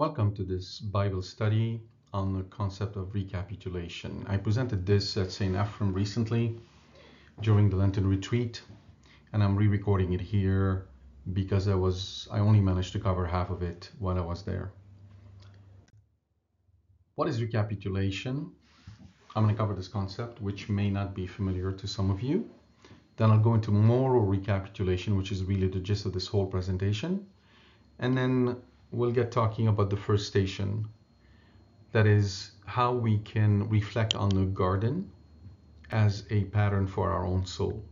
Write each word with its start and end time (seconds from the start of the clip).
Welcome 0.00 0.34
to 0.36 0.44
this 0.44 0.80
Bible 0.80 1.20
study 1.20 1.82
on 2.14 2.32
the 2.32 2.44
concept 2.44 2.96
of 2.96 3.12
recapitulation. 3.12 4.24
I 4.26 4.38
presented 4.38 4.86
this 4.86 5.18
at 5.18 5.30
St. 5.30 5.54
Ephrem 5.54 5.94
recently 5.94 6.58
during 7.42 7.68
the 7.68 7.76
Lenten 7.76 8.06
retreat, 8.06 8.62
and 9.34 9.42
I'm 9.42 9.54
re-recording 9.54 10.14
it 10.14 10.22
here 10.22 10.86
because 11.34 11.68
I 11.68 11.74
was 11.74 12.26
I 12.32 12.38
only 12.38 12.60
managed 12.60 12.94
to 12.94 12.98
cover 12.98 13.26
half 13.26 13.50
of 13.50 13.60
it 13.60 13.90
while 13.98 14.16
I 14.16 14.22
was 14.22 14.42
there. 14.42 14.72
What 17.16 17.28
is 17.28 17.42
recapitulation? 17.42 18.50
I'm 19.36 19.42
going 19.42 19.54
to 19.54 19.58
cover 19.58 19.74
this 19.74 19.88
concept, 19.88 20.40
which 20.40 20.70
may 20.70 20.88
not 20.88 21.14
be 21.14 21.26
familiar 21.26 21.72
to 21.72 21.86
some 21.86 22.10
of 22.10 22.22
you. 22.22 22.48
Then 23.18 23.30
I'll 23.30 23.38
go 23.38 23.52
into 23.52 23.70
moral 23.70 24.22
recapitulation, 24.22 25.18
which 25.18 25.30
is 25.30 25.44
really 25.44 25.68
the 25.68 25.78
gist 25.78 26.06
of 26.06 26.14
this 26.14 26.26
whole 26.26 26.46
presentation. 26.46 27.26
And 27.98 28.16
then 28.16 28.62
we'll 28.90 29.12
get 29.12 29.30
talking 29.30 29.68
about 29.68 29.90
the 29.90 29.96
first 29.96 30.26
station, 30.26 30.88
that 31.92 32.06
is 32.06 32.52
how 32.66 32.92
we 32.92 33.18
can 33.18 33.68
reflect 33.68 34.14
on 34.14 34.28
the 34.30 34.44
garden 34.44 35.10
as 35.90 36.24
a 36.30 36.44
pattern 36.44 36.86
for 36.86 37.10
our 37.10 37.26
own 37.26 37.44
soul. 37.46 37.84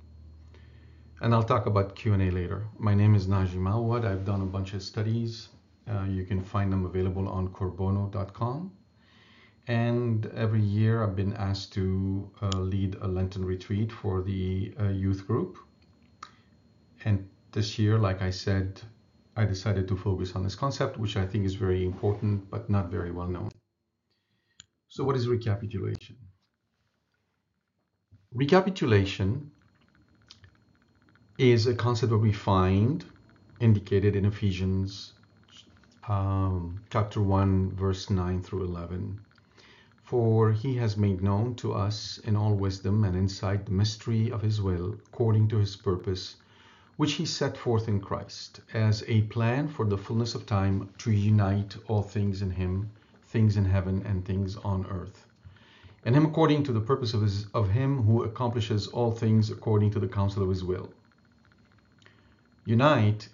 And 1.21 1.35
I'll 1.35 1.43
talk 1.43 1.67
about 1.67 1.97
Q&A 1.97 2.31
later. 2.31 2.67
My 2.79 2.95
name 2.95 3.15
is 3.15 3.27
Najim 3.27 3.69
Awad. 3.73 4.05
I've 4.05 4.25
done 4.25 4.43
a 4.43 4.47
bunch 4.47 4.73
of 4.75 4.83
studies. 4.83 5.49
Uh, 5.91 6.05
you 6.05 6.25
can 6.25 6.43
find 6.43 6.73
them 6.73 6.87
available 6.87 7.29
on 7.29 7.49
korbono.com. 7.49 8.71
And 9.67 10.27
every 10.27 10.63
year 10.63 11.03
I've 11.03 11.17
been 11.17 11.35
asked 11.35 11.73
to 11.75 12.31
uh, 12.41 12.59
lead 12.59 12.97
a 13.01 13.09
Lenten 13.09 13.45
retreat 13.45 13.91
for 13.91 14.23
the 14.23 14.73
uh, 14.81 14.89
youth 14.89 15.27
group. 15.27 15.59
And 17.05 17.29
this 17.53 17.79
year, 17.79 17.99
like 17.99 18.23
I 18.23 18.31
said, 18.31 18.81
I 19.39 19.45
decided 19.45 19.87
to 19.89 19.97
focus 19.97 20.35
on 20.35 20.43
this 20.43 20.57
concept, 20.57 20.99
which 20.99 21.17
I 21.17 21.25
think 21.25 21.47
is 21.47 21.55
very 21.55 21.85
important, 21.85 22.51
but 22.51 22.69
not 22.69 22.91
very 22.91 23.13
well 23.13 23.29
known. 23.29 23.51
So 24.89 25.05
what 25.05 25.15
is 25.17 25.29
recapitulation? 25.29 26.17
Recapitulation 28.35 29.53
is 31.39 31.69
a 31.69 31.75
concept 31.75 32.11
that 32.11 32.19
we 32.19 32.33
find 32.33 33.05
indicated 33.61 34.17
in 34.17 34.25
Ephesians 34.25 35.15
um, 36.09 36.83
chapter 36.91 37.23
1, 37.23 37.77
verse 37.77 38.11
9 38.11 38.43
through 38.43 38.65
11 38.65 39.21
for 40.09 40.53
he 40.53 40.75
has 40.77 40.97
made 40.97 41.23
known 41.23 41.55
to 41.55 41.75
us 41.75 42.17
in 42.25 42.35
all 42.35 42.55
wisdom 42.55 43.05
and 43.05 43.15
insight 43.15 43.67
the 43.67 43.73
mystery 43.73 44.33
of 44.33 44.41
his 44.41 44.59
will, 44.63 44.95
according 45.13 45.47
to 45.47 45.59
his 45.59 45.77
purpose, 45.77 46.37
which 46.99 47.15
he 47.15 47.25
set 47.25 47.57
forth 47.57 47.89
in 47.89 47.99
Christ, 47.99 48.61
as 48.75 49.03
a 49.09 49.23
plan 49.23 49.69
for 49.69 49.87
the 49.87 49.97
fullness 49.97 50.35
of 50.35 50.45
time 50.45 50.91
to 50.99 51.11
unite 51.11 51.75
all 51.87 52.03
things 52.03 52.43
in 52.43 52.51
him, 52.51 52.91
things 53.25 53.57
in 53.57 53.65
heaven 53.65 54.03
and 54.05 54.23
things 54.27 54.57
on 54.57 54.85
earth. 54.91 55.27
And 56.05 56.15
him 56.15 56.27
according 56.27 56.65
to 56.65 56.73
the 56.73 56.83
purpose 56.83 57.15
of, 57.15 57.23
his, 57.23 57.47
of 57.55 57.71
him 57.71 58.03
who 58.03 58.25
accomplishes 58.25 58.89
all 58.89 59.13
things 59.13 59.49
according 59.49 59.93
to 59.93 59.99
the 59.99 60.09
counsel 60.09 60.43
of 60.43 60.51
his 60.51 60.63
will. 60.63 60.93
Unite 62.67 63.31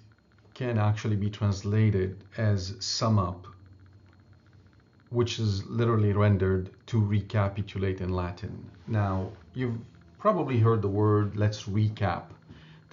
can 0.54 0.78
actually 0.78 1.16
be 1.16 1.30
translated 1.30 2.22
as 2.36 2.76
sum 2.78 3.18
up 3.18 3.48
which 5.14 5.38
is 5.38 5.64
literally 5.66 6.12
rendered 6.12 6.70
to 6.86 7.00
recapitulate 7.00 8.00
in 8.00 8.08
Latin. 8.08 8.68
Now, 8.88 9.30
you've 9.54 9.78
probably 10.18 10.58
heard 10.58 10.82
the 10.82 10.88
word 10.88 11.36
let's 11.36 11.62
recap. 11.64 12.24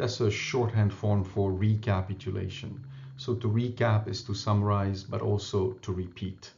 That's 0.02 0.20
a 0.20 0.32
shorthand 0.32 0.92
form 0.92 1.24
for 1.24 1.54
recapitulation. 1.54 2.84
So 3.18 3.36
to 3.36 3.48
recap 3.48 4.08
is 4.08 4.24
to 4.24 4.34
summarize, 4.34 5.04
but 5.04 5.22
also 5.22 5.74
to 5.84 5.94
repeat. 5.94 6.52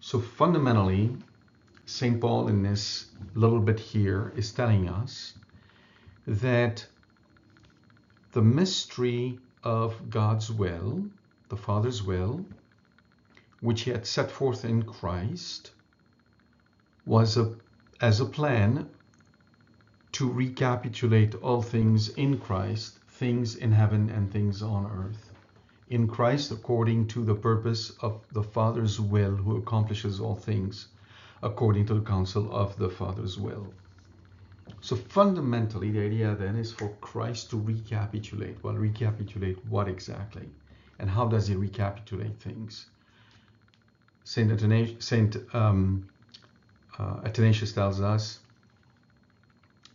So 0.00 0.18
fundamentally, 0.18 1.16
St. 1.86 2.20
Paul 2.20 2.48
in 2.48 2.64
this 2.64 3.06
little 3.34 3.60
bit 3.60 3.78
here 3.78 4.32
is 4.34 4.50
telling 4.50 4.88
us 4.88 5.34
that 6.26 6.84
the 8.32 8.42
mystery 8.42 9.38
of 9.62 10.10
God's 10.10 10.50
will, 10.50 11.04
the 11.48 11.56
Father's 11.56 12.02
will, 12.02 12.44
which 13.60 13.82
he 13.82 13.92
had 13.92 14.04
set 14.04 14.32
forth 14.32 14.64
in 14.64 14.82
Christ 14.82 15.70
was 17.06 17.36
a, 17.36 17.54
as 18.00 18.18
a 18.18 18.26
plan 18.26 18.90
to 20.20 20.30
recapitulate 20.30 21.34
all 21.36 21.62
things 21.62 22.10
in 22.10 22.38
Christ, 22.38 22.98
things 23.08 23.56
in 23.56 23.72
heaven 23.72 24.10
and 24.10 24.30
things 24.30 24.60
on 24.60 24.84
earth. 24.84 25.32
In 25.88 26.06
Christ, 26.06 26.50
according 26.50 27.08
to 27.08 27.24
the 27.24 27.34
purpose 27.34 27.92
of 28.02 28.20
the 28.32 28.42
Father's 28.42 29.00
will, 29.00 29.34
who 29.34 29.56
accomplishes 29.56 30.20
all 30.20 30.34
things 30.34 30.88
according 31.42 31.86
to 31.86 31.94
the 31.94 32.02
counsel 32.02 32.52
of 32.52 32.76
the 32.76 32.90
Father's 32.90 33.38
will. 33.38 33.72
So 34.82 34.94
fundamentally, 34.94 35.90
the 35.90 36.04
idea 36.04 36.34
then 36.34 36.56
is 36.56 36.70
for 36.70 36.90
Christ 37.00 37.48
to 37.52 37.56
recapitulate. 37.58 38.62
Well, 38.62 38.74
recapitulate 38.74 39.64
what 39.64 39.88
exactly? 39.88 40.50
And 40.98 41.08
how 41.08 41.28
does 41.28 41.46
he 41.46 41.54
recapitulate 41.54 42.38
things? 42.40 42.90
Saint 44.24 44.52
Athanasius, 44.52 45.02
Saint 45.02 45.38
um, 45.54 46.10
uh, 46.98 47.20
Athanasius 47.24 47.72
tells 47.72 48.02
us 48.02 48.39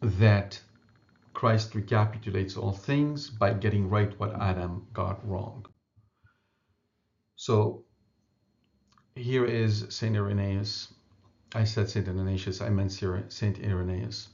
that 0.02 0.60
Christ 1.34 1.76
recapitulates 1.76 2.58
all 2.58 2.72
things 2.72 3.30
by 3.30 3.54
getting 3.54 3.90
right 3.90 4.18
what 4.20 4.34
Adam 4.40 4.88
got 4.94 5.28
wrong. 5.28 5.66
So 7.36 7.84
here 9.16 9.46
is 9.46 9.86
Saint 9.90 10.16
Irenaeus. 10.16 10.94
I 11.54 11.64
said 11.64 11.90
Saint 11.90 12.08
Athanasius, 12.08 12.62
I 12.62 12.70
meant 12.70 12.92
Saint 12.92 13.60
Irenaeus. 13.60 14.30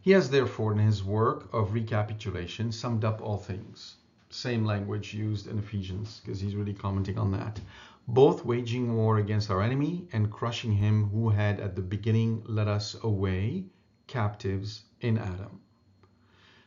He 0.00 0.10
has 0.12 0.30
therefore 0.30 0.72
in 0.72 0.78
his 0.78 1.04
work 1.04 1.52
of 1.52 1.74
recapitulation 1.74 2.72
summed 2.72 3.04
up 3.04 3.20
all 3.20 3.38
things. 3.38 3.96
Same 4.30 4.64
language 4.64 5.14
used 5.14 5.46
in 5.46 5.58
Ephesians 5.58 6.20
because 6.24 6.40
he's 6.40 6.56
really 6.56 6.74
commenting 6.74 7.18
on 7.18 7.30
that 7.32 7.60
both 8.08 8.44
waging 8.44 8.96
war 8.96 9.18
against 9.18 9.50
our 9.50 9.62
enemy 9.62 10.08
and 10.12 10.30
crushing 10.30 10.72
him 10.72 11.08
who 11.10 11.28
had 11.28 11.60
at 11.60 11.76
the 11.76 11.82
beginning 11.82 12.42
led 12.46 12.66
us 12.66 12.96
away 13.04 13.64
captives 14.08 14.82
in 15.02 15.18
Adam. 15.18 15.60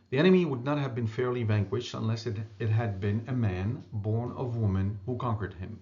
The 0.09 0.18
enemy 0.18 0.46
would 0.46 0.63
not 0.63 0.78
have 0.78 0.94
been 0.94 1.07
fairly 1.07 1.44
vanquished 1.44 1.94
unless 1.94 2.28
it, 2.28 2.38
it 2.59 2.69
had 2.69 3.00
been 3.00 3.23
a 3.28 3.34
man 3.34 3.84
born 3.91 4.34
of 4.34 4.57
woman 4.57 5.00
who 5.06 5.18
conquered 5.18 5.53
him. 5.53 5.79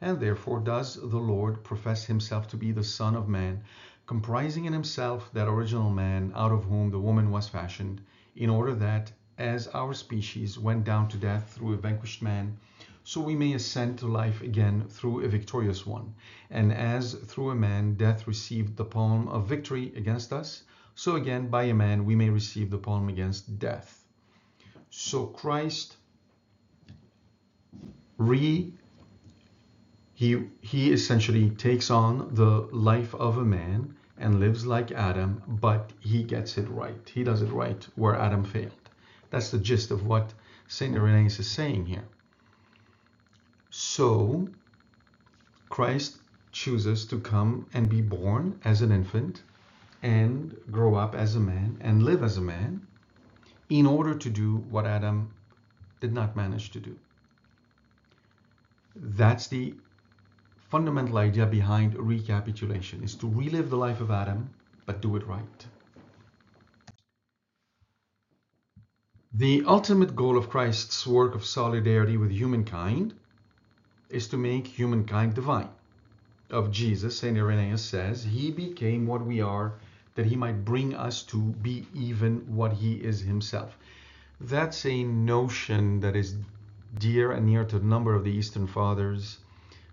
And 0.00 0.20
therefore 0.20 0.60
does 0.60 0.94
the 0.94 1.18
Lord 1.18 1.64
profess 1.64 2.04
himself 2.04 2.46
to 2.48 2.56
be 2.56 2.70
the 2.70 2.84
Son 2.84 3.16
of 3.16 3.28
Man, 3.28 3.62
comprising 4.06 4.66
in 4.66 4.72
himself 4.72 5.32
that 5.32 5.48
original 5.48 5.90
man 5.90 6.32
out 6.34 6.52
of 6.52 6.64
whom 6.64 6.90
the 6.90 7.00
woman 7.00 7.30
was 7.30 7.48
fashioned, 7.48 8.00
in 8.36 8.50
order 8.50 8.74
that, 8.74 9.10
as 9.36 9.66
our 9.68 9.92
species 9.92 10.58
went 10.58 10.84
down 10.84 11.08
to 11.08 11.16
death 11.16 11.52
through 11.54 11.74
a 11.74 11.76
vanquished 11.76 12.22
man, 12.22 12.56
so 13.02 13.20
we 13.20 13.34
may 13.34 13.52
ascend 13.52 13.98
to 13.98 14.06
life 14.06 14.42
again 14.42 14.84
through 14.88 15.24
a 15.24 15.28
victorious 15.28 15.84
one. 15.84 16.14
And 16.50 16.72
as 16.72 17.14
through 17.14 17.50
a 17.50 17.54
man 17.56 17.94
death 17.94 18.26
received 18.26 18.76
the 18.76 18.84
palm 18.84 19.28
of 19.28 19.48
victory 19.48 19.92
against 19.96 20.32
us, 20.32 20.62
so 20.96 21.14
again 21.14 21.48
by 21.48 21.64
a 21.64 21.74
man 21.74 22.06
we 22.06 22.16
may 22.16 22.30
receive 22.30 22.70
the 22.70 22.78
palm 22.78 23.08
against 23.10 23.58
death. 23.58 24.02
So 24.90 25.26
Christ 25.26 25.96
re 28.16 28.72
he 30.14 30.48
he 30.62 30.92
essentially 30.92 31.50
takes 31.50 31.90
on 31.90 32.34
the 32.34 32.66
life 32.72 33.14
of 33.14 33.36
a 33.36 33.44
man 33.44 33.94
and 34.16 34.40
lives 34.40 34.64
like 34.64 34.90
Adam, 34.90 35.42
but 35.46 35.92
he 36.00 36.22
gets 36.22 36.56
it 36.56 36.66
right. 36.70 37.06
He 37.14 37.22
does 37.22 37.42
it 37.42 37.52
right 37.52 37.86
where 37.96 38.16
Adam 38.16 38.42
failed. 38.42 38.88
That's 39.28 39.50
the 39.50 39.58
gist 39.58 39.90
of 39.90 40.06
what 40.06 40.32
Saint 40.66 40.96
Irenaeus 40.96 41.38
is 41.38 41.50
saying 41.50 41.84
here. 41.84 42.08
So 43.68 44.48
Christ 45.68 46.16
chooses 46.52 47.04
to 47.08 47.20
come 47.20 47.66
and 47.74 47.86
be 47.86 48.00
born 48.00 48.58
as 48.64 48.80
an 48.80 48.90
infant 48.90 49.42
and 50.06 50.56
grow 50.70 50.94
up 50.94 51.16
as 51.16 51.34
a 51.34 51.40
man 51.40 51.76
and 51.80 52.04
live 52.04 52.22
as 52.22 52.36
a 52.36 52.40
man 52.40 52.86
in 53.68 53.86
order 53.86 54.14
to 54.14 54.30
do 54.30 54.58
what 54.70 54.86
Adam 54.86 55.34
did 56.00 56.12
not 56.12 56.36
manage 56.36 56.70
to 56.70 56.78
do. 56.78 56.96
That's 58.94 59.48
the 59.48 59.74
fundamental 60.70 61.18
idea 61.18 61.46
behind 61.46 61.94
recapitulation 61.94 63.02
is 63.02 63.16
to 63.16 63.28
relive 63.28 63.68
the 63.68 63.76
life 63.76 64.00
of 64.00 64.12
Adam 64.12 64.50
but 64.84 65.02
do 65.02 65.16
it 65.16 65.26
right. 65.26 65.66
The 69.34 69.64
ultimate 69.66 70.14
goal 70.14 70.38
of 70.38 70.48
Christ's 70.48 71.04
work 71.04 71.34
of 71.34 71.44
solidarity 71.44 72.16
with 72.16 72.30
humankind 72.30 73.12
is 74.08 74.28
to 74.28 74.36
make 74.36 74.68
humankind 74.68 75.34
divine. 75.34 75.68
Of 76.48 76.70
Jesus, 76.70 77.18
St. 77.18 77.36
Irenaeus 77.36 77.82
says, 77.82 78.22
He 78.22 78.52
became 78.52 79.08
what 79.08 79.26
we 79.26 79.40
are, 79.40 79.74
that 80.16 80.26
He 80.26 80.36
might 80.36 80.64
bring 80.64 80.94
us 80.94 81.22
to 81.24 81.38
be 81.38 81.86
even 81.94 82.40
what 82.54 82.72
He 82.72 82.94
is 82.94 83.20
Himself. 83.20 83.78
That's 84.40 84.84
a 84.84 85.04
notion 85.04 86.00
that 86.00 86.16
is 86.16 86.34
dear 86.98 87.32
and 87.32 87.46
near 87.46 87.64
to 87.64 87.76
a 87.76 87.80
number 87.80 88.14
of 88.14 88.24
the 88.24 88.30
Eastern 88.30 88.66
Fathers. 88.66 89.38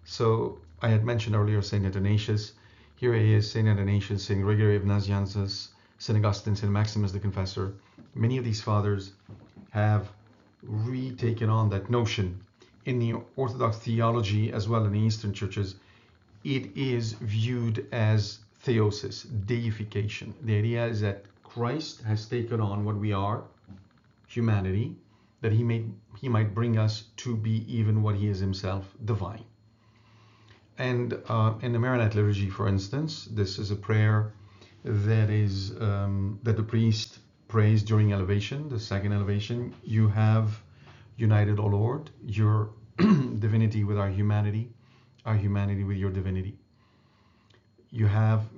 So 0.05 0.57
I 0.81 0.89
had 0.89 1.05
mentioned 1.05 1.35
earlier 1.35 1.61
St. 1.61 1.85
Athanasius. 1.85 2.53
Here 2.95 3.13
he 3.13 3.33
is, 3.33 3.49
St. 3.49 3.67
Athanasius, 3.67 4.23
St. 4.25 4.41
Gregory 4.41 4.75
of 4.75 4.83
Nazianzus, 4.83 5.69
St. 5.97 6.17
Augustine, 6.17 6.55
St. 6.55 6.71
Maximus 6.71 7.11
the 7.11 7.19
Confessor. 7.19 7.73
Many 8.15 8.37
of 8.37 8.45
these 8.45 8.61
fathers 8.61 9.13
have 9.71 10.09
retaken 10.61 11.49
on 11.49 11.69
that 11.69 11.89
notion 11.89 12.41
in 12.85 12.99
the 12.99 13.15
Orthodox 13.35 13.77
theology 13.77 14.51
as 14.51 14.67
well 14.67 14.85
in 14.85 14.93
the 14.93 14.99
Eastern 14.99 15.33
churches. 15.33 15.75
It 16.43 16.75
is 16.75 17.13
viewed 17.13 17.87
as 17.91 18.39
theosis, 18.63 19.25
deification. 19.45 20.33
The 20.41 20.57
idea 20.57 20.85
is 20.85 21.01
that 21.01 21.25
Christ 21.43 22.01
has 22.03 22.25
taken 22.25 22.61
on 22.61 22.85
what 22.85 22.95
we 22.95 23.11
are, 23.13 23.43
humanity, 24.27 24.95
that 25.41 25.51
he 25.51 25.63
may 25.63 25.85
he 26.19 26.29
might 26.29 26.55
bring 26.55 26.77
us 26.77 27.03
to 27.17 27.35
be 27.35 27.65
even 27.67 28.01
what 28.01 28.15
he 28.15 28.27
is 28.27 28.39
himself, 28.39 28.95
divine. 29.03 29.43
And 30.77 31.21
uh, 31.27 31.53
in 31.61 31.73
the 31.73 31.79
Maronite 31.79 32.15
liturgy, 32.15 32.49
for 32.49 32.67
instance, 32.67 33.25
this 33.25 33.59
is 33.59 33.69
a 33.69 33.75
prayer 33.75 34.33
that 34.83 35.29
is 35.29 35.71
um, 35.79 36.39
that 36.43 36.57
the 36.57 36.63
priest 36.63 37.19
prays 37.47 37.83
during 37.83 38.13
elevation, 38.13 38.69
the 38.69 38.79
second 38.79 39.13
elevation. 39.13 39.73
You 39.83 40.07
have 40.07 40.63
united, 41.17 41.59
O 41.59 41.65
Lord, 41.65 42.09
your 42.25 42.69
divinity 42.97 43.83
with 43.83 43.97
our 43.97 44.09
humanity, 44.09 44.71
our 45.25 45.35
humanity 45.35 45.83
with 45.83 45.97
your 45.97 46.09
divinity. 46.09 46.57
You 47.93 48.07
have 48.07 48.49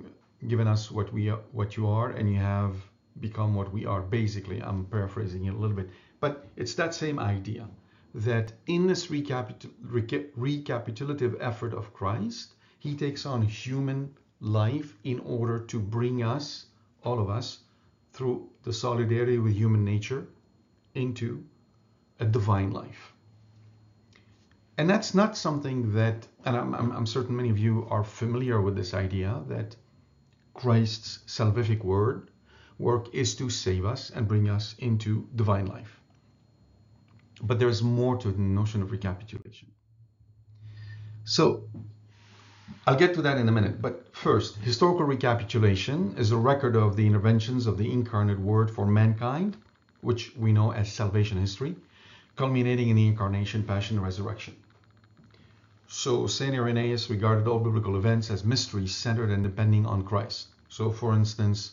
given 0.48 0.66
us 0.66 0.90
what 0.90 1.12
we 1.12 1.28
are, 1.28 1.40
what 1.52 1.76
you 1.76 1.86
are, 1.86 2.08
and 2.08 2.32
you 2.32 2.38
have 2.38 2.74
become 3.20 3.54
what 3.54 3.70
we 3.70 3.84
are. 3.84 4.00
Basically, 4.00 4.62
I'm 4.62 4.86
paraphrasing 4.86 5.44
it 5.44 5.52
a 5.52 5.58
little 5.58 5.76
bit, 5.76 5.90
but 6.20 6.46
it's 6.56 6.74
that 6.76 6.94
same 6.94 7.18
idea 7.18 7.68
that 8.14 8.54
in 8.66 8.86
this 8.86 9.08
recapitul- 9.08 9.74
reca- 9.84 10.30
recapitulative 10.36 11.36
effort 11.38 11.74
of 11.74 11.92
Christ, 11.92 12.54
he 12.78 12.96
takes 12.96 13.26
on 13.26 13.42
human 13.42 14.16
life 14.40 14.96
in 15.04 15.18
order 15.20 15.58
to 15.66 15.78
bring 15.78 16.22
us, 16.22 16.66
all 17.04 17.20
of 17.20 17.28
us, 17.28 17.58
through 18.12 18.48
the 18.62 18.72
solidarity 18.72 19.36
with 19.36 19.52
human 19.52 19.84
nature 19.84 20.26
into 20.94 21.44
a 22.20 22.24
divine 22.24 22.70
life. 22.70 23.12
And 24.78 24.90
that's 24.90 25.14
not 25.14 25.38
something 25.38 25.94
that, 25.94 26.26
and 26.44 26.54
I'm, 26.54 26.74
I'm, 26.74 26.92
I'm 26.92 27.06
certain 27.06 27.34
many 27.34 27.48
of 27.48 27.58
you 27.58 27.86
are 27.90 28.04
familiar 28.04 28.60
with 28.60 28.76
this 28.76 28.92
idea 28.92 29.42
that 29.48 29.74
Christ's 30.52 31.20
salvific 31.26 31.82
word 31.82 32.30
work 32.78 33.14
is 33.14 33.34
to 33.36 33.48
save 33.48 33.86
us 33.86 34.10
and 34.10 34.28
bring 34.28 34.50
us 34.50 34.74
into 34.78 35.28
divine 35.34 35.66
life. 35.66 36.00
But 37.42 37.58
there's 37.58 37.82
more 37.82 38.16
to 38.18 38.30
the 38.30 38.40
notion 38.40 38.82
of 38.82 38.90
recapitulation. 38.90 39.70
So 41.24 41.64
I'll 42.86 42.96
get 42.96 43.14
to 43.14 43.22
that 43.22 43.38
in 43.38 43.48
a 43.48 43.52
minute. 43.52 43.80
But 43.80 44.14
first, 44.14 44.56
historical 44.56 45.06
recapitulation 45.06 46.14
is 46.18 46.32
a 46.32 46.36
record 46.36 46.76
of 46.76 46.96
the 46.96 47.06
interventions 47.06 47.66
of 47.66 47.78
the 47.78 47.90
incarnate 47.90 48.38
word 48.38 48.70
for 48.70 48.86
mankind, 48.86 49.56
which 50.02 50.36
we 50.36 50.52
know 50.52 50.72
as 50.72 50.92
salvation 50.92 51.40
history, 51.40 51.76
culminating 52.36 52.90
in 52.90 52.96
the 52.96 53.06
incarnation, 53.06 53.62
passion, 53.62 53.96
and 53.96 54.04
resurrection. 54.04 54.54
So 55.88 56.26
St. 56.26 56.54
Irenaeus 56.54 57.08
regarded 57.10 57.46
all 57.46 57.60
biblical 57.60 57.96
events 57.96 58.30
as 58.30 58.44
mysteries 58.44 58.94
centered 58.94 59.30
and 59.30 59.42
depending 59.42 59.86
on 59.86 60.04
Christ. 60.04 60.48
So 60.68 60.90
for 60.90 61.14
instance, 61.14 61.72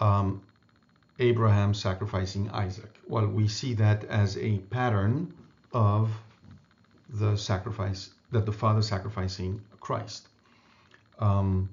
um, 0.00 0.42
Abraham 1.18 1.72
sacrificing 1.72 2.50
Isaac. 2.50 2.98
Well, 3.06 3.26
we 3.28 3.46
see 3.46 3.74
that 3.74 4.04
as 4.04 4.36
a 4.38 4.58
pattern 4.58 5.34
of 5.72 6.10
the 7.08 7.36
sacrifice 7.36 8.10
that 8.32 8.46
the 8.46 8.52
Father 8.52 8.82
sacrificing 8.82 9.60
Christ. 9.80 10.28
Um, 11.18 11.68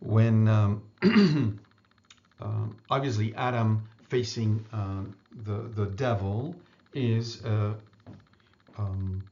when 0.00 0.48
um, 0.48 0.82
uh, 2.40 2.66
obviously 2.90 3.34
Adam 3.36 3.88
facing 4.08 4.64
uh, 4.72 5.04
the 5.44 5.70
the 5.74 5.86
devil 5.86 6.54
is 6.92 7.44
uh, 7.44 7.74
um, 8.76 9.22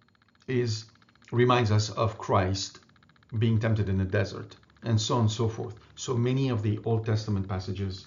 is 0.47 0.85
reminds 1.31 1.71
us 1.71 1.91
of 1.91 2.19
Christ 2.19 2.81
being 3.39 3.59
tempted 3.59 3.89
in 3.89 3.99
the 3.99 4.05
desert 4.05 4.57
and 4.83 5.01
so 5.01 5.17
on 5.17 5.21
and 5.23 5.31
so 5.31 5.49
forth. 5.49 5.77
So 5.97 6.15
many 6.15 6.49
of 6.49 6.63
the 6.63 6.79
Old 6.85 7.05
Testament 7.05 7.49
passages 7.49 8.07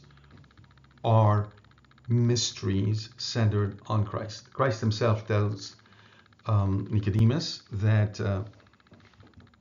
are 1.04 1.50
mysteries 2.08 3.10
centered 3.18 3.80
on 3.88 4.06
Christ. 4.06 4.52
Christ 4.54 4.82
himself 4.82 5.28
tells 5.28 5.76
um, 6.46 6.88
Nicodemus 6.90 7.64
that 7.72 8.20
uh, 8.20 8.44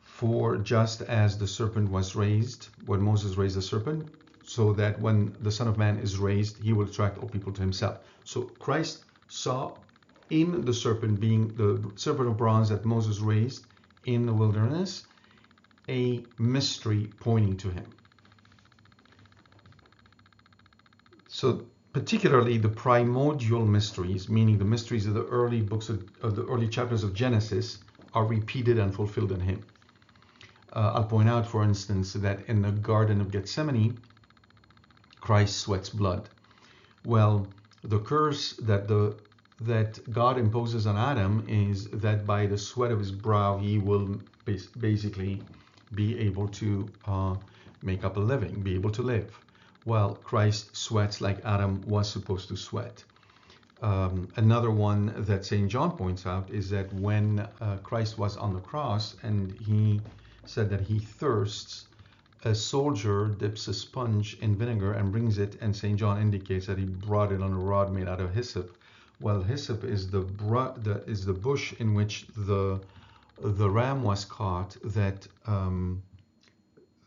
for 0.03 0.57
just 0.57 1.03
as 1.03 1.39
the 1.39 1.47
serpent 1.47 1.91
was 1.91 2.15
raised, 2.15 2.69
when 2.87 3.01
Moses 3.01 3.37
raised 3.37 3.57
the 3.57 3.62
serpent, 3.62 4.07
so 4.45 4.73
that 4.75 5.01
when 5.01 5.35
the 5.41 5.51
Son 5.51 5.69
of 5.69 5.79
Man 5.79 5.99
is 5.99 6.19
raised, 6.19 6.59
he 6.59 6.73
will 6.73 6.87
attract 6.87 7.19
all 7.19 7.29
people 7.29 7.53
to 7.53 7.61
himself. 7.61 7.99
So 8.25 8.43
Christ 8.59 9.05
saw 9.29 9.77
in 10.31 10.65
the 10.65 10.73
serpent 10.73 11.21
being 11.21 11.49
the 11.55 11.91
serpent 11.97 12.29
of 12.29 12.37
bronze 12.37 12.69
that 12.69 12.85
Moses 12.85 13.21
raised 13.21 13.65
in 14.05 14.27
the 14.27 14.32
wilderness 14.32 15.06
a 15.88 16.25
mystery 16.38 17.11
pointing 17.19 17.56
to 17.59 17.71
him. 17.71 17.87
So 21.29 21.67
particularly 21.93 22.59
the 22.59 22.69
primordial 22.69 23.67
mysteries, 23.67 24.29
meaning 24.29 24.59
the 24.59 24.65
mysteries 24.65 25.06
of 25.06 25.15
the 25.15 25.27
early 25.27 25.61
books 25.61 25.88
of, 25.88 26.05
of 26.23 26.37
the 26.37 26.44
early 26.47 26.69
chapters 26.69 27.03
of 27.03 27.15
Genesis, 27.15 27.79
are 28.15 28.25
repeated 28.25 28.79
and 28.79 28.94
fulfilled 28.94 29.33
in 29.33 29.41
him. 29.41 29.65
Uh, 30.73 30.93
I'll 30.94 31.05
point 31.05 31.29
out, 31.29 31.47
for 31.47 31.65
instance, 31.65 32.12
that 32.12 32.49
in 32.49 32.62
the 32.62 32.71
Garden 32.71 33.21
of 33.21 33.31
Gethsemane, 33.33 33.99
Christ 35.21 35.59
sweats 35.59 35.88
blood. 35.88 36.29
Well, 37.05 37.49
the 37.83 37.99
curse 37.99 38.53
that 38.55 38.87
the 38.87 39.17
that 39.61 39.99
God 40.11 40.39
imposes 40.39 40.87
on 40.87 40.97
Adam 40.97 41.45
is 41.49 41.89
that 41.89 42.27
by 42.27 42.47
the 42.47 42.59
sweat 42.59 42.91
of 42.91 42.99
his 42.99 43.12
brow 43.12 43.59
he 43.59 43.79
will 43.79 44.21
basically 44.79 45.43
be 45.95 46.19
able 46.19 46.49
to 46.49 46.91
uh, 47.07 47.37
make 47.83 48.05
up 48.05 48.17
a 48.17 48.21
living, 48.21 48.62
be 48.62 48.75
able 48.75 48.91
to 48.91 49.03
live 49.03 49.39
while 49.85 50.15
Christ 50.15 50.77
sweats 50.77 51.21
like 51.21 51.45
Adam 51.45 51.83
was 51.87 52.11
supposed 52.11 52.49
to 52.49 52.57
sweat. 52.57 53.03
Um, 53.83 54.29
another 54.37 54.71
one 54.71 55.15
that 55.17 55.45
St. 55.45 55.71
John 55.71 55.97
points 55.97 56.27
out 56.27 56.51
is 56.51 56.69
that 56.71 56.93
when 56.93 57.49
uh, 57.61 57.79
Christ 57.83 58.19
was 58.19 58.37
on 58.37 58.53
the 58.53 58.61
cross 58.61 59.17
and 59.23 59.53
he 59.53 60.03
said 60.45 60.69
that 60.71 60.83
he 60.83 60.99
thirsts, 60.99 61.87
a 62.45 62.55
soldier 62.55 63.29
dips 63.29 63.69
a 63.69 63.75
sponge 63.75 64.37
in 64.40 64.57
vinegar 64.57 64.93
and 64.93 65.12
brings 65.12 65.38
it, 65.38 65.57
and 65.61 65.75
St. 65.75 65.99
John 65.99 66.21
indicates 66.21 66.67
that 66.67 66.79
he 66.79 66.85
brought 66.85 67.33
it 67.33 67.43
on 67.43 67.52
a 67.52 67.59
rod 67.59 67.93
made 67.93 68.09
out 68.09 68.21
of 68.21 68.35
hyssop. 68.35 68.76
Well, 69.21 69.43
hyssop 69.43 69.85
is 69.85 70.11
the, 70.11 70.21
the 70.21 71.03
is 71.07 71.27
the 71.27 71.35
bush 71.35 71.75
in 71.79 71.93
which 71.95 72.27
the 72.37 72.81
the 73.39 73.69
ram 73.69 74.03
was 74.03 74.25
caught 74.25 74.77
that 74.83 75.29
um, 75.47 76.03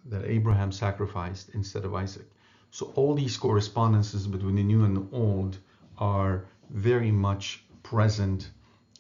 that 0.05 0.25
Abraham 0.25 0.72
sacrificed 0.72 1.50
instead 1.53 1.86
of 1.86 1.96
Isaac. 1.96 2.29
So 2.70 2.91
all 2.96 3.15
these 3.15 3.38
correspondences 3.38 4.27
between 4.27 4.55
the 4.55 4.63
new 4.63 4.84
and 4.84 4.96
the 4.98 5.08
old 5.12 5.58
are 5.98 6.46
very 6.70 7.12
much 7.12 7.63
present 7.82 8.50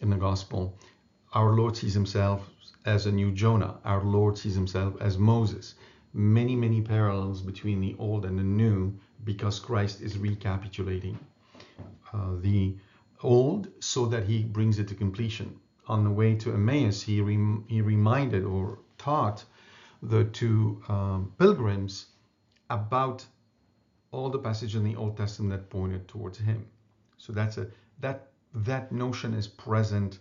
in 0.01 0.09
the 0.09 0.15
gospel. 0.15 0.77
Our 1.33 1.53
Lord 1.53 1.75
sees 1.77 1.93
himself 1.93 2.49
as 2.85 3.05
a 3.05 3.11
new 3.11 3.31
Jonah. 3.31 3.79
Our 3.85 4.03
Lord 4.03 4.37
sees 4.37 4.55
himself 4.55 4.95
as 5.01 5.17
Moses. 5.17 5.75
Many, 6.13 6.55
many 6.55 6.81
parallels 6.81 7.41
between 7.41 7.81
the 7.81 7.95
old 7.97 8.25
and 8.25 8.37
the 8.37 8.43
new 8.43 8.93
because 9.23 9.59
Christ 9.59 10.01
is 10.01 10.17
recapitulating 10.17 11.17
uh, 12.13 12.35
the 12.41 12.75
old 13.23 13.69
so 13.79 14.05
that 14.07 14.25
he 14.25 14.43
brings 14.43 14.79
it 14.79 14.87
to 14.89 14.95
completion. 14.95 15.59
On 15.87 16.03
the 16.03 16.11
way 16.11 16.35
to 16.35 16.53
Emmaus, 16.53 17.01
he, 17.01 17.21
rem- 17.21 17.65
he 17.67 17.81
reminded 17.81 18.45
or 18.45 18.79
taught 18.97 19.43
the 20.01 20.25
two 20.25 20.81
um, 20.87 21.33
pilgrims 21.37 22.07
about 22.69 23.25
all 24.11 24.29
the 24.29 24.39
passages 24.39 24.75
in 24.75 24.83
the 24.83 24.95
Old 24.95 25.17
Testament 25.17 25.51
that 25.51 25.69
pointed 25.69 26.07
towards 26.07 26.37
him. 26.37 26.65
So 27.17 27.33
that's 27.33 27.57
a 27.57 27.67
that 27.99 28.27
that 28.53 28.91
notion 28.91 29.33
is 29.33 29.47
present 29.47 30.19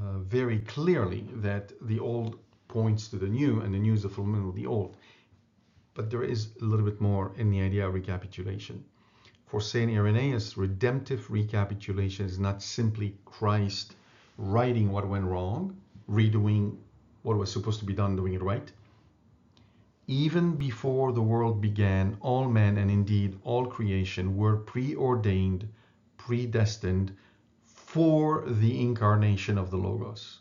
uh, 0.00 0.18
very 0.18 0.58
clearly 0.60 1.28
that 1.34 1.72
the 1.82 2.00
old 2.00 2.38
points 2.68 3.08
to 3.08 3.16
the 3.16 3.26
new 3.26 3.60
and 3.60 3.72
the 3.74 3.78
new 3.78 3.92
is 3.92 4.02
the 4.02 4.08
fulfillment 4.08 4.48
of 4.48 4.54
the 4.54 4.66
old. 4.66 4.96
But 5.94 6.10
there 6.10 6.22
is 6.22 6.48
a 6.60 6.64
little 6.64 6.86
bit 6.86 7.00
more 7.00 7.32
in 7.36 7.50
the 7.50 7.60
idea 7.60 7.86
of 7.86 7.94
recapitulation. 7.94 8.84
For 9.52 9.60
St. 9.60 9.92
Irenaeus, 9.92 10.56
redemptive 10.56 11.30
recapitulation 11.30 12.24
is 12.24 12.38
not 12.38 12.62
simply 12.62 13.18
Christ 13.26 13.94
righting 14.38 14.90
what 14.90 15.06
went 15.06 15.26
wrong, 15.26 15.76
redoing 16.08 16.78
what 17.22 17.36
was 17.36 17.52
supposed 17.52 17.80
to 17.80 17.84
be 17.84 17.92
done, 17.92 18.16
doing 18.16 18.32
it 18.32 18.42
right 18.42 18.72
even 20.06 20.56
before 20.56 21.12
the 21.12 21.22
world 21.22 21.60
began, 21.60 22.16
all 22.20 22.48
men 22.48 22.78
and 22.78 22.90
indeed 22.90 23.38
all 23.44 23.66
creation 23.66 24.36
were 24.38 24.56
preordained, 24.56 25.68
predestined 26.16 27.14
for 27.62 28.44
the 28.46 28.80
incarnation 28.80 29.58
of 29.58 29.70
the 29.70 29.76
Logos. 29.76 30.40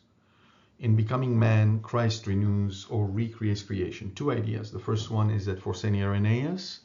in 0.80 0.96
becoming 0.96 1.38
man, 1.38 1.80
Christ 1.82 2.27
renews 2.27 2.86
or 2.89 3.06
recreates 3.06 3.62
creation. 3.62 4.13
Two 4.15 4.32
ideas. 4.32 4.72
The 4.72 4.80
first 4.80 5.12
one 5.12 5.30
is 5.30 5.46
that 5.48 5.62
for 5.62 5.75
St. 5.75 5.96
Irenaeus, 5.96 6.80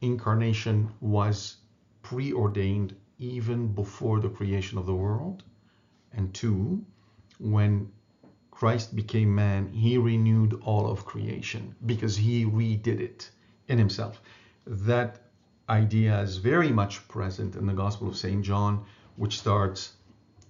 incarnation 0.00 0.88
was 1.00 1.56
preordained 2.02 2.94
even 3.18 3.72
before 3.72 4.20
the 4.20 4.28
creation 4.28 4.78
of 4.78 4.86
the 4.86 4.94
world. 4.94 5.44
And 6.12 6.34
two, 6.34 6.84
when 7.38 7.90
Christ 8.50 8.94
became 8.94 9.34
man, 9.34 9.68
he 9.68 9.96
renewed 9.98 10.60
all 10.62 10.90
of 10.90 11.04
creation 11.04 11.74
because 11.86 12.16
he 12.16 12.44
redid 12.44 13.00
it 13.00 13.30
in 13.68 13.78
himself. 13.78 14.20
That 14.66 15.22
idea 15.68 16.20
is 16.20 16.36
very 16.36 16.70
much 16.70 17.06
present 17.08 17.56
in 17.56 17.66
the 17.66 17.72
Gospel 17.72 18.08
of 18.08 18.16
St. 18.16 18.42
John, 18.44 18.84
which 19.16 19.38
starts 19.38 19.92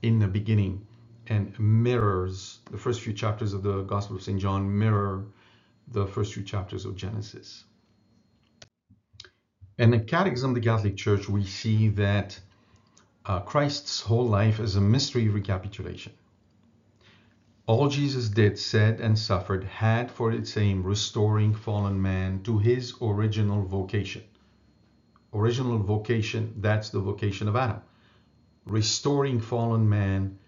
in 0.03 0.19
the 0.19 0.29
beginning 0.29 0.87
and 1.29 1.59
mirrors 1.59 2.61
the 2.71 2.79
first 2.79 3.01
few 3.01 3.13
chapters 3.13 3.53
of 3.53 3.63
the 3.63 3.83
Gospel 3.83 4.17
of 4.17 4.23
St. 4.23 4.41
John 4.41 4.79
mirror 4.79 5.27
the 5.89 6.07
first 6.07 6.35
few 6.35 6.43
chapters 6.43 6.85
of 6.85 6.97
Genesis. 6.97 7.65
In 9.79 9.91
the 9.91 9.99
Catechism 9.99 10.51
of 10.51 10.55
the 10.55 10.61
Catholic 10.61 10.97
Church, 10.97 11.29
we 11.31 11.45
see 11.45 11.89
that 11.89 12.39
uh, 13.25 13.41
Christ's 13.41 14.03
whole 14.03 14.27
life 14.27 14.61
is 14.61 14.77
a 14.77 14.81
mystery 14.83 15.29
recapitulation. 15.29 16.13
All 17.67 17.89
Jesus 17.89 18.29
did, 18.29 18.59
said, 18.59 19.01
and 19.01 19.19
suffered 19.19 19.65
had 19.65 20.11
for 20.11 20.31
its 20.31 20.57
aim 20.59 20.83
restoring 20.83 21.55
fallen 21.55 22.03
man 22.03 22.43
to 22.43 22.59
his 22.59 22.95
original 23.01 23.65
vocation. 23.65 24.25
Original 25.33 25.79
vocation, 25.79 26.53
that's 26.59 26.91
the 26.91 27.01
vocation 27.01 27.49
of 27.49 27.57
Adam. 27.57 27.81
Restoring 28.67 29.41
fallen 29.41 29.89
man 29.89 30.39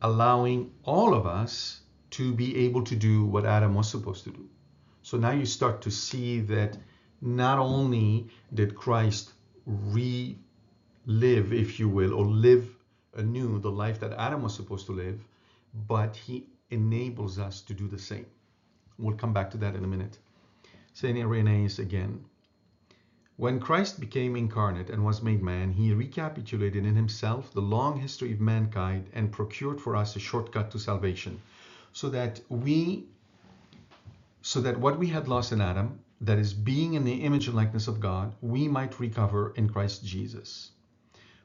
allowing 0.00 0.72
all 0.82 1.14
of 1.14 1.26
us 1.26 1.82
to 2.10 2.34
be 2.34 2.56
able 2.64 2.82
to 2.82 2.96
do 2.96 3.24
what 3.24 3.46
Adam 3.46 3.74
was 3.74 3.88
supposed 3.88 4.24
to 4.24 4.30
do. 4.30 4.48
So 5.02 5.16
now 5.16 5.30
you 5.30 5.46
start 5.46 5.82
to 5.82 5.90
see 5.92 6.40
that 6.40 6.76
not 7.22 7.58
only 7.58 8.28
did 8.52 8.74
Christ 8.74 9.32
relive, 9.64 10.36
if 11.06 11.78
you 11.78 11.88
will, 11.88 12.12
or 12.12 12.26
live 12.26 12.68
anew 13.14 13.60
the 13.60 13.70
life 13.70 14.00
that 14.00 14.12
Adam 14.14 14.42
was 14.42 14.54
supposed 14.54 14.86
to 14.86 14.92
live, 14.92 15.24
but 15.86 16.16
he 16.16 16.48
enables 16.70 17.38
us 17.38 17.60
to 17.62 17.74
do 17.74 17.86
the 17.86 17.98
same. 17.98 18.26
We'll 18.98 19.16
come 19.16 19.32
back 19.32 19.50
to 19.52 19.56
that 19.58 19.76
in 19.76 19.84
a 19.84 19.86
minute. 19.86 20.18
St. 20.94 21.16
Irenaeus 21.16 21.78
again. 21.78 22.24
When 23.36 23.60
Christ 23.60 23.98
became 23.98 24.36
incarnate 24.36 24.90
and 24.90 25.04
was 25.04 25.22
made 25.22 25.42
man, 25.42 25.72
he 25.72 25.94
recapitulated 25.94 26.84
in 26.84 26.94
himself 26.94 27.52
the 27.52 27.62
long 27.62 27.98
history 27.98 28.32
of 28.32 28.40
mankind 28.40 29.08
and 29.14 29.32
procured 29.32 29.80
for 29.80 29.96
us 29.96 30.16
a 30.16 30.18
shortcut 30.18 30.70
to 30.72 30.78
salvation, 30.78 31.40
so 31.92 32.10
that 32.10 32.40
we 32.48 33.06
so 34.42 34.60
that 34.60 34.78
what 34.78 34.98
we 34.98 35.06
had 35.06 35.28
lost 35.28 35.52
in 35.52 35.60
Adam, 35.60 36.00
that 36.22 36.38
is 36.38 36.54
being 36.54 36.94
in 36.94 37.04
the 37.04 37.22
image 37.22 37.48
and 37.48 37.56
likeness 37.56 37.88
of 37.88 37.98
God, 37.98 38.32
we 38.40 38.68
might 38.68 39.00
recover 39.00 39.52
in 39.56 39.68
Christ 39.68 40.04
Jesus. 40.04 40.70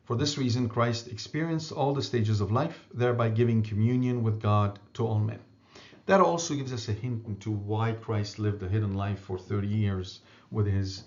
For 0.03 0.15
this 0.15 0.37
reason, 0.37 0.69
Christ 0.69 1.07
experienced 1.07 1.71
all 1.71 1.93
the 1.93 2.03
stages 2.03 2.41
of 2.41 2.51
life, 2.51 2.87
thereby 2.93 3.29
giving 3.29 3.63
communion 3.63 4.21
with 4.21 4.39
God 4.39 4.79
to 4.93 5.05
all 5.05 5.19
men. 5.19 5.39
That 6.05 6.21
also 6.21 6.53
gives 6.53 6.71
us 6.71 6.87
a 6.87 6.93
hint 6.93 7.25
into 7.25 7.51
why 7.51 7.91
Christ 7.91 8.37
lived 8.39 8.61
a 8.61 8.69
hidden 8.69 8.93
life 8.93 9.19
for 9.19 9.37
30 9.37 9.67
years 9.67 10.21
with 10.51 10.67
his 10.67 11.03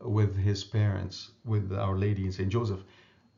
with 0.00 0.34
his 0.34 0.64
parents, 0.64 1.30
with 1.44 1.70
Our 1.72 1.98
Lady 1.98 2.24
and 2.24 2.32
St. 2.34 2.48
Joseph, 2.48 2.82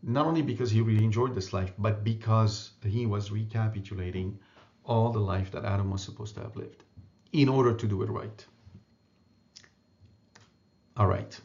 not 0.00 0.26
only 0.26 0.42
because 0.42 0.70
he 0.70 0.80
really 0.80 1.04
enjoyed 1.04 1.34
this 1.34 1.52
life, 1.52 1.72
but 1.76 2.04
because 2.04 2.70
he 2.86 3.04
was 3.04 3.32
recapitulating 3.32 4.38
all 4.84 5.10
the 5.10 5.18
life 5.18 5.50
that 5.50 5.64
Adam 5.64 5.90
was 5.90 6.04
supposed 6.04 6.36
to 6.36 6.42
have 6.42 6.54
lived 6.54 6.84
in 7.32 7.48
order 7.48 7.74
to 7.74 7.86
do 7.88 8.02
it 8.02 8.10
right. 8.10 8.46
All 10.96 11.06
right. 11.06 11.40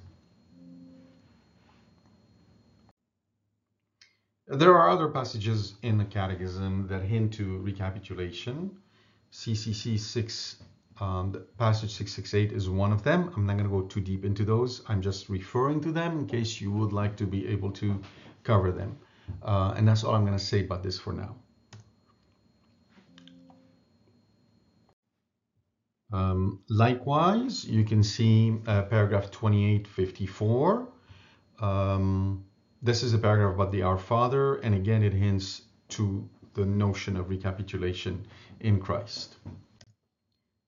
There 4.48 4.74
are 4.77 4.89
other 4.89 5.10
passages 5.10 5.75
in 5.82 5.98
the 5.98 6.06
Catechism 6.06 6.88
that 6.88 7.01
hint 7.01 7.34
to 7.34 7.58
recapitulation. 7.60 8.77
CCC 9.32 10.00
6 10.00 10.63
um, 11.00 11.46
passage 11.58 11.92
668 11.92 12.51
is 12.54 12.70
one 12.70 12.92
of 12.92 13.04
them. 13.04 13.32
I'm 13.36 13.46
not 13.46 13.58
going 13.58 13.70
to 13.70 13.75
go 13.82 13.84
too 13.84 14.01
deep 14.01 14.25
into 14.25 14.44
those. 14.44 14.82
I'm 14.88 15.01
just 15.01 15.30
referring 15.30 15.80
to 15.82 15.92
them 15.92 16.20
in 16.20 16.27
case 16.27 16.60
you 16.60 16.72
would 16.72 16.92
like 16.92 17.16
to 17.18 17.25
be 17.25 17.48
able 17.48 17.72
to 17.74 18.01
cover 18.44 18.72
them. 18.72 18.98
Uh, 19.44 19.74
and 19.77 19.88
that's 19.88 20.04
all 20.04 20.16
I'm 20.16 20.25
going 20.25 20.38
to 20.38 20.44
say 20.44 20.62
about 20.62 20.82
this 20.82 20.98
for 20.98 21.13
now. 21.13 21.36
Um, 26.11 26.61
likewise, 26.69 27.65
you 27.65 27.83
can 27.83 28.03
see 28.03 28.55
uh, 28.65 28.83
paragraph 28.83 29.29
2854. 29.31 30.87
Um, 31.59 32.45
this 32.81 33.03
is 33.03 33.13
a 33.13 33.17
paragraph 33.17 33.55
about 33.55 33.71
the 33.71 33.81
Our 33.81 33.97
Father, 33.97 34.55
and 34.55 34.73
again, 34.73 35.03
it 35.03 35.13
hints 35.13 35.63
to 35.89 36.27
the 36.53 36.65
notion 36.65 37.17
of 37.17 37.29
recapitulation 37.29 38.25
in 38.59 38.79
Christ. 38.79 39.35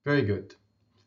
Very 0.06 0.24
good. 0.24 0.56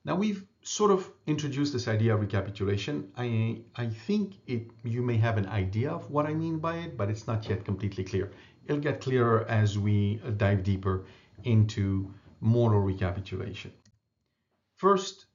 Now 0.04 0.16
we've 0.16 0.44
sort 0.62 0.90
of 0.90 1.08
introduced 1.26 1.72
this 1.72 1.86
idea 1.86 2.14
of 2.14 2.20
recapitulation. 2.20 3.12
I, 3.16 3.60
I 3.76 3.86
think 3.88 4.34
it, 4.46 4.70
you 4.84 5.02
may 5.02 5.16
have 5.16 5.38
an 5.38 5.46
idea 5.46 5.90
of 5.90 6.10
what 6.10 6.26
I 6.26 6.34
mean 6.34 6.58
by 6.58 6.76
it, 6.78 6.96
but 6.96 7.08
it's 7.08 7.26
not 7.26 7.48
yet 7.48 7.64
completely 7.64 8.04
clear. 8.04 8.32
It'll 8.66 8.80
get 8.80 9.00
clearer 9.00 9.44
as 9.48 9.78
we 9.78 10.20
dive 10.36 10.62
deeper 10.62 11.04
into 11.44 12.12
moral 12.40 12.80
recapitulation. 12.80 13.72
First, 14.82 15.26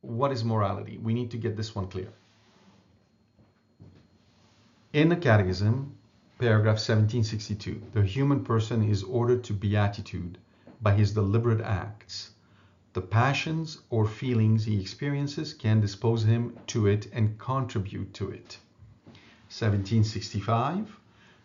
what 0.00 0.32
is 0.32 0.42
morality? 0.42 0.98
We 0.98 1.14
need 1.14 1.30
to 1.30 1.36
get 1.36 1.56
this 1.56 1.72
one 1.72 1.86
clear. 1.86 2.12
In 4.92 5.08
the 5.08 5.14
Catechism, 5.14 5.94
paragraph 6.40 6.82
1762, 6.82 7.80
the 7.92 8.02
human 8.02 8.42
person 8.42 8.82
is 8.82 9.04
ordered 9.04 9.44
to 9.44 9.52
beatitude 9.52 10.38
by 10.82 10.94
his 10.94 11.12
deliberate 11.12 11.60
acts 11.60 12.32
the 12.92 13.00
passions 13.00 13.82
or 13.88 14.04
feelings 14.04 14.64
he 14.64 14.80
experiences 14.80 15.54
can 15.54 15.80
dispose 15.80 16.24
him 16.24 16.58
to 16.66 16.88
it 16.88 17.06
and 17.12 17.38
contribute 17.38 18.12
to 18.14 18.30
it. 18.30 18.58
1765. 19.46 20.98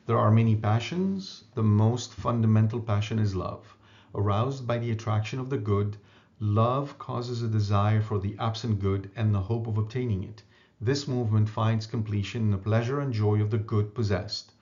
There 0.08 0.18
are 0.18 0.32
many 0.32 0.56
passions. 0.56 1.44
The 1.54 1.62
most 1.62 2.16
fundamental 2.16 2.80
passion 2.80 3.20
is 3.20 3.36
love. 3.36 3.78
Aroused 4.16 4.66
by 4.66 4.80
the 4.80 4.90
attraction 4.90 5.40
of 5.40 5.52
the 5.52 5.60
good, 5.60 5.96
love 6.42 6.98
causes 6.98 7.42
a 7.42 7.48
desire 7.50 8.02
for 8.02 8.18
the 8.18 8.34
absent 8.40 8.80
good 8.80 9.12
and 9.16 9.36
the 9.36 9.42
hope 9.42 9.68
of 9.68 9.78
obtaining 9.78 10.24
it. 10.24 10.42
This 10.80 11.06
movement 11.06 11.50
finds 11.50 11.86
completion 11.86 12.44
in 12.44 12.52
the 12.52 12.58
pleasure 12.58 13.02
and 13.02 13.14
joy 13.14 13.42
of 13.42 13.52
the 13.52 13.58
good 13.58 13.94
possessed. 13.94 14.54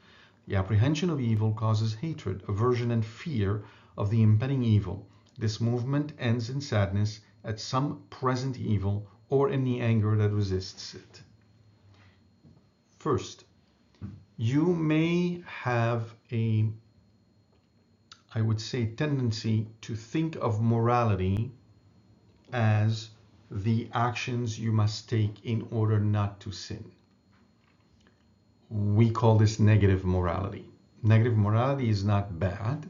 The 0.48 0.56
apprehension 0.56 1.12
of 1.12 1.22
evil 1.22 1.54
causes 1.54 1.94
hatred, 1.94 2.42
aversion, 2.48 2.90
and 2.90 3.06
fear 3.06 3.64
of 3.96 4.10
the 4.10 4.24
impending 4.24 4.64
evil. 4.64 5.08
This 5.38 5.62
movement 5.62 6.14
ends 6.18 6.50
in 6.50 6.62
sadness 6.62 7.20
at 7.44 7.60
some 7.60 8.02
present 8.10 8.58
evil 8.58 9.08
or 9.30 9.50
in 9.50 9.64
the 9.64 9.80
anger 9.80 10.16
that 10.18 10.32
resists 10.32 10.96
it. 10.96 11.22
First, 12.98 13.46
you 14.36 14.74
may 14.74 15.44
have 15.46 16.16
a, 16.32 16.70
I 18.34 18.42
would 18.42 18.60
say, 18.60 18.88
tendency 18.88 19.68
to 19.82 19.96
think 19.96 20.36
of 20.38 20.62
morality 20.62 21.52
as 22.54 23.10
the 23.50 23.90
actions 23.94 24.60
you 24.60 24.72
must 24.72 25.10
take 25.10 25.46
in 25.46 25.68
order 25.72 26.00
not 26.00 26.40
to 26.42 26.52
sin. 26.52 26.92
We 28.70 29.10
call 29.10 29.38
this 29.38 29.60
negative 29.60 30.04
morality. 30.04 30.70
Negative 31.04 31.38
morality 31.38 31.90
is 31.90 32.04
not 32.04 32.40
bad 32.40 32.90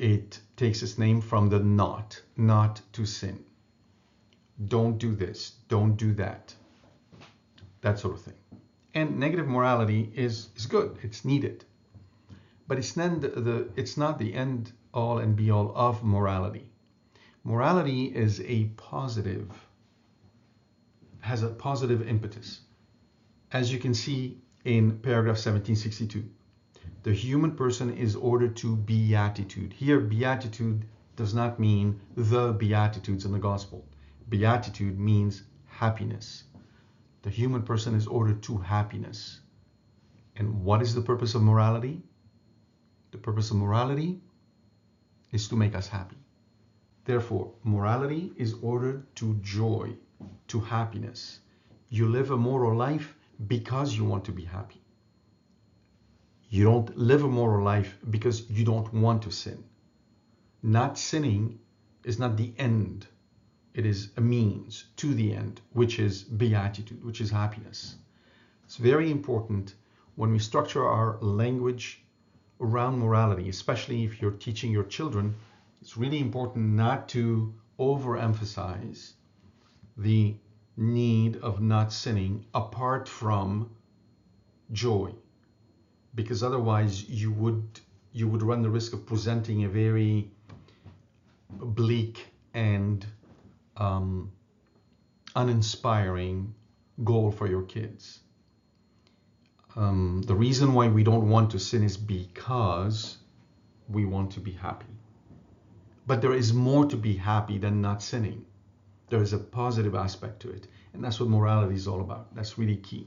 it 0.00 0.40
takes 0.56 0.82
its 0.82 0.98
name 0.98 1.20
from 1.20 1.50
the 1.50 1.58
not, 1.58 2.22
not 2.36 2.80
to 2.92 3.04
sin. 3.04 3.44
Don't 4.66 4.98
do 4.98 5.14
this, 5.14 5.56
don't 5.68 5.96
do 5.96 6.14
that. 6.14 6.54
That 7.82 7.98
sort 7.98 8.14
of 8.14 8.22
thing. 8.22 8.34
And 8.94 9.18
negative 9.18 9.46
morality 9.46 10.10
is, 10.14 10.48
is 10.56 10.66
good, 10.66 10.98
it's 11.02 11.24
needed. 11.24 11.64
But 12.66 12.78
it's 12.78 12.96
not 12.96 13.20
the, 13.20 13.68
it's 13.76 13.96
not 13.96 14.18
the 14.18 14.32
end 14.32 14.72
all 14.94 15.18
and 15.18 15.36
be 15.36 15.50
all 15.50 15.72
of 15.74 16.02
morality. 16.02 16.69
Morality 17.50 18.04
is 18.04 18.40
a 18.42 18.66
positive, 18.76 19.50
has 21.18 21.42
a 21.42 21.48
positive 21.48 22.06
impetus. 22.06 22.60
As 23.50 23.72
you 23.72 23.80
can 23.80 23.92
see 23.92 24.38
in 24.64 25.00
paragraph 25.00 25.34
1762 25.44 26.30
the 27.02 27.12
human 27.12 27.56
person 27.56 27.92
is 27.92 28.14
ordered 28.14 28.54
to 28.58 28.76
beatitude. 28.76 29.72
Here, 29.72 29.98
beatitude 29.98 30.84
does 31.16 31.34
not 31.34 31.58
mean 31.58 32.00
the 32.16 32.52
beatitudes 32.52 33.24
in 33.24 33.32
the 33.32 33.40
gospel. 33.40 33.84
Beatitude 34.28 34.96
means 34.96 35.42
happiness. 35.66 36.44
The 37.22 37.30
human 37.30 37.64
person 37.64 37.96
is 37.96 38.06
ordered 38.06 38.44
to 38.44 38.58
happiness. 38.58 39.40
And 40.36 40.62
what 40.62 40.82
is 40.82 40.94
the 40.94 41.02
purpose 41.02 41.34
of 41.34 41.42
morality? 41.42 42.00
The 43.10 43.18
purpose 43.18 43.50
of 43.50 43.56
morality 43.56 44.20
is 45.32 45.48
to 45.48 45.56
make 45.56 45.74
us 45.74 45.88
happy. 45.88 46.19
Therefore, 47.04 47.52
morality 47.64 48.32
is 48.36 48.54
ordered 48.62 49.04
to 49.16 49.34
joy, 49.42 49.94
to 50.48 50.60
happiness. 50.60 51.40
You 51.88 52.08
live 52.08 52.30
a 52.30 52.36
moral 52.36 52.76
life 52.76 53.14
because 53.46 53.96
you 53.96 54.04
want 54.04 54.24
to 54.26 54.32
be 54.32 54.44
happy. 54.44 54.82
You 56.48 56.64
don't 56.64 56.96
live 56.96 57.24
a 57.24 57.28
moral 57.28 57.64
life 57.64 57.96
because 58.10 58.50
you 58.50 58.64
don't 58.64 58.92
want 58.92 59.22
to 59.22 59.30
sin. 59.30 59.64
Not 60.62 60.98
sinning 60.98 61.60
is 62.04 62.18
not 62.18 62.36
the 62.36 62.52
end, 62.58 63.06
it 63.72 63.86
is 63.86 64.10
a 64.16 64.20
means 64.20 64.84
to 64.96 65.14
the 65.14 65.32
end, 65.32 65.60
which 65.72 65.98
is 65.98 66.24
beatitude, 66.24 67.04
which 67.04 67.20
is 67.20 67.30
happiness. 67.30 67.96
It's 68.64 68.76
very 68.76 69.10
important 69.10 69.74
when 70.16 70.32
we 70.32 70.38
structure 70.38 70.84
our 70.84 71.18
language 71.20 72.04
around 72.60 72.98
morality, 72.98 73.48
especially 73.48 74.04
if 74.04 74.20
you're 74.20 74.32
teaching 74.32 74.70
your 74.70 74.84
children, 74.84 75.34
it's 75.80 75.96
really 75.96 76.20
important 76.20 76.74
not 76.74 77.08
to 77.08 77.54
overemphasize 77.78 79.12
the 79.96 80.34
need 80.76 81.36
of 81.36 81.60
not 81.60 81.92
sinning 81.92 82.44
apart 82.54 83.08
from 83.08 83.70
joy 84.72 85.12
because 86.14 86.42
otherwise 86.42 87.08
you 87.08 87.30
would 87.32 87.80
you 88.12 88.28
would 88.28 88.42
run 88.42 88.62
the 88.62 88.70
risk 88.70 88.92
of 88.92 89.06
presenting 89.06 89.64
a 89.64 89.68
very 89.68 90.30
bleak 91.48 92.26
and 92.54 93.06
um, 93.76 94.32
uninspiring 95.36 96.54
goal 97.04 97.30
for 97.30 97.46
your 97.46 97.62
kids. 97.62 98.20
Um, 99.76 100.22
the 100.26 100.34
reason 100.34 100.74
why 100.74 100.88
we 100.88 101.04
don't 101.04 101.28
want 101.28 101.52
to 101.52 101.60
sin 101.60 101.84
is 101.84 101.96
because 101.96 103.18
we 103.88 104.04
want 104.04 104.32
to 104.32 104.40
be 104.40 104.50
happy. 104.50 104.99
But 106.10 106.22
there 106.22 106.34
is 106.34 106.52
more 106.52 106.86
to 106.86 106.96
be 106.96 107.14
happy 107.14 107.56
than 107.56 107.80
not 107.80 108.02
sinning. 108.02 108.44
There 109.10 109.22
is 109.22 109.32
a 109.32 109.38
positive 109.38 109.94
aspect 109.94 110.40
to 110.40 110.50
it. 110.50 110.66
And 110.92 111.04
that's 111.04 111.20
what 111.20 111.28
morality 111.28 111.76
is 111.76 111.86
all 111.86 112.00
about. 112.00 112.34
That's 112.34 112.58
really 112.58 112.78
key. 112.78 113.06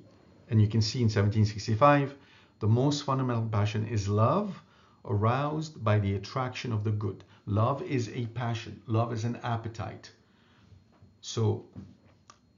And 0.49 0.61
you 0.61 0.69
can 0.69 0.81
see 0.81 0.99
in 0.99 1.09
1765, 1.09 2.15
the 2.59 2.67
most 2.67 3.03
fundamental 3.03 3.49
passion 3.49 3.85
is 3.87 4.07
love 4.07 4.63
aroused 5.03 5.83
by 5.83 5.99
the 5.99 6.15
attraction 6.15 6.71
of 6.71 6.85
the 6.85 6.91
good. 6.91 7.25
Love 7.45 7.81
is 7.81 8.07
a 8.07 8.25
passion, 8.27 8.81
love 8.87 9.11
is 9.11 9.25
an 9.25 9.35
appetite. 9.43 10.09
So, 11.19 11.65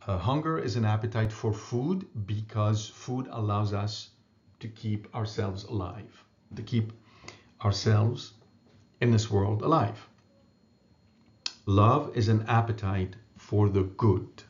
uh, 0.06 0.20
hunger 0.20 0.60
is 0.60 0.76
an 0.76 0.86
appetite 0.86 1.32
for 1.32 1.54
food 1.54 2.06
because 2.28 2.88
food 2.88 3.28
allows 3.32 3.74
us 3.74 4.12
to 4.60 4.68
keep 4.68 5.08
ourselves 5.16 5.64
alive, 5.64 6.24
to 6.56 6.62
keep 6.62 6.94
ourselves 7.64 8.34
in 9.02 9.10
this 9.10 9.32
world 9.32 9.64
alive. 9.64 10.08
Love 11.66 12.16
is 12.16 12.28
an 12.28 12.46
appetite 12.48 13.16
for 13.38 13.70
the 13.70 13.84
good. 13.84 14.44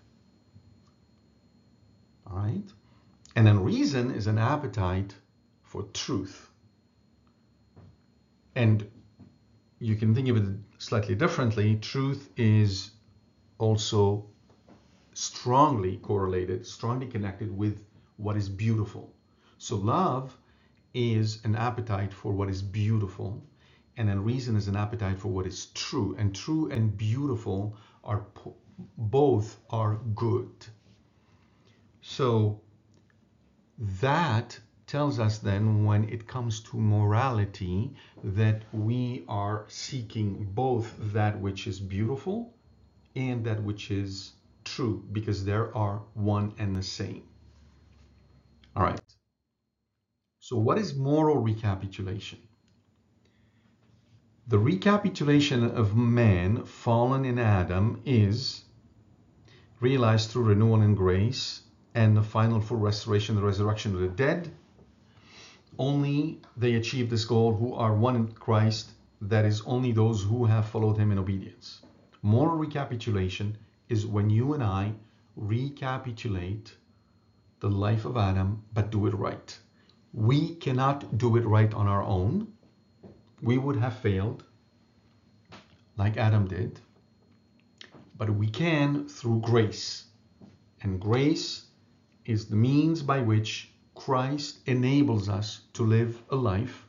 All 2.28 2.38
right? 2.38 2.64
And 3.36 3.48
then 3.48 3.64
reason 3.64 4.12
is 4.12 4.28
an 4.28 4.38
appetite 4.38 5.16
for 5.64 5.84
truth. 5.94 6.50
And 8.56 8.90
you 9.80 9.96
can 9.96 10.16
think 10.16 10.30
of 10.30 10.38
it 10.38 10.56
slightly 10.78 11.16
differently. 11.16 11.76
Truth 11.76 12.30
is 12.38 12.92
also 13.58 14.26
strongly 15.14 15.98
correlated, 15.98 16.66
strongly 16.66 17.08
connected 17.08 17.56
with 17.56 17.84
what 18.18 18.38
is 18.38 18.50
beautiful. 18.50 19.14
So 19.58 19.76
love 19.76 20.38
is 20.94 21.40
an 21.44 21.56
appetite 21.56 22.14
for 22.14 22.32
what 22.32 22.50
is 22.50 22.62
beautiful, 22.62 23.44
and 23.98 24.10
then 24.10 24.24
reason 24.24 24.56
is 24.56 24.68
an 24.68 24.76
appetite 24.76 25.20
for 25.20 25.30
what 25.30 25.46
is 25.46 25.68
true. 25.68 26.16
And 26.18 26.36
true 26.36 26.70
and 26.72 26.96
beautiful 26.98 27.78
are 28.04 28.26
both 28.98 29.58
are 29.70 29.96
good. 30.16 30.52
So 32.02 32.62
that 33.78 34.60
tells 34.88 35.20
us 35.20 35.40
then 35.40 35.86
when 35.86 36.10
it 36.10 36.28
comes 36.28 36.60
to 36.62 36.78
morality 36.78 37.94
that 38.24 38.64
we 38.72 39.24
are 39.28 39.66
seeking 39.68 40.46
both 40.54 40.94
that 41.14 41.40
which 41.40 41.68
is 41.68 41.80
beautiful 41.80 42.54
and 43.16 43.46
that 43.46 43.64
which 43.64 43.90
is 43.92 44.34
true 44.64 45.04
because 45.12 45.46
there 45.46 45.76
are 45.76 46.02
one 46.14 46.54
and 46.60 46.76
the 46.76 46.84
same. 46.84 47.24
All 48.76 48.84
right. 48.84 49.00
So 50.40 50.58
what 50.58 50.78
is 50.78 50.96
moral 50.96 51.38
recapitulation? 51.38 52.45
The 54.48 54.60
recapitulation 54.60 55.64
of 55.64 55.96
man 55.96 56.66
fallen 56.66 57.26
in 57.26 57.40
Adam 57.40 58.02
is 58.06 58.64
realized 59.80 60.30
through 60.30 60.44
renewal 60.44 60.82
and 60.82 60.96
grace 60.96 61.62
and 61.96 62.16
the 62.16 62.22
final 62.22 62.62
full 62.62 62.78
restoration, 62.78 63.36
the 63.36 63.42
resurrection 63.42 63.96
of 63.96 64.02
the 64.02 64.08
dead, 64.08 64.52
only 65.80 66.42
they 66.56 66.76
achieve 66.76 67.10
this 67.10 67.26
goal 67.26 67.56
who 67.56 67.74
are 67.74 67.96
one 67.96 68.16
in 68.16 68.28
Christ, 68.28 68.92
that 69.20 69.46
is, 69.46 69.62
only 69.66 69.92
those 69.92 70.22
who 70.22 70.46
have 70.46 70.68
followed 70.68 70.98
him 70.98 71.12
in 71.12 71.18
obedience. 71.18 71.82
Moral 72.22 72.56
recapitulation 72.56 73.58
is 73.90 74.06
when 74.06 74.30
you 74.30 74.54
and 74.54 74.64
I 74.64 74.94
recapitulate 75.36 76.78
the 77.62 77.70
life 77.70 78.06
of 78.06 78.16
Adam, 78.16 78.64
but 78.74 78.92
do 78.92 79.08
it 79.08 79.16
right. 79.16 79.58
We 80.14 80.56
cannot 80.56 81.18
do 81.18 81.36
it 81.36 81.46
right 81.46 81.74
on 81.74 81.88
our 81.88 82.04
own. 82.04 82.54
We 83.46 83.60
would 83.60 83.76
have 83.76 84.00
failed, 84.00 84.44
like 85.98 86.18
Adam 86.18 86.48
did, 86.48 86.80
but 88.18 88.32
we 88.32 88.48
can 88.48 89.08
through 89.08 89.42
grace. 89.42 90.06
And 90.82 91.00
grace 91.00 91.68
is 92.26 92.48
the 92.48 92.56
means 92.56 93.04
by 93.04 93.22
which 93.22 93.70
Christ 93.94 94.62
enables 94.66 95.30
us 95.30 95.62
to 95.74 95.84
live 95.84 96.24
a 96.32 96.36
life 96.36 96.88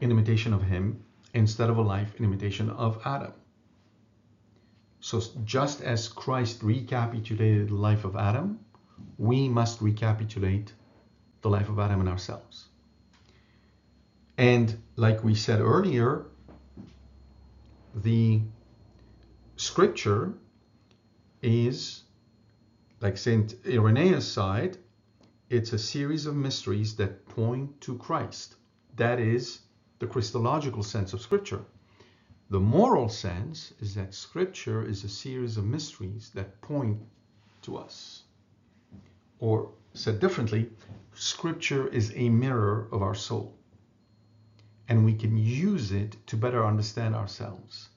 in 0.00 0.10
imitation 0.10 0.52
of 0.52 0.64
Him 0.64 1.04
instead 1.34 1.70
of 1.70 1.76
a 1.76 1.82
life 1.82 2.16
in 2.16 2.24
imitation 2.24 2.68
of 2.70 3.00
Adam. 3.04 3.34
So, 4.98 5.22
just 5.44 5.82
as 5.82 6.08
Christ 6.08 6.64
recapitulated 6.64 7.68
the 7.68 7.74
life 7.76 8.04
of 8.04 8.16
Adam, 8.16 8.58
we 9.18 9.48
must 9.48 9.80
recapitulate 9.80 10.72
the 11.42 11.48
life 11.48 11.68
of 11.68 11.78
Adam 11.78 12.00
in 12.00 12.08
ourselves. 12.08 12.69
And, 14.40 14.82
like 14.96 15.22
we 15.22 15.34
said 15.34 15.60
earlier, 15.60 16.24
the 17.94 18.40
scripture 19.56 20.32
is, 21.42 22.04
like 23.02 23.18
St. 23.18 23.54
Irenaeus 23.66 24.26
side, 24.26 24.78
it's 25.50 25.74
a 25.74 25.78
series 25.78 26.24
of 26.24 26.36
mysteries 26.36 26.96
that 26.96 27.28
point 27.28 27.82
to 27.82 27.98
Christ. 27.98 28.54
That 28.96 29.20
is 29.20 29.60
the 29.98 30.06
Christological 30.06 30.84
sense 30.84 31.12
of 31.12 31.20
Scripture. 31.20 31.62
The 32.48 32.60
moral 32.60 33.10
sense 33.10 33.74
is 33.78 33.94
that 33.96 34.14
Scripture 34.14 34.82
is 34.82 35.04
a 35.04 35.08
series 35.10 35.58
of 35.58 35.66
mysteries 35.66 36.30
that 36.30 36.58
point 36.62 36.98
to 37.60 37.76
us. 37.76 38.22
Or 39.38 39.72
said 39.92 40.18
differently, 40.18 40.70
Scripture 41.12 41.88
is 41.88 42.10
a 42.16 42.30
mirror 42.30 42.88
of 42.90 43.02
our 43.02 43.14
soul. 43.14 43.59
And 44.90 45.04
we 45.04 45.14
can 45.14 45.38
use 45.38 45.92
it 45.92 46.16
to 46.26 46.36
better 46.36 46.66
understand 46.66 47.14
ourselves 47.14 47.88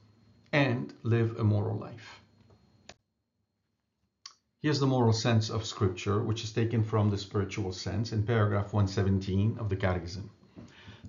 and 0.51 0.93
live 1.01 1.39
a 1.39 1.43
moral 1.43 1.79
life. 1.79 2.21
Here's 4.61 4.79
the 4.79 4.85
moral 4.85 5.11
sense 5.11 5.49
of 5.49 5.65
Scripture, 5.65 6.21
which 6.21 6.43
is 6.43 6.51
taken 6.51 6.83
from 6.83 7.09
the 7.09 7.17
spiritual 7.17 7.73
sense 7.73 8.13
in 8.13 8.21
paragraph 8.21 8.73
117 8.73 9.57
of 9.57 9.69
the 9.69 9.75
Catechism. 9.75 10.29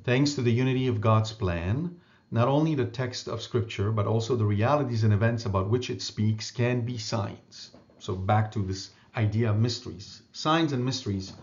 Thanks 0.05 0.33
to 0.35 0.41
the 0.41 0.51
unity 0.51 0.89
of 0.89 1.03
God's 1.03 1.33
plan, 1.33 2.01
not 2.31 2.49
only 2.49 2.75
the 2.75 2.87
text 2.87 3.29
of 3.29 3.43
Scripture, 3.43 3.93
but 3.93 4.07
also 4.07 4.37
the 4.37 4.47
realities 4.47 5.05
and 5.05 5.13
events 5.13 5.45
about 5.45 5.69
which 5.69 5.91
it 5.91 6.01
speaks 6.01 6.51
can 6.51 6.81
be 6.87 6.97
signs. 6.97 7.73
So, 7.99 8.17
back 8.17 8.51
to 8.53 8.61
this 8.61 8.89
idea 9.15 9.51
of 9.51 9.59
mysteries. 9.59 10.23
Signs 10.33 10.73
and 10.73 10.83
mysteries 10.83 11.35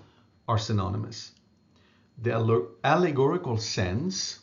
are 0.48 0.58
synonymous. 0.58 1.32
The 2.18 2.68
allegorical 2.84 3.58
sense, 3.58 4.40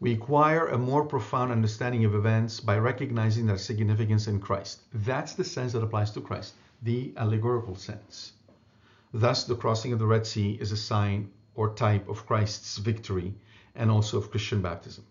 we 0.00 0.12
acquire 0.12 0.68
a 0.68 0.78
more 0.78 1.04
profound 1.04 1.52
understanding 1.52 2.04
of 2.04 2.14
events 2.14 2.60
by 2.60 2.78
recognizing 2.78 3.46
their 3.46 3.58
significance 3.58 4.26
in 4.26 4.40
Christ. 4.40 4.82
That's 4.92 5.34
the 5.34 5.44
sense 5.44 5.72
that 5.72 5.82
applies 5.82 6.10
to 6.12 6.20
Christ 6.20 6.54
the 6.82 7.12
allegorical 7.16 7.76
sense. 7.76 8.32
Thus, 9.12 9.44
the 9.44 9.56
crossing 9.56 9.92
of 9.92 9.98
the 9.98 10.06
Red 10.06 10.26
Sea 10.26 10.52
is 10.60 10.72
a 10.72 10.76
sign 10.76 11.30
or 11.54 11.74
type 11.74 12.08
of 12.08 12.26
Christ's 12.26 12.78
victory 12.78 13.34
and 13.74 13.90
also 13.90 14.18
of 14.18 14.30
Christian 14.30 14.62
baptism. 14.62 15.04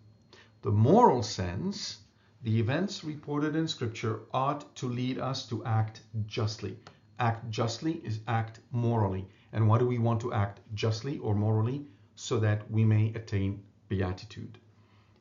The 0.61 0.71
moral 0.71 1.21
sense, 1.21 1.99
the 2.43 2.59
events 2.59 3.03
reported 3.03 3.55
in 3.55 3.67
Scripture 3.67 4.21
ought 4.33 4.75
to 4.77 4.87
lead 4.87 5.19
us 5.19 5.47
to 5.49 5.63
act 5.65 6.01
justly. 6.25 6.77
Act 7.19 7.49
justly 7.51 8.01
is 8.03 8.19
act 8.27 8.59
morally. 8.71 9.27
And 9.51 9.67
why 9.67 9.77
do 9.79 9.87
we 9.87 9.97
want 9.97 10.21
to 10.21 10.33
act 10.33 10.59
justly 10.73 11.17
or 11.19 11.33
morally? 11.33 11.87
So 12.15 12.39
that 12.39 12.69
we 12.69 12.85
may 12.85 13.13
attain 13.13 13.63
beatitude. 13.87 14.57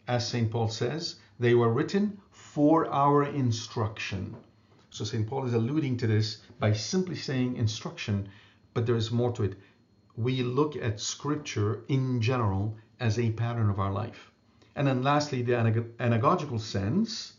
As 0.07 0.27
St. 0.27 0.51
Paul 0.51 0.69
says, 0.69 1.17
They 1.39 1.55
were 1.55 1.73
written 1.73 2.21
for 2.31 2.87
our 2.89 3.25
instruction. 3.25 4.37
So 4.91 5.05
St. 5.05 5.27
Paul 5.27 5.47
is 5.47 5.55
alluding 5.55 5.99
to 5.99 6.07
this 6.07 6.39
by 6.59 6.73
simply 6.73 7.15
saying 7.15 7.57
instruction, 7.57 8.29
but 8.75 8.87
there 8.87 8.97
is 8.97 9.13
more 9.13 9.33
to 9.33 9.45
it. 9.45 9.57
We 10.17 10.43
look 10.43 10.77
at 10.77 10.99
scripture 10.99 11.85
in 11.89 12.21
general 12.21 12.77
as 12.99 13.19
a 13.19 13.31
pattern 13.31 13.71
of 13.71 13.79
our 13.79 13.93
life. 13.93 14.33
And 14.75 14.87
then 14.87 15.03
lastly, 15.03 15.43
the 15.43 15.53
anagogical 15.53 16.61
sense, 16.61 17.35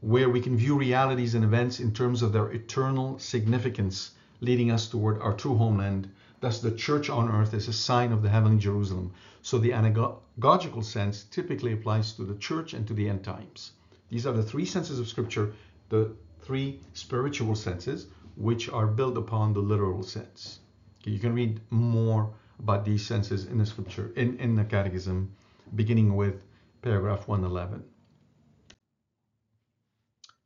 where 0.00 0.28
we 0.28 0.40
can 0.40 0.56
view 0.56 0.78
realities 0.78 1.34
and 1.34 1.44
events 1.44 1.80
in 1.80 1.92
terms 1.92 2.22
of 2.22 2.32
their 2.32 2.50
eternal 2.52 3.18
significance, 3.18 4.12
leading 4.40 4.70
us 4.70 4.88
toward 4.88 5.20
our 5.20 5.34
true 5.34 5.56
homeland. 5.56 6.10
Thus, 6.40 6.60
the 6.60 6.70
church 6.70 7.10
on 7.10 7.30
earth 7.30 7.52
is 7.54 7.68
a 7.68 7.72
sign 7.72 8.12
of 8.12 8.22
the 8.22 8.28
heavenly 8.28 8.58
Jerusalem. 8.58 9.12
So, 9.42 9.58
the 9.58 9.70
anagogical 9.70 10.84
sense 10.84 11.24
typically 11.24 11.72
applies 11.72 12.12
to 12.14 12.24
the 12.24 12.36
church 12.36 12.72
and 12.74 12.86
to 12.88 12.94
the 12.94 13.08
end 13.08 13.24
times. 13.24 13.72
These 14.08 14.26
are 14.26 14.32
the 14.32 14.42
three 14.42 14.64
senses 14.64 14.98
of 14.98 15.08
Scripture, 15.08 15.52
the 15.88 16.14
three 16.40 16.80
spiritual 16.94 17.54
senses, 17.54 18.06
which 18.36 18.68
are 18.70 18.86
built 18.86 19.16
upon 19.16 19.52
the 19.52 19.60
literal 19.60 20.02
sense. 20.02 20.60
Okay, 21.00 21.10
you 21.10 21.18
can 21.18 21.34
read 21.34 21.60
more 21.70 22.32
about 22.58 22.84
these 22.84 23.06
senses 23.06 23.46
in 23.46 23.58
the 23.58 23.66
Scripture, 23.66 24.12
in, 24.16 24.38
in 24.38 24.54
the 24.54 24.64
Catechism, 24.64 25.30
beginning 25.74 26.16
with 26.16 26.42
paragraph 26.82 27.28
111. 27.28 27.84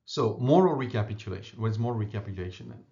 So, 0.07 0.37
moral 0.39 0.75
recapitulation. 0.75 1.61
What 1.61 1.71
is 1.71 1.79
moral 1.79 1.99
recapitulation 1.99 2.69
then? 2.69 2.85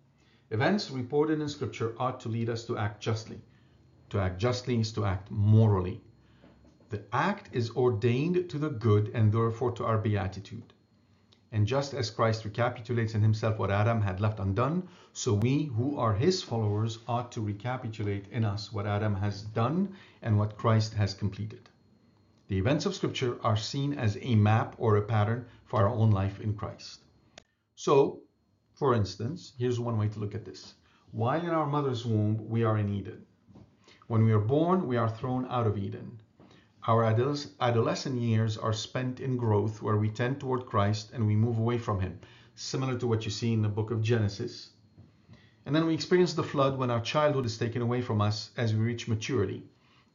Events 0.53 0.91
reported 0.91 1.41
in 1.41 1.49
Scripture 1.49 1.95
ought 1.99 2.21
to 2.21 2.29
lead 2.29 2.51
us 2.51 2.67
to 2.67 2.77
act 2.77 3.01
justly. 3.01 3.41
To 4.11 4.19
act 4.19 4.39
justly 4.39 4.79
is 4.79 4.93
to 4.93 5.07
act 5.07 5.31
morally. 5.31 6.03
The 6.91 7.03
act 7.11 7.49
is 7.55 7.71
ordained 7.71 8.51
to 8.51 8.59
the 8.59 8.69
good 8.69 9.11
and 9.15 9.33
therefore 9.33 9.73
to 9.73 9.87
our 9.87 9.97
beatitude. 9.97 10.75
And 11.53 11.67
just 11.67 11.95
as 11.95 12.11
Christ 12.11 12.45
recapitulates 12.45 13.15
in 13.15 13.23
himself 13.23 13.59
what 13.59 13.71
Adam 13.71 14.03
had 14.03 14.21
left 14.21 14.41
undone, 14.41 14.89
so 15.15 15.33
we 15.33 15.65
who 15.65 15.97
are 15.97 16.13
his 16.13 16.43
followers 16.43 16.99
ought 17.09 17.33
to 17.33 17.41
recapitulate 17.41 18.29
in 18.29 18.45
us 18.45 18.71
what 18.71 18.87
Adam 18.87 19.15
has 19.15 19.41
done 19.41 19.95
and 20.21 20.39
what 20.39 20.59
Christ 20.59 20.93
has 20.93 21.15
completed. 21.15 21.71
The 22.49 22.59
events 22.59 22.85
of 22.85 22.95
Scripture 22.95 23.39
are 23.43 23.57
seen 23.57 23.95
as 23.95 24.19
a 24.21 24.35
map 24.35 24.75
or 24.77 24.99
a 24.99 25.03
pattern 25.03 25.47
for 25.65 25.81
our 25.81 25.89
own 25.89 26.11
life 26.11 26.41
in 26.41 26.53
Christ. 26.53 27.01
So, 27.75 28.21
for 28.83 28.95
instance, 28.95 29.53
here's 29.61 29.79
one 29.79 29.97
way 29.97 30.09
to 30.09 30.19
look 30.19 30.35
at 30.35 30.45
this. 30.45 30.75
While 31.13 31.41
in 31.41 31.51
our 31.51 31.69
mother's 31.69 32.05
womb, 32.05 32.49
we 32.49 32.65
are 32.65 32.79
in 32.79 32.89
Eden. 32.89 33.25
When 34.09 34.25
we 34.25 34.33
are 34.33 34.41
born, 34.41 34.89
we 34.89 34.97
are 34.97 35.09
thrown 35.09 35.47
out 35.49 35.69
of 35.69 35.79
Eden. 35.79 36.19
Our 36.89 37.05
adolescent 37.05 38.19
years 38.19 38.59
are 38.59 38.73
spent 38.73 39.21
in 39.21 39.37
growth 39.37 39.83
where 39.83 39.99
we 39.99 40.11
tend 40.11 40.41
toward 40.41 40.67
Christ 40.67 41.13
and 41.13 41.29
we 41.29 41.37
move 41.37 41.59
away 41.59 41.79
from 41.79 42.01
Him, 42.01 42.19
similar 42.57 42.99
to 42.99 43.07
what 43.07 43.25
you 43.25 43.31
see 43.31 43.53
in 43.53 43.63
the 43.63 43.69
book 43.69 43.93
of 43.93 44.03
Genesis. 44.03 44.71
And 45.65 45.73
then 45.77 45.87
we 45.87 45.95
experience 45.95 46.35
the 46.35 46.43
flood 46.43 46.77
when 46.77 46.91
our 46.91 47.01
childhood 47.01 47.47
is 47.47 47.57
taken 47.57 47.83
away 47.83 48.01
from 48.03 48.21
us 48.21 48.51
as 48.57 48.75
we 48.75 48.81
reach 48.81 49.07
maturity. 49.07 49.63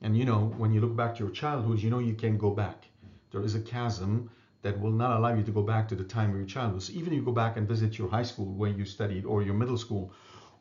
And 0.02 0.18
you 0.18 0.26
know, 0.26 0.54
when 0.58 0.74
you 0.74 0.82
look 0.82 0.94
back 0.98 1.16
to 1.16 1.24
your 1.24 1.32
childhood, 1.32 1.80
you 1.80 1.90
know 1.90 2.00
you 2.00 2.16
can't 2.16 2.38
go 2.38 2.50
back. 2.50 2.84
There 3.32 3.46
is 3.46 3.56
a 3.56 3.62
chasm 3.62 4.30
that 4.62 4.80
will 4.80 4.92
not 4.92 5.18
allow 5.18 5.34
you 5.34 5.44
to 5.44 5.52
go 5.52 5.62
back 5.62 5.88
to 5.88 5.96
the 5.96 6.04
time 6.04 6.32
of 6.32 6.38
your 6.38 6.46
childhood. 6.46 6.84
So 6.84 6.94
even 6.94 7.14
if 7.14 7.18
you 7.18 7.22
go 7.24 7.32
back 7.32 7.58
and 7.58 7.68
visit 7.68 7.98
your 7.98 8.10
high 8.10 8.24
school 8.24 8.54
where 8.54 8.72
you 8.72 8.86
studied 8.86 9.26
or 9.26 9.42
your 9.42 9.54
middle 9.54 9.78
school 9.78 10.12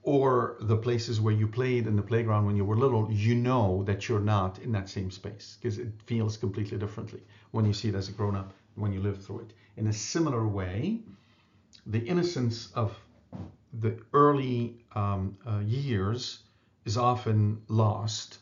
or 0.03 0.57
the 0.61 0.77
places 0.77 1.21
where 1.21 1.35
you 1.35 1.49
played 1.49 1.87
in 1.87 1.97
the 1.97 2.03
playground 2.03 2.47
when 2.47 2.57
you 2.57 2.65
were 2.65 2.77
little, 2.77 3.11
you 3.11 3.35
know 3.35 3.83
that 3.85 4.09
you're 4.09 4.21
not 4.21 4.59
in 4.61 4.71
that 4.73 4.89
same 4.89 5.11
space 5.11 5.57
because 5.61 5.79
it 5.79 5.89
feels 6.07 6.37
completely 6.37 6.79
differently 6.79 7.23
when 7.51 7.65
you 7.65 7.73
see 7.73 7.89
it 7.89 7.95
as 7.95 8.09
a 8.09 8.13
grown 8.13 8.37
up, 8.37 8.53
when 8.75 8.93
you 8.93 9.01
live 9.01 9.23
through 9.25 9.41
it. 9.41 9.53
In 9.77 9.89
a 9.89 9.93
similar 9.93 10.47
way, 10.47 11.01
the 11.87 12.01
innocence 12.01 12.71
of 12.75 12.99
the 13.81 13.97
early 14.13 14.77
um, 14.95 15.37
uh, 15.47 15.59
years 15.59 16.41
is 16.85 16.97
often 16.97 17.61
lost 17.69 18.39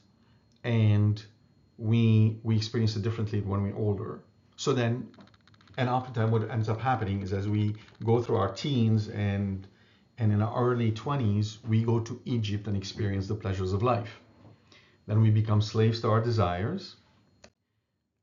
and 0.64 1.24
we 1.78 2.38
we 2.42 2.56
experience 2.56 2.96
it 2.96 3.02
differently 3.02 3.40
when 3.40 3.62
we're 3.62 3.76
older. 3.76 4.20
So 4.56 4.72
then, 4.72 5.08
and 5.76 5.88
oftentimes 5.88 6.30
what 6.30 6.50
ends 6.50 6.68
up 6.68 6.80
happening 6.80 7.22
is 7.22 7.32
as 7.32 7.48
we 7.48 7.74
go 8.04 8.22
through 8.22 8.36
our 8.36 8.52
teens 8.52 9.08
and 9.08 9.66
and 10.16 10.32
in 10.32 10.40
our 10.40 10.54
early 10.56 10.92
20s, 10.92 11.58
we 11.66 11.82
go 11.82 11.98
to 11.98 12.20
Egypt 12.24 12.68
and 12.68 12.76
experience 12.76 13.26
the 13.26 13.34
pleasures 13.34 13.72
of 13.72 13.82
life. 13.82 14.20
Then 15.06 15.20
we 15.20 15.30
become 15.30 15.60
slaves 15.60 16.00
to 16.02 16.08
our 16.08 16.20
desires. 16.20 16.96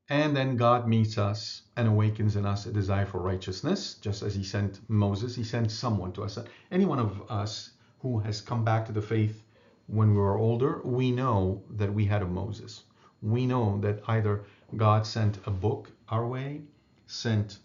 And 0.08 0.34
then 0.34 0.56
God 0.56 0.88
meets 0.88 1.18
us 1.18 1.62
and 1.76 1.86
awakens 1.86 2.34
in 2.34 2.46
us 2.46 2.64
a 2.64 2.72
desire 2.72 3.04
for 3.04 3.20
righteousness, 3.20 3.94
just 3.94 4.22
as 4.22 4.34
He 4.34 4.42
sent 4.42 4.80
Moses. 4.88 5.34
He 5.34 5.44
sent 5.44 5.70
someone 5.70 6.12
to 6.12 6.22
us. 6.22 6.38
Any 6.70 6.86
one 6.86 6.98
of 6.98 7.30
us 7.30 7.72
who 8.00 8.18
has 8.20 8.40
come 8.40 8.64
back 8.64 8.86
to 8.86 8.92
the 8.92 9.02
faith 9.02 9.44
when 9.86 10.10
we 10.10 10.16
were 10.16 10.38
older, 10.38 10.80
we 10.84 11.10
know 11.10 11.62
that 11.70 11.92
we 11.92 12.06
had 12.06 12.22
a 12.22 12.26
Moses. 12.26 12.84
We 13.20 13.46
know 13.46 13.78
that 13.80 14.02
either 14.08 14.44
God 14.76 15.06
sent 15.06 15.38
a 15.46 15.50
book 15.50 15.92
our 16.08 16.26
way, 16.26 16.62
sent 17.06 17.58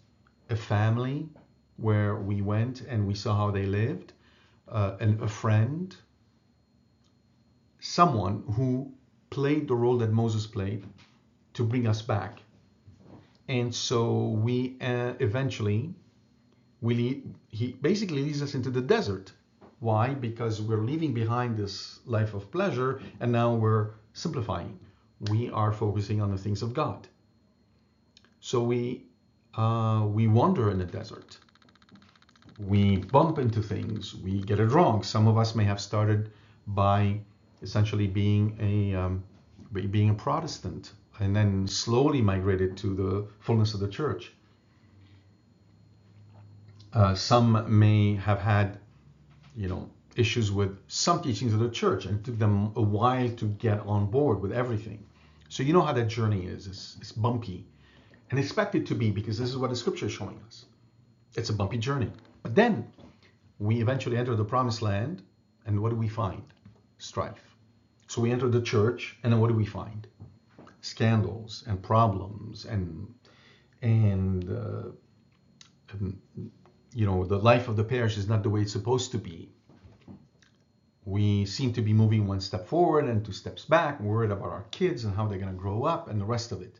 a 0.50 0.56
family 0.56 1.28
where 1.76 2.16
we 2.16 2.42
went 2.42 2.82
and 2.82 3.06
we 3.06 3.14
saw 3.14 3.36
how 3.36 3.50
they 3.50 3.64
lived, 3.64 4.12
uh, 4.68 4.96
an, 5.00 5.18
a 5.22 5.28
friend, 5.28 5.96
someone 7.80 8.42
who 8.56 8.92
played 9.30 9.68
the 9.68 9.74
role 9.74 9.98
that 9.98 10.12
Moses 10.12 10.46
played 10.46 10.84
to 11.54 11.64
bring 11.64 11.86
us 11.86 12.02
back. 12.02 12.42
And 13.48 13.74
so 13.74 14.28
we 14.28 14.76
uh, 14.80 15.14
eventually, 15.20 15.94
we 16.80 17.22
he 17.48 17.72
basically 17.80 18.22
leads 18.22 18.42
us 18.42 18.54
into 18.54 18.70
the 18.70 18.82
desert. 18.82 19.32
Why? 19.80 20.14
Because 20.14 20.60
we're 20.60 20.82
leaving 20.82 21.14
behind 21.14 21.56
this 21.56 22.00
life 22.04 22.34
of 22.34 22.50
pleasure 22.50 23.00
and 23.20 23.30
now 23.30 23.54
we're 23.54 23.90
simplifying. 24.12 24.78
We 25.30 25.50
are 25.50 25.72
focusing 25.72 26.20
on 26.20 26.30
the 26.30 26.38
things 26.38 26.62
of 26.62 26.74
God. 26.74 27.06
So 28.40 28.62
we 28.62 29.07
uh, 29.58 30.06
we 30.06 30.26
wander 30.28 30.70
in 30.70 30.78
the 30.78 30.86
desert 30.86 31.38
we 32.58 32.96
bump 32.96 33.38
into 33.38 33.62
things, 33.62 34.14
we 34.14 34.40
get 34.40 34.58
it 34.58 34.66
wrong. 34.66 35.02
Some 35.02 35.28
of 35.28 35.38
us 35.38 35.54
may 35.54 35.64
have 35.64 35.80
started 35.80 36.30
by 36.66 37.20
essentially 37.62 38.06
being 38.06 38.56
a 38.60 38.98
um, 38.98 39.22
being 39.72 40.10
a 40.10 40.14
Protestant 40.14 40.92
and 41.20 41.34
then 41.34 41.66
slowly 41.66 42.20
migrated 42.20 42.76
to 42.78 42.94
the 42.94 43.26
fullness 43.40 43.74
of 43.74 43.80
the 43.80 43.88
church. 43.88 44.32
Uh, 46.92 47.14
some 47.14 47.78
may 47.78 48.14
have 48.16 48.40
had, 48.40 48.78
you 49.56 49.68
know, 49.68 49.90
issues 50.16 50.50
with 50.50 50.78
some 50.88 51.20
teachings 51.20 51.52
of 51.52 51.60
the 51.60 51.68
church 51.68 52.06
and 52.06 52.18
it 52.18 52.24
took 52.24 52.38
them 52.38 52.72
a 52.76 52.82
while 52.82 53.28
to 53.30 53.46
get 53.46 53.80
on 53.80 54.06
board 54.06 54.40
with 54.40 54.52
everything. 54.52 55.04
So 55.48 55.62
you 55.62 55.72
know 55.72 55.82
how 55.82 55.92
that 55.92 56.08
journey 56.08 56.46
is. 56.46 56.66
It's, 56.66 56.96
it's 57.00 57.12
bumpy 57.12 57.66
and 58.30 58.38
expect 58.38 58.74
it 58.74 58.86
to 58.86 58.94
be 58.94 59.10
because 59.10 59.38
this 59.38 59.48
is 59.48 59.56
what 59.56 59.70
the 59.70 59.76
scripture 59.76 60.06
is 60.06 60.12
showing 60.12 60.40
us. 60.46 60.66
It's 61.34 61.50
a 61.50 61.52
bumpy 61.52 61.78
journey. 61.78 62.10
But 62.42 62.54
then 62.54 62.90
we 63.58 63.80
eventually 63.80 64.16
enter 64.16 64.34
the 64.34 64.44
promised 64.44 64.82
land, 64.82 65.22
and 65.66 65.80
what 65.80 65.90
do 65.90 65.96
we 65.96 66.08
find? 66.08 66.42
Strife. 66.98 67.56
So 68.06 68.22
we 68.22 68.30
enter 68.30 68.48
the 68.48 68.62
church, 68.62 69.16
and 69.22 69.32
then 69.32 69.40
what 69.40 69.48
do 69.48 69.54
we 69.54 69.66
find? 69.66 70.06
Scandals 70.80 71.64
and 71.66 71.82
problems, 71.82 72.64
and 72.64 73.14
and, 73.82 74.50
uh, 74.50 74.90
and 75.92 76.20
you 76.94 77.06
know 77.06 77.24
the 77.24 77.38
life 77.38 77.68
of 77.68 77.76
the 77.76 77.84
parish 77.84 78.16
is 78.16 78.28
not 78.28 78.42
the 78.42 78.50
way 78.50 78.62
it's 78.62 78.72
supposed 78.72 79.12
to 79.12 79.18
be. 79.18 79.50
We 81.04 81.46
seem 81.46 81.72
to 81.74 81.82
be 81.82 81.92
moving 81.92 82.26
one 82.26 82.40
step 82.40 82.66
forward 82.66 83.06
and 83.06 83.24
two 83.24 83.32
steps 83.32 83.64
back, 83.64 84.00
worried 84.00 84.30
about 84.30 84.50
our 84.50 84.66
kids 84.70 85.04
and 85.04 85.14
how 85.14 85.26
they're 85.26 85.38
going 85.38 85.52
to 85.52 85.58
grow 85.58 85.84
up 85.84 86.08
and 86.08 86.20
the 86.20 86.26
rest 86.26 86.52
of 86.52 86.60
it. 86.60 86.78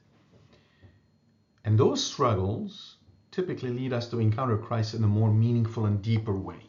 And 1.69 1.79
those 1.79 2.03
struggles 2.03 2.97
typically 3.31 3.69
lead 3.69 3.93
us 3.93 4.09
to 4.09 4.21
encounter 4.21 4.57
Christ 4.57 4.95
in 4.95 5.05
a 5.05 5.07
more 5.07 5.31
meaningful 5.31 5.85
and 5.85 6.01
deeper 6.01 6.35
way. 6.35 6.63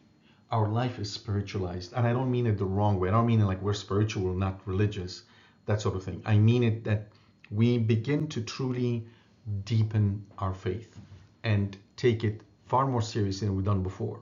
Our 0.52 0.68
life 0.68 1.00
is 1.00 1.10
spiritualized. 1.10 1.94
And 1.94 2.06
I 2.06 2.12
don't 2.12 2.30
mean 2.30 2.46
it 2.46 2.58
the 2.58 2.66
wrong 2.66 3.00
way. 3.00 3.08
I 3.08 3.14
don't 3.14 3.26
mean 3.26 3.40
it 3.40 3.46
like 3.46 3.62
we're 3.62 3.74
spiritual, 3.74 4.34
not 4.34 4.60
religious, 4.66 5.24
that 5.68 5.80
sort 5.80 5.96
of 5.96 6.04
thing. 6.04 6.22
I 6.26 6.38
mean 6.38 6.64
it 6.64 6.84
that 6.84 7.08
we 7.50 7.78
begin 7.78 8.28
to 8.28 8.42
truly 8.42 9.08
deepen 9.64 10.26
our 10.38 10.54
faith 10.54 11.00
and 11.46 11.78
take 11.96 12.26
it 12.26 12.42
far 12.66 12.86
more 12.86 13.02
seriously 13.02 13.48
than 13.48 13.56
we've 13.56 13.64
done 13.64 13.84
before. 13.84 14.20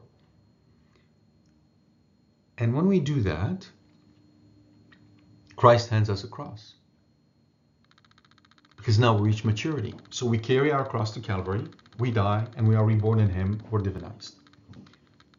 And 2.60 2.76
when 2.76 2.86
we 2.86 3.00
do 3.00 3.22
that, 3.22 3.68
Christ 5.56 5.90
hands 5.90 6.12
us 6.12 6.24
a 6.24 6.28
cross. 6.28 6.76
Because 8.88 9.00
now 9.00 9.18
we 9.18 9.28
reach 9.28 9.44
maturity. 9.44 9.94
So 10.12 10.26
we 10.26 10.38
carry 10.38 10.72
our 10.72 10.86
cross 10.86 11.12
to 11.16 11.20
Calvary 11.20 11.68
we 12.00 12.10
die 12.10 12.48
and 12.56 12.66
we 12.66 12.74
are 12.74 12.86
reborn 12.86 13.20
in 13.20 13.28
him 13.30 13.62
or 13.70 13.82
divinized. 13.82 14.36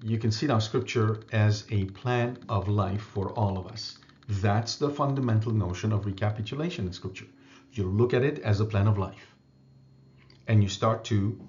You 0.02 0.18
can 0.18 0.30
see 0.30 0.46
now 0.46 0.58
scripture 0.58 1.20
as 1.32 1.64
a 1.70 1.86
plan 1.86 2.36
of 2.50 2.68
life 2.68 3.00
for 3.00 3.30
all 3.30 3.56
of 3.56 3.66
us. 3.66 3.96
That's 4.28 4.76
the 4.76 4.90
fundamental 4.90 5.50
notion 5.50 5.94
of 5.94 6.04
recapitulation 6.04 6.86
in 6.88 6.92
scripture. 6.92 7.24
You 7.72 7.84
look 7.84 8.12
at 8.12 8.22
it 8.22 8.38
as 8.40 8.60
a 8.60 8.66
plan 8.66 8.86
of 8.86 8.98
life. 8.98 9.34
and 10.46 10.62
you 10.62 10.68
start 10.68 11.02
to 11.04 11.40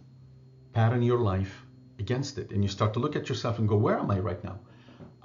pattern 0.72 1.02
your 1.02 1.20
life 1.20 1.66
against 2.00 2.38
it 2.38 2.52
and 2.52 2.64
you 2.64 2.70
start 2.70 2.94
to 2.94 3.00
look 3.02 3.18
at 3.18 3.28
yourself 3.28 3.60
and 3.60 3.68
go 3.68 3.76
where 3.76 4.00
am 4.00 4.10
i 4.12 4.20
right 4.20 4.44
now 4.44 4.58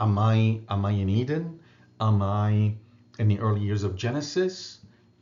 am 0.00 0.18
i 0.18 0.60
am 0.68 0.84
i 0.84 0.90
in 0.90 1.08
eden 1.08 1.60
am 2.00 2.20
i 2.22 2.74
in 3.18 3.28
the 3.28 3.38
early 3.38 3.60
years 3.60 3.82
of 3.84 3.96
genesis 3.96 4.80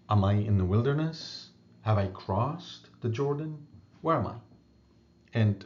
am 0.09 0.25
i 0.25 0.35
in 0.35 0.59
the 0.59 0.65
wilderness 0.65 1.42
have 1.83 1.99
i 1.99 2.07
crossed 2.07 2.89
the 3.01 3.09
jordan? 3.09 3.67
Where 4.01 4.17
am 4.17 4.27
i? 4.27 4.35
And 5.35 5.65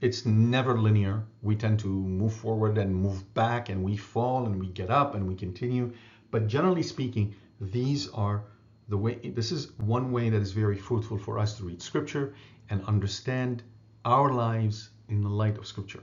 it's 0.00 0.24
never 0.24 0.78
linear. 0.78 1.24
We 1.42 1.56
tend 1.56 1.80
to 1.80 1.88
move 1.88 2.32
forward 2.32 2.78
and 2.78 2.94
move 2.94 3.34
back 3.34 3.68
and 3.68 3.84
we 3.84 3.96
fall 3.96 4.46
and 4.46 4.58
we 4.58 4.68
get 4.68 4.88
up 4.88 5.14
and 5.14 5.28
we 5.28 5.34
continue. 5.34 5.92
But 6.30 6.46
generally 6.46 6.82
speaking 6.82 7.34
these 7.60 8.08
are 8.08 8.44
the 8.88 8.96
way 8.96 9.16
this 9.16 9.52
is 9.52 9.72
one 9.78 10.10
way 10.12 10.30
that 10.30 10.40
is 10.40 10.52
very 10.52 10.76
fruitful 10.76 11.18
for 11.18 11.38
us 11.38 11.56
to 11.58 11.64
read 11.64 11.82
scripture 11.82 12.34
and 12.70 12.84
understand 12.84 13.62
our 14.04 14.32
lives 14.32 14.90
in 15.08 15.22
the 15.22 15.28
light 15.28 15.58
of 15.58 15.66
scripture. 15.66 16.02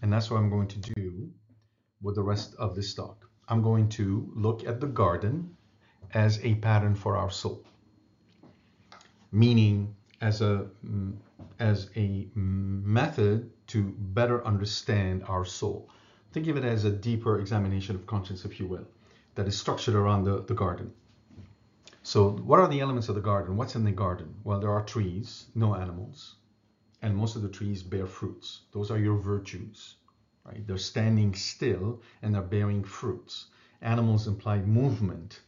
And 0.00 0.12
that's 0.12 0.30
what 0.30 0.38
i'm 0.38 0.50
going 0.50 0.68
to 0.68 0.78
do 0.78 1.30
with 2.02 2.14
the 2.14 2.22
rest 2.22 2.54
of 2.58 2.74
this 2.74 2.94
talk. 2.94 3.28
I'm 3.48 3.62
going 3.62 3.88
to 3.90 4.30
look 4.34 4.66
at 4.66 4.80
the 4.80 4.86
garden 4.86 5.56
as 6.14 6.42
a 6.44 6.54
pattern 6.54 6.94
for 6.94 7.16
our 7.16 7.30
soul 7.30 7.64
meaning 9.32 9.94
as 10.20 10.40
a 10.40 10.66
as 11.58 11.90
a 11.96 12.28
method 12.34 13.50
to 13.66 13.94
better 13.98 14.44
understand 14.46 15.22
our 15.28 15.44
soul 15.44 15.88
think 16.32 16.46
of 16.46 16.56
it 16.56 16.64
as 16.64 16.84
a 16.84 16.90
deeper 16.90 17.38
examination 17.40 17.94
of 17.94 18.06
conscience 18.06 18.44
if 18.44 18.58
you 18.58 18.66
will 18.66 18.86
that 19.34 19.46
is 19.46 19.56
structured 19.58 19.94
around 19.94 20.24
the, 20.24 20.42
the 20.42 20.54
garden 20.54 20.92
so, 22.02 22.30
what 22.30 22.58
are 22.58 22.68
the 22.68 22.80
elements 22.80 23.10
of 23.10 23.16
the 23.16 23.20
garden? 23.20 23.56
What's 23.58 23.76
in 23.76 23.84
the 23.84 23.92
garden? 23.92 24.34
Well, 24.42 24.60
there 24.60 24.70
are 24.70 24.82
trees, 24.82 25.48
no 25.54 25.74
animals, 25.74 26.36
and 27.02 27.14
most 27.14 27.36
of 27.36 27.42
the 27.42 27.50
trees 27.50 27.82
bear 27.82 28.06
fruits. 28.06 28.62
Those 28.72 28.90
are 28.90 28.98
your 28.98 29.18
virtues, 29.18 29.96
right? 30.44 30.66
They're 30.66 30.78
standing 30.78 31.34
still 31.34 32.00
and 32.22 32.34
they're 32.34 32.40
bearing 32.40 32.82
fruits. 32.82 33.48
Animals 33.82 34.26
imply 34.26 34.60
movement, 34.60 35.42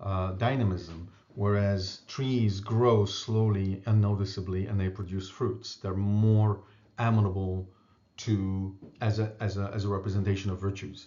uh, 0.00 0.32
dynamism, 0.32 1.08
whereas 1.36 2.00
trees 2.08 2.58
grow 2.60 3.04
slowly, 3.04 3.80
and 3.86 4.00
noticeably 4.00 4.66
and 4.66 4.80
they 4.80 4.88
produce 4.88 5.28
fruits. 5.30 5.76
They're 5.76 5.94
more 5.94 6.62
amenable 6.98 7.68
to 8.16 8.76
as 9.00 9.20
a 9.20 9.32
as 9.38 9.56
a 9.58 9.70
as 9.72 9.84
a 9.84 9.88
representation 9.88 10.50
of 10.50 10.60
virtues. 10.60 11.06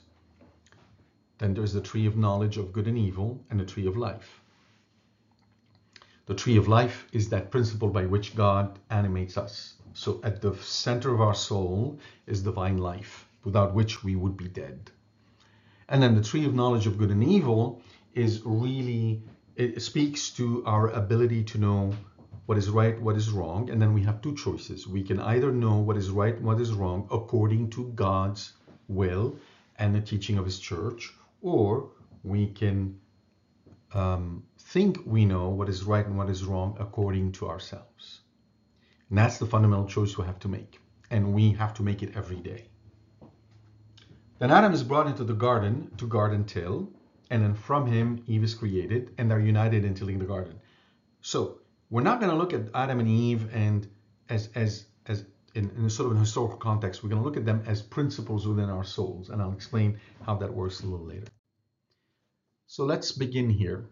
Then 1.39 1.54
there's 1.54 1.74
the 1.74 1.82
tree 1.82 2.06
of 2.06 2.15
knowledge 2.15 2.58
of 2.58 2.72
good 2.72 2.88
and 2.88 2.98
evil 2.98 3.44
and 3.50 3.60
the 3.60 3.65
tree 3.65 3.88
of 3.88 3.98
life. 3.98 4.42
The 6.28 6.36
tree 6.36 6.58
of 6.58 6.68
life 6.68 7.08
is 7.12 7.30
that 7.30 7.50
principle 7.50 7.89
by 7.89 8.06
which 8.06 8.36
God 8.36 8.78
animates 8.92 9.36
us. 9.38 9.74
So 9.94 10.20
at 10.24 10.42
the 10.42 10.54
center 10.58 11.12
of 11.12 11.22
our 11.22 11.34
soul 11.34 11.98
is 12.28 12.44
divine 12.44 12.78
life, 12.78 13.28
without 13.44 13.74
which 13.74 14.04
we 14.04 14.15
would 14.15 14.38
be 14.38 14.48
dead. 14.48 14.92
And 15.88 16.04
then 16.04 16.13
the 16.13 16.22
tree 16.22 16.46
of 16.46 16.54
knowledge 16.54 16.86
of 16.86 17.00
good 17.00 17.10
and 17.10 17.24
evil 17.24 17.82
is 18.13 18.44
really, 18.46 19.24
it 19.60 19.82
speaks 19.82 20.30
to 20.32 20.63
our 20.65 20.89
ability 20.89 21.43
to 21.43 21.58
know 21.58 21.93
what 22.45 22.58
is 22.58 22.69
right, 22.69 23.00
what 23.02 23.17
is 23.17 23.30
wrong. 23.30 23.69
And 23.69 23.82
then 23.82 23.93
we 23.93 24.02
have 24.04 24.22
two 24.22 24.36
choices. 24.36 24.88
We 24.88 25.04
can 25.04 25.19
either 25.19 25.52
know 25.52 25.78
what 25.78 25.98
is 25.98 26.10
right 26.10 26.36
and 26.36 26.45
what 26.45 26.62
is 26.62 26.72
wrong 26.72 27.08
according 27.12 27.69
to 27.72 27.89
God's 27.89 28.54
will 28.88 29.38
and 29.78 29.93
the 29.93 30.02
teaching 30.02 30.38
of 30.38 30.45
his 30.45 30.60
church, 30.60 31.13
or 31.41 31.91
we 32.24 32.48
can 32.48 33.00
um, 33.93 34.43
think 34.58 35.00
we 35.06 35.26
know 35.26 35.50
what 35.50 35.69
is 35.69 35.84
right 35.84 36.06
and 36.06 36.17
what 36.17 36.30
is 36.30 36.45
wrong 36.45 36.78
according 36.80 37.34
to 37.34 37.50
ourselves. 37.50 38.22
And 39.10 39.17
that's 39.17 39.39
the 39.39 39.45
fundamental 39.45 39.88
choice 39.88 40.17
we 40.17 40.26
have 40.26 40.39
to 40.39 40.48
make. 40.48 40.80
And 41.12 41.34
we 41.34 41.52
have 41.54 41.74
to 41.76 41.84
make 41.84 42.02
it 42.02 42.15
every 42.15 42.38
day. 42.38 42.65
Then 44.38 44.52
Adam 44.52 44.74
is 44.74 44.84
brought 44.84 45.08
into 45.08 45.26
the 45.26 45.34
garden 45.34 45.91
to 45.98 46.08
garden 46.08 46.45
till, 46.45 46.93
and 47.30 47.44
then 47.44 47.54
from 47.54 47.86
him 47.88 48.24
Eve 48.28 48.44
is 48.44 48.56
created, 48.56 49.13
and 49.18 49.30
they're 49.30 49.39
united 49.39 49.86
in 49.86 49.94
tilling 49.94 50.20
the 50.20 50.26
garden. 50.26 50.60
So 51.22 51.60
we're 51.89 52.02
not 52.02 52.20
going 52.20 52.32
to 52.32 52.38
look 52.38 52.54
at 52.54 52.70
Adam 52.74 53.00
and 53.00 53.10
Eve 53.10 53.54
and 53.54 53.88
as 54.30 54.50
as 54.56 54.86
as 55.06 55.26
in, 55.56 55.72
in 55.72 55.89
sort 55.89 56.08
of 56.08 56.12
an 56.13 56.20
historical 56.20 56.58
context, 56.58 57.04
we're 57.04 57.10
going 57.10 57.22
to 57.22 57.26
look 57.28 57.38
at 57.38 57.46
them 57.46 57.63
as 57.65 57.82
principles 57.82 58.48
within 58.48 58.70
our 58.70 58.84
souls, 58.84 59.30
and 59.30 59.42
I'll 59.42 59.54
explain 59.54 60.00
how 60.22 60.36
that 60.36 60.54
works 60.54 60.82
a 60.82 60.86
little 60.88 61.08
later. 61.08 61.28
So 62.68 62.86
let's 62.86 63.12
begin 63.12 63.50
here. 63.50 63.89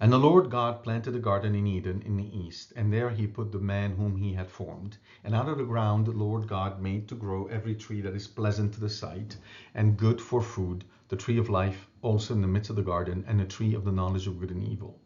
And 0.00 0.12
the 0.12 0.18
Lord 0.18 0.50
God 0.50 0.82
planted 0.82 1.14
a 1.14 1.20
garden 1.20 1.54
in 1.54 1.66
Eden 1.66 2.02
in 2.04 2.16
the 2.16 2.36
east, 2.36 2.72
and 2.74 2.92
there 2.92 3.10
he 3.10 3.26
put 3.26 3.52
the 3.52 3.58
man 3.58 3.92
whom 3.92 4.16
he 4.16 4.32
had 4.32 4.50
formed. 4.50 4.96
And 5.22 5.34
out 5.34 5.48
of 5.48 5.58
the 5.58 5.64
ground 5.64 6.06
the 6.06 6.12
Lord 6.12 6.48
God 6.48 6.80
made 6.82 7.06
to 7.08 7.14
grow 7.14 7.46
every 7.46 7.74
tree 7.74 8.00
that 8.00 8.16
is 8.16 8.26
pleasant 8.26 8.74
to 8.74 8.80
the 8.80 8.88
sight, 8.88 9.36
and 9.74 9.96
good 9.96 10.20
for 10.20 10.42
food, 10.42 10.84
the 11.10 11.16
tree 11.16 11.38
of 11.38 11.50
life 11.50 11.88
also 12.02 12.32
in 12.32 12.40
the 12.40 12.46
midst 12.46 12.70
of 12.70 12.76
the 12.76 12.82
garden, 12.82 13.24
and 13.26 13.38
the 13.40 13.44
tree 13.44 13.74
of 13.74 13.84
the 13.84 13.92
knowledge 13.92 14.28
of 14.28 14.38
good 14.38 14.52
and 14.52 14.62
evil. 14.62 14.98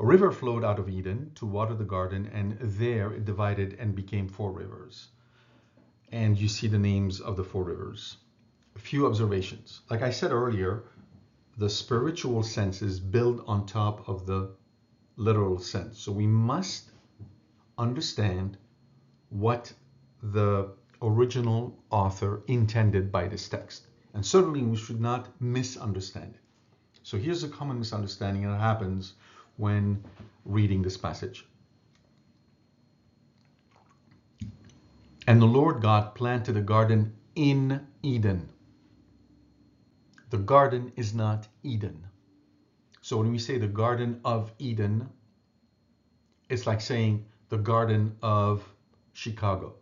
A 0.00 0.04
river 0.04 0.32
flowed 0.32 0.64
out 0.64 0.78
of 0.78 0.88
Eden 0.88 1.30
to 1.34 1.44
water 1.44 1.74
the 1.74 1.84
garden, 1.84 2.26
and 2.32 2.58
there 2.58 3.12
it 3.12 3.26
divided 3.26 3.76
and 3.78 3.94
became 3.94 4.28
four 4.28 4.50
rivers. 4.50 5.08
And 6.10 6.38
you 6.38 6.48
see 6.48 6.68
the 6.68 6.78
names 6.78 7.20
of 7.20 7.36
the 7.36 7.44
four 7.44 7.64
rivers. 7.64 8.16
A 8.76 8.78
few 8.78 9.06
observations. 9.06 9.82
Like 9.90 10.00
I 10.00 10.10
said 10.10 10.32
earlier, 10.32 10.84
the 11.58 11.68
spiritual 11.68 12.42
senses 12.42 12.98
build 12.98 13.44
on 13.46 13.66
top 13.66 14.08
of 14.08 14.26
the 14.26 14.50
literal 15.16 15.58
sense. 15.58 15.98
So 15.98 16.12
we 16.12 16.26
must 16.26 16.90
understand 17.76 18.56
what 19.28 19.72
the 20.22 20.70
original 21.02 21.78
author 21.90 22.42
intended 22.46 23.12
by 23.12 23.28
this 23.28 23.48
text. 23.50 23.86
And 24.16 24.26
certainly 24.26 24.62
we 24.62 24.76
should 24.76 25.00
not 25.00 25.28
misunderstand 25.40 26.34
it. 26.34 26.40
So 27.04 27.16
here's 27.16 27.44
a 27.44 27.48
common 27.48 27.78
misunderstanding 27.78 28.42
that 28.50 28.58
happens 28.58 29.14
when 29.56 30.02
reading 30.44 30.82
this 30.82 30.96
passage. 30.96 31.46
And 35.28 35.40
the 35.40 35.46
Lord 35.46 35.80
God 35.80 36.16
planted 36.16 36.56
a 36.56 36.60
garden 36.60 37.14
in 37.36 37.86
Eden 38.02 38.48
the 40.30 40.38
garden 40.38 40.92
is 40.96 41.14
not 41.14 41.46
Eden. 41.62 42.04
So 43.00 43.16
when 43.18 43.30
we 43.30 43.38
say 43.38 43.58
the 43.58 43.68
Garden 43.68 44.20
of 44.24 44.52
Eden, 44.58 45.08
it's 46.48 46.66
like 46.66 46.80
saying 46.80 47.26
the 47.48 47.58
Garden 47.58 48.16
of 48.22 48.68
Chicago. 49.12 49.76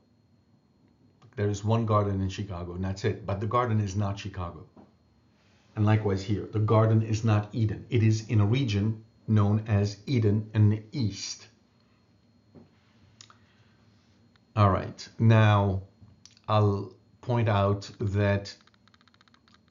There 1.37 1.49
is 1.49 1.65
one 1.65 1.85
garden 1.87 2.21
in 2.21 2.29
Chicago, 2.29 2.75
and 2.75 2.85
that's 2.85 3.05
it. 3.05 3.27
But 3.27 3.41
the 3.41 3.47
garden 3.47 3.81
is 3.81 3.97
not 3.97 4.19
Chicago. 4.19 4.67
And 5.77 5.85
likewise 5.85 6.23
here, 6.23 6.49
the 6.53 6.61
garden 6.61 7.03
is 7.03 7.25
not 7.25 7.49
Eden. 7.53 7.87
It 7.91 8.03
is 8.03 8.29
in 8.29 8.41
a 8.41 8.47
region 8.47 9.05
known 9.27 9.65
as 9.67 9.99
Eden 10.07 10.51
in 10.55 10.71
the 10.71 10.83
east. 10.93 11.49
All 14.55 14.71
right, 14.71 15.09
now 15.19 15.83
I'll 16.47 16.93
point 17.21 17.49
out 17.49 17.91
that 17.99 18.55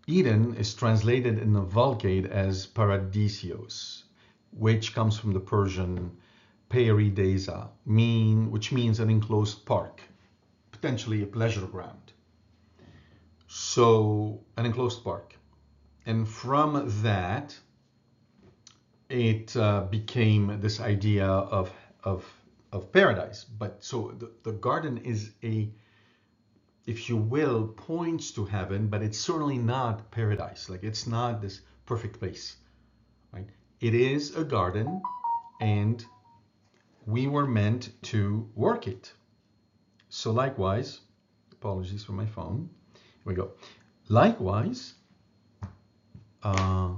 Eden 0.08 0.56
is 0.56 0.74
translated 0.74 1.40
in 1.40 1.54
the 1.54 1.62
Vulgate 1.62 2.26
as 2.26 2.68
paradisios, 2.68 4.04
which 4.52 4.94
comes 4.94 5.18
from 5.18 5.32
the 5.32 5.40
Persian 5.40 6.18
peridesa, 6.70 7.70
mean, 7.86 8.52
which 8.52 8.74
means 8.74 9.00
an 9.00 9.10
enclosed 9.10 9.66
park, 9.66 10.02
potentially 10.84 11.24
a 11.24 11.26
pleasure 11.26 11.66
ground. 11.66 12.12
So, 13.48 14.42
an 14.58 14.66
enclosed 14.66 15.02
park. 15.02 15.34
And 16.06 16.28
from 16.28 16.92
that, 17.04 17.58
it 19.08 19.56
uh, 19.56 19.86
became 19.90 20.60
this 20.60 20.82
idea 20.82 21.26
of, 21.26 21.72
of, 22.04 22.26
of 22.74 22.92
paradise. 22.92 23.46
But 23.46 23.82
so 23.82 24.14
the, 24.20 24.30
the 24.44 24.52
garden 24.52 24.98
is 25.06 25.32
a 25.42 25.72
if 26.86 27.08
you 27.08 27.16
will, 27.16 27.68
points 27.68 28.32
to 28.32 28.44
heaven, 28.44 28.90
but 28.90 29.02
it's 29.02 29.18
certainly 29.18 29.58
not 29.58 30.12
paradise. 30.12 30.68
Like 30.68 30.84
it's 30.84 31.08
not 31.08 31.42
this 31.42 31.62
perfect 31.86 32.20
place, 32.20 32.58
right? 33.32 33.48
It 33.80 33.94
is 33.94 34.36
a 34.36 34.44
garden, 34.44 35.02
and 35.62 36.04
we 37.06 37.28
were 37.28 37.48
meant 37.48 37.94
to 38.12 38.50
work 38.54 38.86
it. 38.86 39.14
So 40.16 40.32
likewise, 40.32 41.00
apologies 41.52 42.04
for 42.04 42.12
my 42.12 42.28
phone. 42.28 42.70
Here 42.94 43.02
we 43.26 43.34
go. 43.34 43.54
Likewise, 44.10 44.94
uh, 46.44 46.92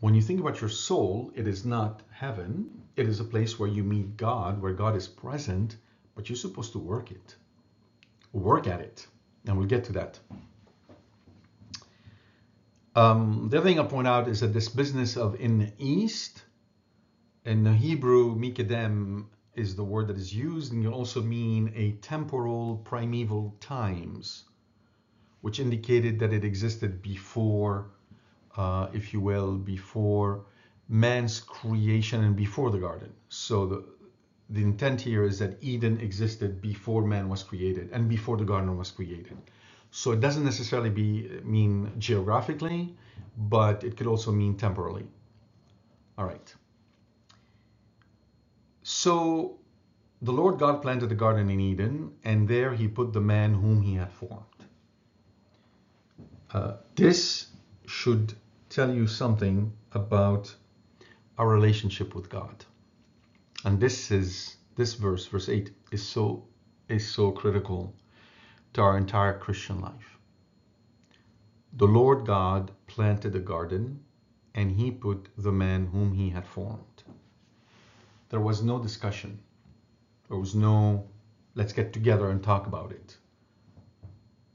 when 0.00 0.14
you 0.14 0.20
think 0.20 0.40
about 0.40 0.60
your 0.60 0.68
soul, 0.68 1.32
it 1.34 1.48
is 1.48 1.64
not 1.64 2.02
heaven. 2.10 2.82
It 2.96 3.08
is 3.08 3.18
a 3.18 3.24
place 3.24 3.58
where 3.58 3.68
you 3.70 3.82
meet 3.82 4.18
God, 4.18 4.60
where 4.60 4.74
God 4.74 4.94
is 4.94 5.08
present, 5.08 5.78
but 6.14 6.28
you're 6.28 6.36
supposed 6.36 6.72
to 6.72 6.78
work 6.78 7.10
it 7.10 7.34
work 8.34 8.66
at 8.66 8.80
it. 8.80 9.06
And 9.46 9.56
we'll 9.56 9.66
get 9.66 9.84
to 9.84 9.92
that. 9.92 10.18
Um, 12.94 13.48
the 13.50 13.56
other 13.56 13.66
thing 13.66 13.78
I'll 13.78 13.86
point 13.86 14.06
out 14.06 14.28
is 14.28 14.40
that 14.40 14.52
this 14.52 14.68
business 14.68 15.16
of 15.16 15.40
in 15.40 15.58
the 15.58 15.72
East, 15.78 16.42
in 17.46 17.64
the 17.64 17.72
Hebrew, 17.72 18.36
Mikedem 18.36 19.28
is 19.56 19.76
the 19.76 19.84
word 19.84 20.08
that 20.08 20.16
is 20.16 20.34
used 20.34 20.72
and 20.72 20.82
can 20.82 20.92
also 20.92 21.22
mean 21.22 21.72
a 21.74 21.92
temporal 22.02 22.76
primeval 22.78 23.56
times, 23.60 24.44
which 25.40 25.60
indicated 25.60 26.18
that 26.18 26.32
it 26.32 26.44
existed 26.44 27.02
before, 27.02 27.90
uh, 28.56 28.88
if 28.92 29.12
you 29.12 29.20
will, 29.20 29.56
before 29.56 30.44
man's 30.88 31.40
creation 31.40 32.24
and 32.24 32.36
before 32.36 32.70
the 32.70 32.78
garden. 32.78 33.12
So 33.28 33.66
the 33.66 33.84
the 34.50 34.62
intent 34.62 35.00
here 35.00 35.24
is 35.24 35.38
that 35.38 35.56
Eden 35.62 35.98
existed 36.00 36.60
before 36.60 37.02
man 37.06 37.28
was 37.30 37.42
created 37.42 37.90
and 37.92 38.08
before 38.08 38.36
the 38.36 38.44
garden 38.44 38.76
was 38.76 38.90
created. 38.90 39.36
So 39.90 40.12
it 40.12 40.20
doesn't 40.20 40.44
necessarily 40.44 40.90
be 40.90 41.40
mean 41.44 41.92
geographically, 41.98 42.94
but 43.38 43.84
it 43.84 43.96
could 43.96 44.06
also 44.06 44.32
mean 44.32 44.56
temporally. 44.56 45.06
All 46.18 46.26
right. 46.26 46.54
So 48.86 49.58
the 50.20 50.32
Lord 50.32 50.58
God 50.58 50.82
planted 50.82 51.08
the 51.08 51.14
garden 51.14 51.48
in 51.48 51.58
Eden, 51.58 52.12
and 52.22 52.46
there 52.46 52.74
he 52.74 52.86
put 52.86 53.14
the 53.14 53.20
man 53.20 53.54
whom 53.54 53.80
he 53.80 53.94
had 53.94 54.12
formed. 54.12 54.60
Uh, 56.52 56.74
this 56.94 57.46
should 57.86 58.34
tell 58.68 58.94
you 58.94 59.06
something 59.06 59.72
about 59.92 60.54
our 61.38 61.48
relationship 61.48 62.14
with 62.14 62.28
God. 62.28 62.66
And 63.64 63.80
this 63.80 64.10
is 64.10 64.56
this 64.76 64.92
verse, 64.94 65.26
verse 65.26 65.48
8, 65.48 65.70
is 65.90 66.02
so 66.06 66.44
is 66.88 67.10
so 67.10 67.32
critical 67.32 67.94
to 68.74 68.82
our 68.82 68.98
entire 68.98 69.38
Christian 69.38 69.80
life. 69.80 70.18
The 71.72 71.86
Lord 71.86 72.26
God 72.26 72.70
planted 72.86 73.34
a 73.34 73.40
garden 73.40 74.04
and 74.54 74.72
he 74.72 74.90
put 74.90 75.30
the 75.38 75.52
man 75.52 75.86
whom 75.86 76.12
he 76.12 76.28
had 76.28 76.46
formed. 76.46 76.93
There 78.30 78.40
was 78.40 78.62
no 78.62 78.78
discussion. 78.78 79.38
There 80.28 80.38
was 80.38 80.54
no, 80.54 81.08
let's 81.54 81.72
get 81.72 81.92
together 81.92 82.30
and 82.30 82.42
talk 82.42 82.66
about 82.66 82.92
it. 82.92 83.16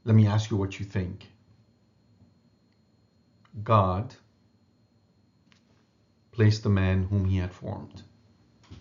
Let 0.04 0.16
me 0.16 0.26
ask 0.26 0.50
you 0.50 0.56
what 0.56 0.80
you 0.80 0.86
think. 0.86 1.28
God 3.62 4.14
placed 6.32 6.62
the 6.62 6.68
man 6.68 7.04
whom 7.04 7.24
he 7.24 7.38
had 7.38 7.52
formed 7.52 8.02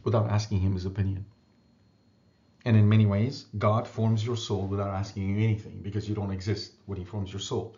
without 0.04 0.30
asking 0.30 0.60
him 0.60 0.74
his 0.74 0.86
opinion. 0.86 1.26
And 2.66 2.76
in 2.76 2.90
many 2.90 3.06
ways, 3.06 3.46
God 3.58 3.88
forms 3.88 4.26
your 4.26 4.36
soul 4.36 4.68
without 4.68 4.94
asking 4.94 5.30
you 5.30 5.44
anything 5.44 5.82
because 5.82 6.08
you 6.10 6.16
don't 6.16 6.32
exist 6.32 6.74
when 6.86 6.98
he 6.98 7.06
forms 7.06 7.32
your 7.32 7.40
soul. 7.40 7.76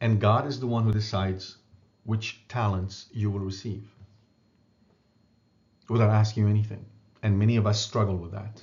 And 0.00 0.20
God 0.20 0.46
is 0.46 0.60
the 0.60 0.66
one 0.66 0.84
who 0.84 0.92
decides 0.92 1.58
which 2.04 2.46
talents 2.48 3.06
you 3.12 3.30
will 3.30 3.40
receive 3.40 3.88
without 5.88 6.10
asking 6.10 6.44
you 6.44 6.48
anything. 6.48 6.84
And 7.22 7.38
many 7.38 7.56
of 7.56 7.66
us 7.66 7.80
struggle 7.80 8.16
with 8.16 8.32
that. 8.32 8.62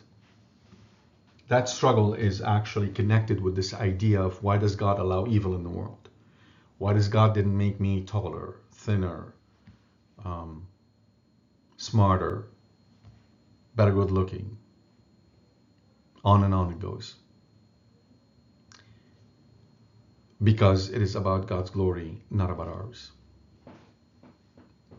That 1.48 1.70
struggle 1.70 2.14
is 2.14 2.42
actually 2.42 2.90
connected 2.90 3.40
with 3.40 3.56
this 3.56 3.74
idea 3.74 4.22
of 4.22 4.42
why 4.42 4.58
does 4.58 4.76
God 4.76 5.00
allow 5.00 5.28
evil 5.28 5.56
in 5.56 5.64
the 5.64 5.70
world? 5.70 6.10
Why 6.78 6.94
does 6.94 7.08
God 7.08 7.34
didn't 7.34 7.58
make 7.58 7.80
me 7.80 8.02
taller, 8.02 8.56
thinner, 8.72 9.34
um, 10.24 10.68
smarter, 11.78 12.48
better 13.76 13.92
good 13.92 14.12
looking? 14.12 14.58
On 16.24 16.44
and 16.44 16.54
on 16.54 16.72
it 16.72 16.80
goes. 16.80 17.16
Because 20.42 20.90
it 20.90 21.02
is 21.02 21.16
about 21.16 21.48
God's 21.48 21.70
glory, 21.70 22.22
not 22.30 22.50
about 22.50 22.68
ours. 22.68 23.12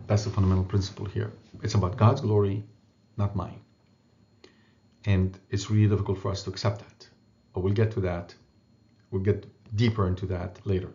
That's 0.06 0.24
the 0.24 0.30
fundamental 0.30 0.64
principle 0.64 1.06
here. 1.06 1.32
It's 1.62 1.74
about 1.74 1.96
God's 1.96 2.20
glory, 2.20 2.64
not 3.16 3.34
mine. 3.34 3.60
And 5.04 5.38
it's 5.50 5.70
really 5.70 5.88
difficult 5.88 6.18
for 6.18 6.30
us 6.30 6.42
to 6.44 6.50
accept 6.50 6.80
that. 6.80 7.08
But 7.52 7.60
we'll 7.60 7.74
get 7.74 7.90
to 7.92 8.00
that. 8.00 8.34
We'll 9.10 9.22
get 9.22 9.46
deeper 9.74 10.06
into 10.06 10.26
that 10.26 10.64
later. 10.64 10.92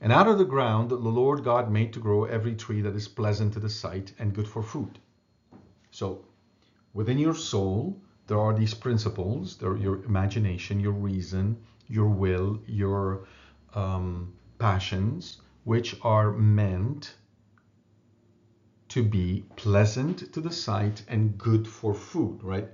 And 0.00 0.12
out 0.12 0.28
of 0.28 0.38
the 0.38 0.44
ground 0.44 0.90
the 0.90 0.96
Lord 0.96 1.42
God 1.42 1.70
made 1.70 1.92
to 1.94 2.00
grow 2.00 2.24
every 2.24 2.54
tree 2.54 2.82
that 2.82 2.94
is 2.94 3.08
pleasant 3.08 3.54
to 3.54 3.60
the 3.60 3.70
sight 3.70 4.12
and 4.18 4.34
good 4.34 4.46
for 4.46 4.62
food. 4.62 4.98
So 5.90 6.24
within 6.92 7.18
your 7.18 7.34
soul, 7.34 8.00
there 8.26 8.40
are 8.40 8.54
these 8.54 8.74
principles, 8.74 9.56
there 9.56 9.76
your 9.76 10.04
imagination, 10.04 10.80
your 10.80 10.92
reason, 10.92 11.56
your 11.88 12.08
will, 12.08 12.60
your 12.66 13.26
um, 13.74 14.34
passions, 14.58 15.38
which 15.64 15.96
are 16.02 16.32
meant 16.32 17.14
to 18.88 19.02
be 19.02 19.44
pleasant 19.56 20.32
to 20.32 20.40
the 20.40 20.52
sight 20.52 21.02
and 21.08 21.36
good 21.36 21.66
for 21.66 21.94
food, 21.94 22.42
right? 22.42 22.68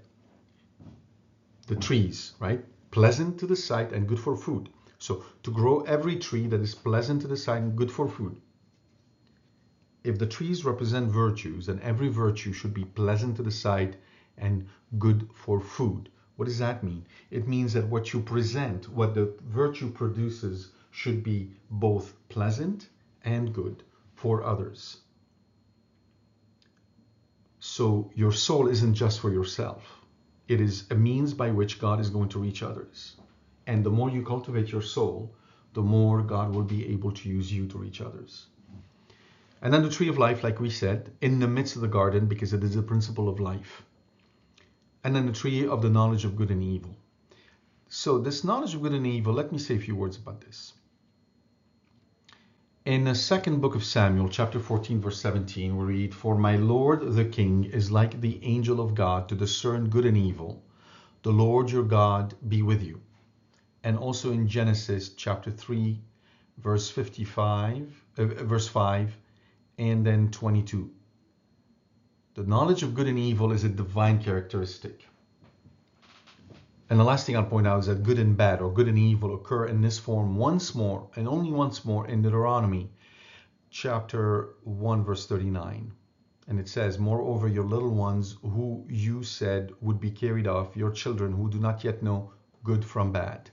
The 1.67 1.77
trees, 1.77 2.33
right? 2.39 2.65
Pleasant 2.91 3.39
to 3.41 3.47
the 3.47 3.57
sight 3.57 3.93
and 3.93 4.07
good 4.07 4.21
for 4.21 4.37
food. 4.37 4.69
So 4.99 5.25
to 5.43 5.51
grow 5.51 5.81
every 5.81 6.17
tree 6.17 6.47
that 6.49 6.61
is 6.61 6.75
pleasant 6.75 7.23
to 7.23 7.29
the 7.29 7.37
sight 7.37 7.63
and 7.63 7.77
good 7.77 7.91
for 7.91 8.09
food. 8.09 8.41
If 10.05 10.19
the 10.19 10.27
trees 10.27 10.65
represent 10.65 11.11
virtues, 11.11 11.67
then 11.67 11.81
every 11.81 12.09
virtue 12.09 12.53
should 12.53 12.75
be 12.75 12.85
pleasant 12.85 13.37
to 13.37 13.43
the 13.43 13.51
sight 13.51 13.97
and 14.37 14.67
good 14.99 15.29
for 15.33 15.61
food. 15.61 16.09
What 16.37 16.47
does 16.47 16.59
that 16.59 16.83
mean? 16.83 17.07
It 17.31 17.47
means 17.47 17.73
that 17.75 17.87
what 17.87 18.13
you 18.13 18.21
present, 18.21 18.89
what 18.89 19.15
the 19.15 19.33
virtue 19.49 19.91
produces, 19.91 20.73
should 20.91 21.23
be 21.23 21.53
both 21.71 22.15
pleasant 22.29 22.89
and 23.25 23.53
good 23.53 23.85
for 24.15 24.43
others. 24.43 25.02
So 27.65 28.11
your 28.17 28.33
soul 28.33 28.67
isn't 28.67 28.95
just 28.95 29.21
for 29.21 29.33
yourself. 29.33 29.85
It 30.49 30.61
is 30.61 30.85
a 30.91 30.97
means 30.97 31.33
by 31.33 31.53
which 31.53 31.79
God 31.79 32.01
is 32.01 32.11
going 32.11 32.29
to 32.31 32.41
reach 32.41 32.61
others. 32.61 33.15
And 33.69 33.85
the 33.85 33.91
more 33.99 34.11
you 34.11 34.25
cultivate 34.25 34.73
your 34.73 34.83
soul, 34.83 35.37
the 35.73 35.81
more 35.81 36.23
God 36.23 36.57
will 36.57 36.65
be 36.65 36.89
able 36.89 37.13
to 37.13 37.29
use 37.29 37.53
you 37.53 37.69
to 37.69 37.79
reach 37.79 38.01
others. 38.01 38.49
And 39.61 39.73
then 39.73 39.85
the 39.85 39.91
tree 39.91 40.09
of 40.09 40.19
life, 40.19 40.43
like 40.43 40.59
we 40.59 40.71
said, 40.71 41.13
in 41.21 41.39
the 41.39 41.47
midst 41.47 41.77
of 41.77 41.83
the 41.83 41.95
garden, 42.01 42.27
because 42.27 42.53
it 42.53 42.65
is 42.65 42.75
the 42.75 42.83
principle 42.83 43.29
of 43.29 43.39
life. 43.39 43.85
And 45.05 45.15
then 45.15 45.27
the 45.27 45.33
tree 45.33 45.65
of 45.65 45.83
the 45.83 45.89
knowledge 45.89 46.25
of 46.25 46.35
good 46.35 46.51
and 46.51 46.65
evil. 46.65 46.97
So, 47.89 48.19
this 48.19 48.43
knowledge 48.43 48.75
of 48.75 48.83
good 48.83 48.95
and 48.95 49.07
evil, 49.07 49.35
let 49.35 49.53
me 49.53 49.59
say 49.59 49.77
a 49.77 49.79
few 49.87 49.95
words 49.95 50.17
about 50.17 50.41
this. 50.41 50.73
In 52.85 53.05
the 53.05 53.15
second 53.15 53.61
book 53.61 53.77
of 53.77 53.85
Samuel, 53.85 54.29
chapter 54.29 54.59
14, 54.59 55.01
verse 55.01 55.21
17, 55.21 55.77
we 55.77 55.85
read, 55.85 56.13
For 56.13 56.37
my 56.37 56.57
Lord 56.57 57.13
the 57.13 57.25
king 57.25 57.63
is 57.63 57.93
like 57.93 58.21
the 58.21 58.43
angel 58.43 58.81
of 58.81 58.97
God 58.97 59.29
to 59.29 59.37
discern 59.37 59.89
good 59.89 60.05
and 60.05 60.17
evil. 60.17 60.65
The 61.23 61.31
Lord 61.31 61.71
your 61.71 61.85
God 61.85 62.35
be 62.49 62.61
with 62.61 62.83
you. 62.83 63.01
And 63.85 63.97
also 63.97 64.33
in 64.33 64.49
Genesis 64.49 65.11
chapter 65.11 65.53
3, 65.53 65.97
verse 66.59 66.91
55, 66.91 68.05
uh, 68.19 68.25
verse 68.25 68.67
5, 68.67 69.17
and 69.79 70.05
then 70.05 70.33
22. 70.33 70.91
The 72.35 72.43
knowledge 72.43 72.83
of 72.83 72.97
good 72.97 73.07
and 73.07 73.19
evil 73.19 73.53
is 73.53 73.63
a 73.63 73.69
divine 73.69 74.21
characteristic. 74.21 75.07
And 76.93 77.01
the 77.01 77.05
last 77.05 77.25
thing 77.25 77.39
I'll 77.39 77.45
point 77.45 77.67
out 77.67 77.79
is 77.79 77.87
that 77.87 78.03
good 78.03 78.19
and 78.19 78.37
bad 78.37 78.61
or 78.61 78.71
good 78.71 78.87
and 78.87 78.99
evil 78.99 79.35
occur 79.35 79.65
in 79.65 79.81
this 79.81 79.99
form 79.99 80.37
once 80.37 80.75
more 80.75 81.09
and 81.17 81.27
only 81.27 81.51
once 81.51 81.87
more 81.87 82.07
in 82.07 82.21
Deuteronomy 82.21 82.91
chapter 83.71 84.57
1 84.65 85.03
verse 85.03 85.27
39. 85.27 85.91
And 86.49 86.61
it 86.61 86.69
says, 86.69 86.99
Moreover, 86.99 87.49
your 87.49 87.65
little 87.65 87.95
ones 87.95 88.37
who 88.43 88.85
you 88.91 89.23
said 89.23 89.73
would 89.81 90.01
be 90.01 90.11
carried 90.11 90.47
off, 90.47 90.77
your 90.77 90.91
children 90.91 91.33
who 91.33 91.49
do 91.49 91.59
not 91.59 91.83
yet 91.83 92.03
know 92.03 92.35
good 92.63 92.85
from 92.85 93.11
bad. 93.11 93.49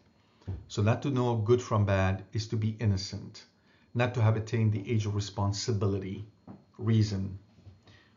So 0.67 0.81
not 0.81 1.01
to 1.03 1.09
know 1.09 1.37
good 1.37 1.61
from 1.61 1.85
bad 1.85 2.25
is 2.33 2.45
to 2.49 2.57
be 2.57 2.75
innocent, 2.81 3.45
not 3.93 4.13
to 4.15 4.21
have 4.21 4.35
attained 4.35 4.73
the 4.73 4.91
age 4.91 5.05
of 5.05 5.15
responsibility, 5.15 6.27
reason. 6.77 7.39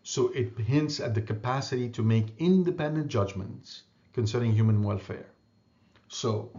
So 0.02 0.30
it 0.30 0.58
hints 0.58 0.98
at 0.98 1.14
the 1.14 1.22
capacity 1.22 1.88
to 1.90 2.02
make 2.02 2.34
independent 2.38 3.06
judgments 3.06 3.84
concerning 4.12 4.52
human 4.52 4.82
welfare. 4.82 5.26
So 6.08 6.50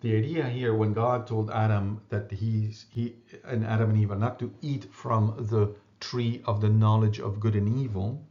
the 0.00 0.16
idea 0.16 0.48
here 0.48 0.74
when 0.74 0.92
God 0.92 1.26
told 1.26 1.50
Adam 1.50 2.00
that 2.08 2.30
he's 2.30 2.86
he 2.90 3.16
and 3.44 3.64
Adam 3.64 3.90
and 3.90 3.98
Eve 3.98 4.12
are 4.12 4.16
not 4.16 4.38
to 4.38 4.52
eat 4.62 4.92
from 4.92 5.46
the 5.50 5.74
tree 6.00 6.42
of 6.46 6.60
the 6.60 6.68
knowledge 6.68 7.20
of 7.20 7.40
good 7.40 7.54
and 7.54 7.68
evil 7.78 8.24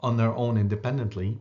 on 0.00 0.16
their 0.16 0.32
own 0.34 0.56
independently 0.56 1.38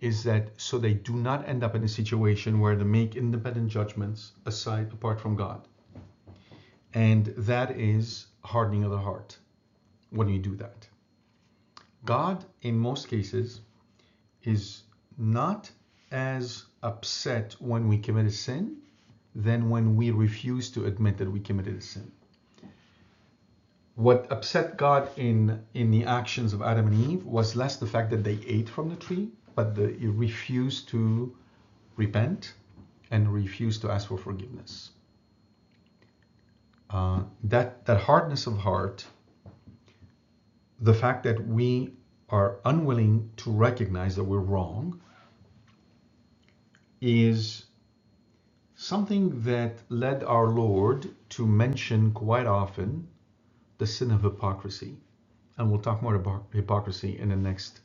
is 0.00 0.22
that 0.22 0.50
so 0.60 0.78
they 0.78 0.94
do 0.94 1.14
not 1.14 1.48
end 1.48 1.64
up 1.64 1.74
in 1.74 1.82
a 1.82 1.88
situation 1.88 2.60
where 2.60 2.76
they 2.76 2.84
make 2.84 3.16
independent 3.16 3.68
judgments 3.68 4.32
aside 4.46 4.92
apart 4.92 5.20
from 5.20 5.34
God. 5.34 5.66
And 6.94 7.26
that 7.36 7.72
is 7.72 8.26
hardening 8.44 8.84
of 8.84 8.90
the 8.90 8.98
heart 8.98 9.36
when 10.10 10.28
you 10.28 10.38
do 10.38 10.54
that. 10.56 10.86
God, 12.04 12.44
in 12.62 12.78
most 12.78 13.08
cases, 13.08 13.60
is 14.44 14.84
not 15.18 15.70
as 16.12 16.64
upset 16.82 17.56
when 17.60 17.88
we 17.88 17.98
commit 17.98 18.26
a 18.26 18.30
sin 18.30 18.78
than 19.34 19.70
when 19.70 19.96
we 19.96 20.10
refuse 20.10 20.70
to 20.70 20.86
admit 20.86 21.18
that 21.18 21.30
we 21.30 21.40
committed 21.40 21.76
a 21.76 21.80
sin. 21.82 22.10
what 23.96 24.30
upset 24.30 24.76
God 24.76 25.08
in 25.16 25.60
in 25.74 25.90
the 25.90 26.04
actions 26.04 26.52
of 26.54 26.62
Adam 26.62 26.86
and 26.86 27.10
Eve 27.10 27.24
was 27.26 27.56
less 27.56 27.76
the 27.76 27.86
fact 27.86 28.10
that 28.10 28.22
they 28.24 28.38
ate 28.46 28.68
from 28.68 28.88
the 28.88 28.96
tree, 28.96 29.28
but 29.56 29.74
they 29.74 30.06
refused 30.06 30.88
to 30.88 31.34
repent 31.96 32.54
and 33.10 33.32
refused 33.34 33.82
to 33.82 33.90
ask 33.90 34.08
for 34.08 34.18
forgiveness. 34.18 34.92
Uh, 36.90 37.22
that 37.44 37.84
that 37.86 38.00
hardness 38.00 38.46
of 38.46 38.56
heart, 38.58 39.06
the 40.80 40.94
fact 40.94 41.24
that 41.24 41.46
we 41.46 41.92
are 42.28 42.58
unwilling 42.64 43.30
to 43.36 43.50
recognize 43.50 44.14
that 44.16 44.24
we're 44.24 44.38
wrong, 44.38 45.00
is 47.00 47.64
something 48.74 49.42
that 49.42 49.82
led 49.88 50.22
our 50.24 50.46
Lord 50.48 51.08
to 51.30 51.46
mention 51.46 52.12
quite 52.12 52.46
often 52.46 53.08
the 53.78 53.86
sin 53.86 54.10
of 54.10 54.22
hypocrisy. 54.22 54.96
And 55.56 55.70
we'll 55.70 55.80
talk 55.80 56.02
more 56.02 56.14
about 56.14 56.46
hypocrisy 56.52 57.18
in 57.18 57.30
the 57.30 57.36
next, 57.36 57.80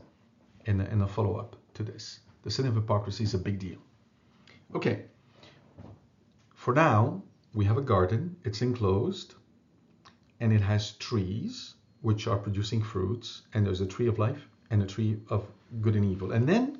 in 0.66 0.82
a, 0.82 0.86
in 0.86 1.01
a 1.01 1.07
follow 1.07 1.36
up 1.36 1.55
to 1.76 1.84
this. 1.84 2.20
The 2.43 2.51
sin 2.51 2.68
of 2.68 2.76
hypocrisy 2.76 3.24
is 3.24 3.34
a 3.34 3.39
big 3.39 3.59
deal. 3.59 3.80
Okay. 4.76 5.05
For 6.53 6.74
now, 6.74 7.22
we 7.53 7.66
have 7.66 7.78
a 7.78 7.82
garden, 7.82 8.36
it's 8.43 8.61
enclosed, 8.61 9.36
and 10.39 10.51
it 10.51 10.61
has 10.61 10.93
trees 10.93 11.76
which 12.01 12.28
are 12.28 12.38
producing 12.38 12.82
fruits, 12.82 13.43
and 13.53 13.66
there's 13.66 13.82
a 13.82 13.86
tree 13.86 14.07
of 14.07 14.20
life 14.20 14.47
and 14.70 14.82
a 14.82 14.86
tree 14.86 15.20
of 15.30 15.45
good 15.82 15.95
and 15.95 16.05
evil. 16.05 16.32
And 16.32 16.47
then 16.47 16.80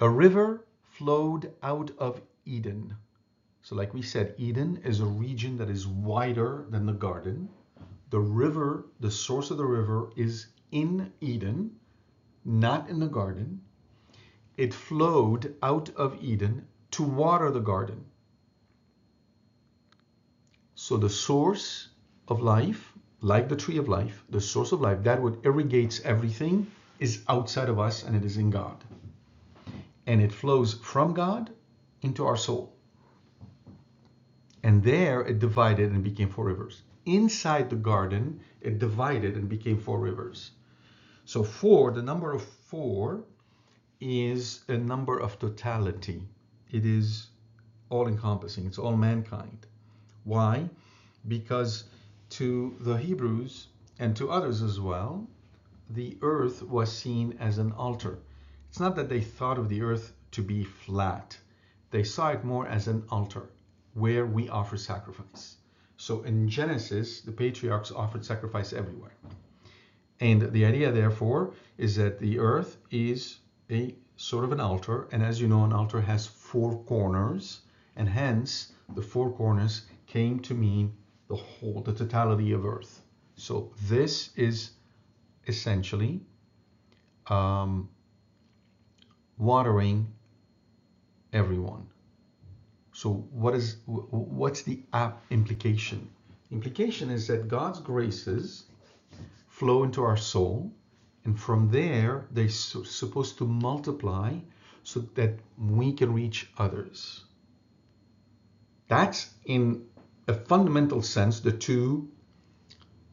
a 0.00 0.08
river 0.08 0.64
flowed 1.00 1.50
out 1.62 1.90
of 1.96 2.20
Eden. 2.44 2.94
So, 3.62 3.74
like 3.74 3.94
we 3.94 4.02
said, 4.02 4.34
Eden 4.36 4.82
is 4.84 5.00
a 5.00 5.06
region 5.06 5.56
that 5.56 5.70
is 5.70 5.86
wider 5.86 6.66
than 6.68 6.84
the 6.84 6.92
garden. 6.92 7.48
The 8.10 8.20
river, 8.20 8.84
the 9.00 9.10
source 9.10 9.50
of 9.50 9.56
the 9.56 9.64
river, 9.64 10.10
is 10.14 10.48
in 10.72 11.10
Eden, 11.22 11.70
not 12.44 12.90
in 12.90 13.00
the 13.00 13.06
garden. 13.06 13.62
It 14.58 14.74
flowed 14.74 15.54
out 15.62 15.88
of 15.96 16.22
Eden 16.22 16.66
to 16.90 17.02
water 17.02 17.50
the 17.50 17.60
garden. 17.60 18.04
So, 20.74 20.98
the 20.98 21.08
source 21.08 21.88
of 22.28 22.42
life, 22.42 22.92
like 23.22 23.48
the 23.48 23.56
tree 23.56 23.78
of 23.78 23.88
life, 23.88 24.22
the 24.28 24.42
source 24.42 24.72
of 24.72 24.82
life, 24.82 25.02
that 25.04 25.22
what 25.22 25.38
irrigates 25.44 26.00
everything, 26.04 26.66
is 26.98 27.24
outside 27.26 27.70
of 27.70 27.78
us 27.78 28.02
and 28.02 28.14
it 28.14 28.26
is 28.26 28.36
in 28.36 28.50
God. 28.50 28.84
And 30.10 30.20
it 30.20 30.32
flows 30.32 30.74
from 30.74 31.14
God 31.14 31.50
into 32.02 32.26
our 32.26 32.36
soul. 32.36 32.64
And 34.62 34.82
there 34.82 35.20
it 35.20 35.38
divided 35.38 35.92
and 35.92 36.02
became 36.02 36.30
four 36.30 36.46
rivers. 36.46 36.82
Inside 37.06 37.70
the 37.70 37.82
garden, 37.92 38.40
it 38.60 38.80
divided 38.80 39.36
and 39.36 39.48
became 39.48 39.78
four 39.78 40.00
rivers. 40.00 40.50
So, 41.24 41.44
four, 41.44 41.92
the 41.92 42.02
number 42.02 42.32
of 42.32 42.42
four, 42.42 43.24
is 44.00 44.64
a 44.68 44.76
number 44.76 45.16
of 45.18 45.38
totality. 45.38 46.28
It 46.70 46.84
is 46.84 47.28
all 47.88 48.08
encompassing, 48.08 48.66
it's 48.66 48.78
all 48.78 48.96
mankind. 48.96 49.66
Why? 50.24 50.70
Because 51.28 51.84
to 52.30 52.74
the 52.80 52.96
Hebrews 52.96 53.68
and 54.00 54.16
to 54.16 54.30
others 54.30 54.62
as 54.62 54.80
well, 54.80 55.28
the 55.88 56.18
earth 56.22 56.62
was 56.62 56.90
seen 56.90 57.36
as 57.38 57.58
an 57.58 57.72
altar. 57.72 58.18
It's 58.70 58.78
not 58.78 58.94
that 58.94 59.08
they 59.08 59.20
thought 59.20 59.58
of 59.58 59.68
the 59.68 59.82
earth 59.82 60.12
to 60.30 60.42
be 60.42 60.62
flat, 60.62 61.36
they 61.90 62.04
saw 62.04 62.28
it 62.30 62.44
more 62.44 62.68
as 62.68 62.86
an 62.86 63.02
altar 63.10 63.50
where 63.94 64.24
we 64.24 64.48
offer 64.48 64.76
sacrifice. 64.76 65.56
So 65.96 66.22
in 66.22 66.48
Genesis, 66.48 67.20
the 67.20 67.32
patriarchs 67.32 67.90
offered 67.90 68.24
sacrifice 68.24 68.72
everywhere. 68.72 69.16
And 70.20 70.52
the 70.52 70.64
idea, 70.64 70.92
therefore, 70.92 71.52
is 71.78 71.96
that 71.96 72.20
the 72.20 72.38
earth 72.38 72.76
is 72.92 73.40
a 73.72 73.96
sort 74.16 74.44
of 74.44 74.52
an 74.52 74.60
altar. 74.60 75.08
And 75.10 75.20
as 75.20 75.40
you 75.40 75.48
know, 75.48 75.64
an 75.64 75.72
altar 75.72 76.00
has 76.00 76.28
four 76.28 76.80
corners. 76.84 77.62
And 77.96 78.08
hence, 78.08 78.72
the 78.94 79.02
four 79.02 79.32
corners 79.32 79.86
came 80.06 80.38
to 80.40 80.54
mean 80.54 80.94
the 81.26 81.34
whole, 81.34 81.82
the 81.82 81.92
totality 81.92 82.52
of 82.52 82.64
earth. 82.64 83.02
So 83.34 83.72
this 83.88 84.30
is 84.36 84.70
essentially 85.48 86.20
um, 87.26 87.88
watering 89.40 90.06
everyone. 91.32 91.88
So 92.92 93.10
what 93.30 93.54
is 93.54 93.78
what's 93.86 94.62
the 94.62 94.82
app 94.92 95.22
implication? 95.30 96.10
Implication 96.50 97.10
is 97.10 97.26
that 97.28 97.48
God's 97.48 97.80
graces 97.80 98.64
flow 99.48 99.84
into 99.84 100.02
our 100.02 100.16
soul, 100.16 100.72
and 101.24 101.38
from 101.38 101.70
there 101.70 102.26
they're 102.30 102.50
supposed 102.50 103.38
to 103.38 103.46
multiply 103.46 104.34
so 104.82 105.00
that 105.14 105.38
we 105.56 105.92
can 105.92 106.12
reach 106.12 106.50
others. 106.58 107.24
That's 108.88 109.30
in 109.44 109.86
a 110.28 110.34
fundamental 110.34 111.00
sense 111.00 111.40
the 111.40 111.52
two, 111.52 112.10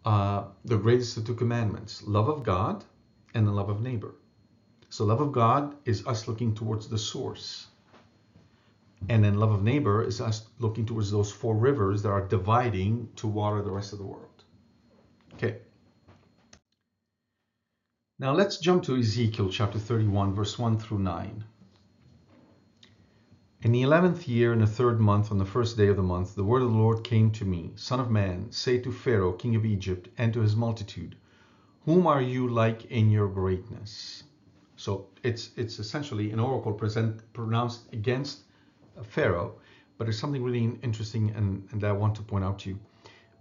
uh, 0.03 0.45
the 0.65 0.77
greatest 0.77 1.15
of 1.17 1.25
two 1.25 1.35
commandments: 1.35 2.03
love 2.05 2.27
of 2.27 2.43
God 2.43 2.83
and 3.33 3.47
the 3.47 3.51
love 3.51 3.69
of 3.69 3.81
neighbor. 3.81 4.15
So 4.97 5.05
love 5.05 5.21
of 5.21 5.31
God 5.31 5.75
is 5.85 6.07
us 6.07 6.27
looking 6.27 6.55
towards 6.55 6.87
the 6.87 6.97
source 6.97 7.67
and 9.07 9.23
then 9.23 9.35
love 9.35 9.51
of 9.51 9.61
neighbor 9.61 10.01
is 10.01 10.19
us 10.19 10.47
looking 10.57 10.87
towards 10.87 11.11
those 11.11 11.31
four 11.31 11.55
rivers 11.55 12.01
that 12.01 12.09
are 12.09 12.27
dividing 12.27 13.09
to 13.17 13.27
water 13.27 13.61
the 13.61 13.69
rest 13.69 13.93
of 13.93 13.99
the 13.99 14.05
world. 14.05 14.43
Okay. 15.35 15.57
Now 18.17 18.33
let's 18.33 18.57
jump 18.57 18.85
to 18.85 18.97
Ezekiel 18.97 19.49
chapter 19.49 19.77
31, 19.77 20.33
verse 20.33 20.57
1 20.57 20.79
through 20.79 20.97
9. 20.97 21.43
In 23.61 23.71
the 23.71 23.83
eleventh 23.83 24.27
year, 24.27 24.51
in 24.51 24.61
the 24.61 24.65
third 24.65 24.99
month, 24.99 25.31
on 25.31 25.37
the 25.37 25.45
first 25.45 25.77
day 25.77 25.89
of 25.89 25.97
the 25.97 26.01
month, 26.01 26.33
the 26.33 26.43
word 26.43 26.63
of 26.63 26.71
the 26.71 26.75
Lord 26.75 27.03
came 27.03 27.29
to 27.33 27.45
me 27.45 27.73
Son 27.75 27.99
of 27.99 28.09
man, 28.09 28.51
say 28.51 28.79
to 28.79 28.91
Pharaoh, 28.91 29.33
king 29.33 29.55
of 29.55 29.63
Egypt, 29.63 30.09
and 30.17 30.33
to 30.33 30.41
his 30.41 30.55
multitude, 30.55 31.15
Whom 31.85 32.07
are 32.07 32.19
you 32.19 32.47
like 32.47 32.85
in 32.85 33.11
your 33.11 33.27
greatness? 33.27 34.23
So 34.79 35.07
it's 35.23 35.49
it's 35.55 35.79
essentially 35.79 36.31
an 36.31 36.39
oracle 36.39 36.71
present, 36.71 37.21
pronounced 37.33 37.91
against 37.93 38.43
Pharaoh, 39.03 39.55
but 39.97 40.05
there's 40.05 40.19
something 40.19 40.43
really 40.43 40.77
interesting 40.83 41.31
and, 41.31 41.67
and 41.71 41.81
that 41.81 41.89
I 41.89 41.93
want 41.93 42.13
to 42.15 42.21
point 42.21 42.45
out 42.45 42.59
to 42.59 42.69
you. 42.69 42.79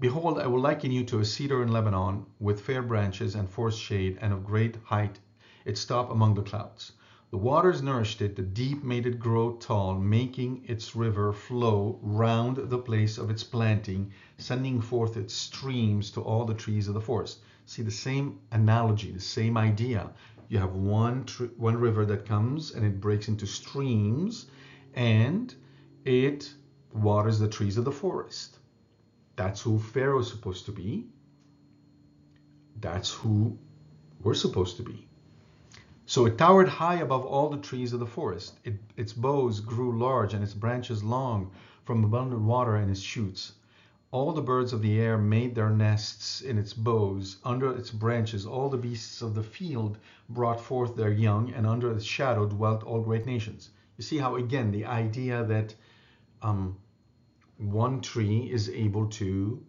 Behold, 0.01 0.39
I 0.39 0.47
will 0.47 0.61
liken 0.61 0.91
you 0.91 1.05
to 1.05 1.21
a 1.21 1.25
cedar 1.25 1.63
in 1.63 1.73
Lebanon, 1.73 2.25
with 2.41 2.61
fair 2.63 2.83
branches 2.83 3.35
and 3.35 3.49
forest 3.49 3.79
shade, 3.79 4.19
and 4.21 4.33
of 4.33 4.45
great 4.45 4.77
height. 4.85 5.19
Its 5.67 5.85
top 5.85 6.11
among 6.11 6.35
the 6.35 6.43
clouds. 6.43 6.93
The 7.31 7.39
waters 7.39 7.83
nourished 7.83 8.23
it, 8.23 8.37
the 8.37 8.43
deep 8.43 8.83
made 8.83 9.05
it 9.05 9.19
grow 9.19 9.57
tall, 9.57 9.95
making 9.95 10.65
its 10.67 10.97
river 10.97 11.33
flow 11.33 11.99
round 12.01 12.57
the 12.57 12.79
place 12.79 13.19
of 13.19 13.31
its 13.31 13.45
planting, 13.45 14.13
sending 14.39 14.81
forth 14.81 15.17
its 15.17 15.35
streams 15.35 16.11
to 16.13 16.23
all 16.23 16.47
the 16.47 16.55
trees 16.55 16.89
of 16.89 16.95
the 16.95 17.01
forest. 17.01 17.41
See 17.67 17.83
the 17.83 17.91
same 17.91 18.39
analogy, 18.53 19.11
the 19.11 19.21
same 19.21 19.59
idea. 19.59 20.11
You 20.49 20.59
have 20.59 20.75
one 20.75 21.27
one 21.57 21.77
river 21.77 22.05
that 22.07 22.27
comes 22.27 22.73
and 22.73 22.85
it 22.85 23.01
breaks 23.01 23.29
into 23.29 23.47
streams, 23.47 24.47
and 24.95 25.55
it 26.05 26.53
waters 26.93 27.39
the 27.39 27.49
trees 27.49 27.77
of 27.77 27.85
the 27.85 27.93
forest. 27.93 28.59
That's 29.37 29.61
who 29.61 29.79
Pharaoh 29.79 30.21
is 30.21 30.29
supposed 30.29 30.67
to 30.67 30.73
be. 30.73 31.07
That's 32.81 33.11
who 33.11 33.59
we're 34.23 34.35
supposed 34.35 34.77
to 34.79 34.83
be. 34.83 35.09
So 36.07 36.27
it 36.27 36.39
towered 36.39 36.69
high 36.69 36.97
above 36.97 37.25
all 37.25 37.51
the 37.51 37.57
trees 37.59 37.93
of 37.93 38.01
the 38.01 38.07
forest. 38.07 38.59
It, 38.65 38.75
its 38.97 39.13
boughs 39.13 39.61
grew 39.61 39.99
large 39.99 40.35
and 40.35 40.43
its 40.43 40.55
branches 40.55 41.03
long 41.03 41.51
from 41.85 42.05
abundant 42.05 42.43
water 42.43 42.77
in 42.77 42.89
its 42.89 43.01
shoots. 43.01 43.53
All 44.13 44.33
the 44.33 44.41
birds 44.41 44.73
of 44.73 44.83
the 44.83 45.01
air 45.01 45.19
made 45.19 45.55
their 45.55 45.71
nests 45.71 46.41
in 46.41 46.59
its 46.59 46.73
boughs. 46.73 47.39
Under 47.45 47.77
its 47.77 47.91
branches, 47.91 48.47
all 48.47 48.71
the 48.71 48.79
beasts 48.79 49.21
of 49.21 49.35
the 49.35 49.43
field 49.43 49.99
brought 50.29 50.61
forth 50.61 50.95
their 50.95 51.11
young, 51.13 51.51
and 51.53 51.67
under 51.67 51.91
its 51.91 52.05
shadow 52.05 52.47
dwelt 52.47 52.85
all 52.85 53.01
great 53.01 53.27
nations. 53.27 53.71
You 53.97 54.05
see 54.05 54.19
how, 54.19 54.37
again, 54.37 54.71
the 54.71 54.85
idea 54.85 55.45
that 55.45 55.75
um, 56.41 56.77
one 57.59 58.01
tree 58.01 58.51
is 58.51 58.69
able 58.69 59.09
to 59.09 59.65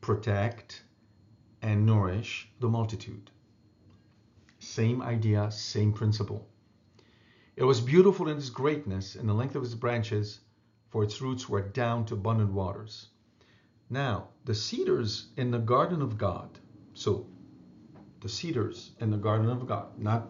protect 0.00 0.84
and 1.60 1.84
nourish 1.84 2.48
the 2.60 2.68
multitude. 2.68 3.30
Same 4.60 5.02
idea, 5.02 5.50
same 5.50 5.92
principle. 5.92 6.48
It 7.56 7.64
was 7.64 7.80
beautiful 7.80 8.28
in 8.28 8.36
its 8.36 8.50
greatness, 8.50 9.16
and 9.16 9.28
the 9.28 9.34
length 9.34 9.56
of 9.56 9.64
its 9.64 9.74
branches, 9.74 10.40
for 10.88 11.02
its 11.02 11.20
roots 11.20 11.48
were 11.48 11.62
down 11.62 12.04
to 12.06 12.14
abundant 12.14 12.52
waters. 12.52 13.08
Now, 13.92 14.28
the 14.44 14.54
cedars 14.54 15.28
in 15.36 15.50
the 15.50 15.58
garden 15.58 16.02
of 16.02 16.18
God, 16.18 16.48
so 16.94 17.26
the 18.20 18.28
cedars 18.28 18.90
in 19.00 19.10
the 19.10 19.16
garden 19.16 19.48
of 19.48 19.66
God, 19.68 19.86
not 19.98 20.28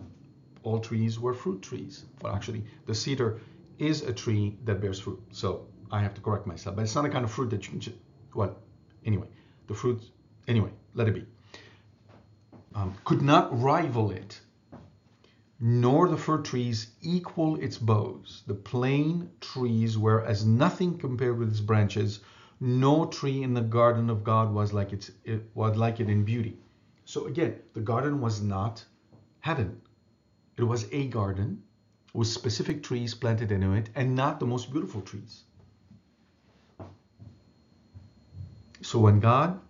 all 0.62 0.80
trees 0.80 1.18
were 1.18 1.32
fruit 1.32 1.62
trees. 1.62 2.04
Well, 2.20 2.34
actually, 2.34 2.64
the 2.86 2.94
cedar 2.94 3.40
is 3.78 4.02
a 4.02 4.12
tree 4.12 4.58
that 4.64 4.80
bears 4.80 5.00
fruit. 5.00 5.22
So 5.30 5.66
I 5.90 6.00
have 6.00 6.14
to 6.14 6.20
correct 6.20 6.46
myself. 6.46 6.76
But 6.76 6.82
it's 6.82 6.94
not 6.94 7.04
a 7.04 7.08
kind 7.08 7.24
of 7.24 7.30
fruit 7.30 7.50
that 7.50 7.64
you 7.64 7.70
can 7.70 7.80
just, 7.80 7.96
well, 8.34 8.58
anyway, 9.04 9.28
the 9.66 9.74
fruit 9.74 10.02
Anyway, 10.48 10.70
let 10.94 11.08
it 11.08 11.14
be. 11.14 11.24
Um, 12.74 12.94
could 13.04 13.22
not 13.22 13.60
rival 13.60 14.10
it, 14.10 14.40
nor 15.60 16.08
the 16.08 16.16
fir 16.16 16.38
trees 16.38 16.90
equal 17.00 17.56
its 17.56 17.78
boughs. 17.78 18.42
The 18.46 18.54
plane 18.54 19.30
trees 19.40 19.96
were 19.96 20.24
as 20.24 20.44
nothing 20.44 20.98
compared 20.98 21.38
with 21.38 21.50
its 21.50 21.60
branches. 21.60 22.20
No 22.64 23.06
tree 23.06 23.42
in 23.42 23.54
the 23.54 23.60
garden 23.60 24.08
of 24.08 24.22
God 24.22 24.54
was 24.54 24.72
like 24.72 24.92
its, 24.92 25.10
it 25.24 25.50
was 25.52 25.76
like 25.76 25.98
it 25.98 26.08
in 26.08 26.24
beauty. 26.24 26.56
So 27.04 27.26
again, 27.26 27.58
the 27.72 27.80
garden 27.80 28.20
was 28.20 28.40
not 28.40 28.84
heaven. 29.40 29.80
It 30.56 30.62
was 30.62 30.86
a 30.92 31.08
garden 31.08 31.64
with 32.14 32.28
specific 32.28 32.84
trees 32.84 33.16
planted 33.16 33.50
into 33.50 33.72
it 33.72 33.88
and 33.96 34.14
not 34.14 34.38
the 34.38 34.46
most 34.46 34.72
beautiful 34.72 35.00
trees. 35.00 35.42
So 38.80 39.00
when 39.00 39.18
God 39.18 39.60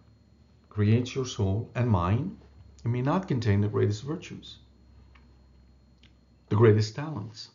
creates 0.68 1.14
your 1.14 1.24
soul 1.24 1.70
and 1.74 1.88
mine, 1.88 2.36
it 2.84 2.88
may 2.88 3.00
not 3.00 3.26
contain 3.26 3.62
the 3.62 3.68
greatest 3.68 4.02
virtues, 4.02 4.58
the 6.50 6.56
greatest 6.56 6.94
talents. 6.94 7.48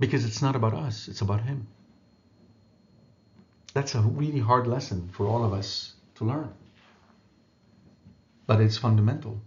Because 0.00 0.24
it's 0.24 0.40
not 0.40 0.56
about 0.56 0.72
us, 0.72 1.06
it's 1.08 1.20
about 1.20 1.42
Him. 1.42 1.66
That's 3.76 3.94
a 3.94 4.00
really 4.00 4.38
hard 4.38 4.66
lesson 4.66 5.10
for 5.12 5.26
all 5.26 5.44
of 5.44 5.52
us 5.52 5.92
to 6.14 6.24
learn. 6.24 6.50
But 8.46 8.62
it's 8.62 8.78
fundamental. 8.78 9.42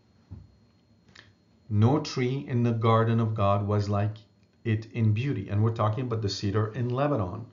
No 1.68 2.00
tree 2.02 2.46
in 2.48 2.62
the 2.62 2.74
garden 2.74 3.20
of 3.20 3.34
God 3.34 3.66
was 3.66 3.90
like 3.90 4.18
it 4.64 4.86
in 4.92 5.14
beauty. 5.14 5.50
And 5.50 5.64
we're 5.64 5.74
talking 5.74 6.04
about 6.04 6.22
the 6.22 6.30
cedar 6.30 6.68
in 6.68 6.90
Lebanon. 6.90 7.48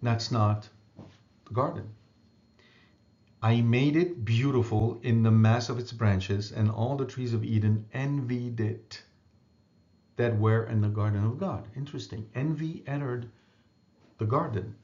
That's 0.00 0.30
not 0.32 0.66
the 1.44 1.52
garden. 1.52 1.90
I 3.42 3.60
made 3.60 3.94
it 3.94 4.24
beautiful 4.24 4.98
in 5.02 5.22
the 5.22 5.30
mass 5.30 5.68
of 5.68 5.78
its 5.78 5.92
branches, 5.92 6.52
and 6.52 6.70
all 6.70 6.96
the 6.96 7.04
trees 7.04 7.34
of 7.34 7.44
Eden 7.44 7.84
envied 7.92 8.60
it 8.60 9.02
that 10.16 10.38
were 10.38 10.64
in 10.64 10.80
the 10.80 10.88
garden 10.88 11.26
of 11.26 11.38
God. 11.38 11.68
Interesting. 11.76 12.30
Envy 12.34 12.82
entered 12.86 13.28
the 14.16 14.24
garden. 14.24 14.76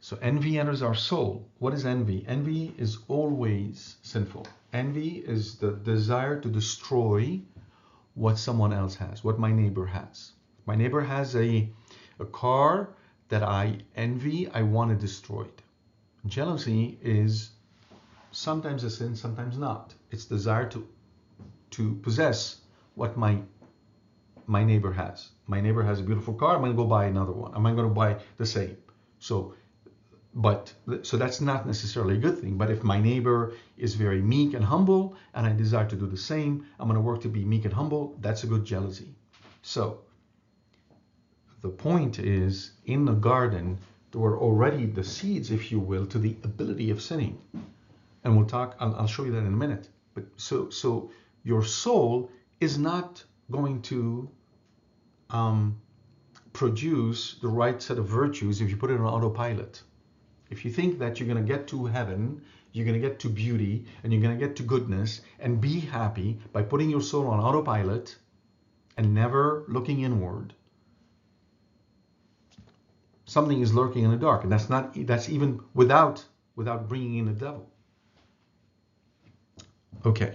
So 0.00 0.16
envy 0.22 0.58
enters 0.58 0.82
our 0.82 0.94
soul. 0.94 1.46
What 1.58 1.74
is 1.74 1.84
envy? 1.84 2.24
Envy 2.26 2.74
is 2.78 2.98
always 3.08 3.96
sinful. 4.02 4.46
Envy 4.72 5.18
is 5.18 5.58
the 5.58 5.72
desire 5.72 6.40
to 6.40 6.48
destroy 6.48 7.40
what 8.14 8.38
someone 8.38 8.72
else 8.72 8.96
has, 8.96 9.22
what 9.22 9.38
my 9.38 9.52
neighbor 9.52 9.86
has. 9.86 10.32
My 10.66 10.74
neighbor 10.74 11.02
has 11.02 11.36
a, 11.36 11.68
a 12.18 12.24
car 12.24 12.90
that 13.28 13.42
I 13.42 13.78
envy, 13.94 14.48
I 14.48 14.62
want 14.62 14.90
to 14.90 14.96
destroy 14.96 15.42
it. 15.42 15.62
Jealousy 16.26 16.98
is 17.02 17.50
sometimes 18.32 18.84
a 18.84 18.90
sin, 18.90 19.16
sometimes 19.16 19.58
not. 19.58 19.94
It's 20.10 20.24
desire 20.24 20.68
to 20.70 20.86
to 21.70 21.94
possess 22.02 22.60
what 22.94 23.16
my 23.16 23.38
my 24.46 24.64
neighbor 24.64 24.92
has. 24.92 25.28
My 25.46 25.60
neighbor 25.60 25.82
has 25.82 26.00
a 26.00 26.02
beautiful 26.02 26.34
car. 26.34 26.56
I'm 26.56 26.64
to 26.64 26.72
go 26.72 26.84
buy 26.84 27.04
another 27.04 27.32
one. 27.32 27.54
Am 27.54 27.64
I 27.66 27.74
to 27.74 27.88
buy 27.88 28.16
the 28.36 28.46
same? 28.46 28.76
So, 29.20 29.54
but 30.34 30.72
so 31.02 31.16
that's 31.16 31.40
not 31.40 31.66
necessarily 31.66 32.14
a 32.14 32.18
good 32.18 32.38
thing. 32.38 32.56
But 32.56 32.70
if 32.70 32.84
my 32.84 33.00
neighbor 33.00 33.54
is 33.76 33.94
very 33.94 34.22
meek 34.22 34.54
and 34.54 34.64
humble, 34.64 35.16
and 35.34 35.46
I 35.46 35.52
desire 35.52 35.88
to 35.88 35.96
do 35.96 36.06
the 36.06 36.16
same, 36.16 36.66
I'm 36.78 36.86
going 36.86 36.94
to 36.94 37.00
work 37.00 37.20
to 37.22 37.28
be 37.28 37.44
meek 37.44 37.64
and 37.64 37.74
humble. 37.74 38.16
That's 38.20 38.44
a 38.44 38.46
good 38.46 38.64
jealousy. 38.64 39.14
So, 39.62 40.00
the 41.62 41.68
point 41.68 42.18
is, 42.18 42.72
in 42.86 43.04
the 43.04 43.12
garden, 43.12 43.78
there 44.12 44.20
were 44.20 44.38
already 44.38 44.86
the 44.86 45.04
seeds, 45.04 45.50
if 45.50 45.70
you 45.70 45.80
will, 45.80 46.06
to 46.06 46.18
the 46.18 46.36
ability 46.44 46.90
of 46.90 47.02
sinning. 47.02 47.38
And 48.24 48.36
we'll 48.36 48.46
talk, 48.46 48.76
I'll, 48.78 48.94
I'll 48.94 49.06
show 49.06 49.24
you 49.24 49.32
that 49.32 49.38
in 49.38 49.46
a 49.46 49.62
minute. 49.64 49.88
But 50.14 50.24
so, 50.36 50.70
so 50.70 51.10
your 51.42 51.64
soul 51.64 52.30
is 52.60 52.78
not 52.78 53.22
going 53.50 53.82
to 53.82 54.30
um, 55.30 55.80
produce 56.52 57.34
the 57.34 57.48
right 57.48 57.80
set 57.82 57.98
of 57.98 58.06
virtues 58.06 58.60
if 58.60 58.70
you 58.70 58.76
put 58.76 58.90
it 58.90 59.00
on 59.00 59.06
autopilot. 59.06 59.82
If 60.50 60.64
you 60.64 60.70
think 60.70 60.98
that 60.98 61.18
you're 61.18 61.28
going 61.28 61.44
to 61.44 61.52
get 61.52 61.68
to 61.68 61.86
heaven, 61.86 62.42
you're 62.72 62.84
going 62.84 63.00
to 63.00 63.08
get 63.08 63.20
to 63.20 63.28
beauty, 63.28 63.86
and 64.02 64.12
you're 64.12 64.22
going 64.22 64.38
to 64.38 64.46
get 64.46 64.56
to 64.56 64.62
goodness 64.62 65.22
and 65.38 65.60
be 65.60 65.80
happy 65.80 66.38
by 66.52 66.62
putting 66.62 66.90
your 66.90 67.00
soul 67.00 67.28
on 67.28 67.40
autopilot 67.40 68.16
and 68.96 69.14
never 69.14 69.64
looking 69.68 70.02
inward, 70.02 70.52
something 73.24 73.60
is 73.60 73.72
lurking 73.72 74.04
in 74.04 74.10
the 74.10 74.16
dark 74.16 74.42
and 74.42 74.52
that's 74.52 74.68
not 74.68 74.92
that's 75.06 75.28
even 75.28 75.60
without 75.72 76.24
without 76.56 76.88
bringing 76.88 77.18
in 77.18 77.26
the 77.26 77.32
devil. 77.32 77.70
Okay. 80.04 80.34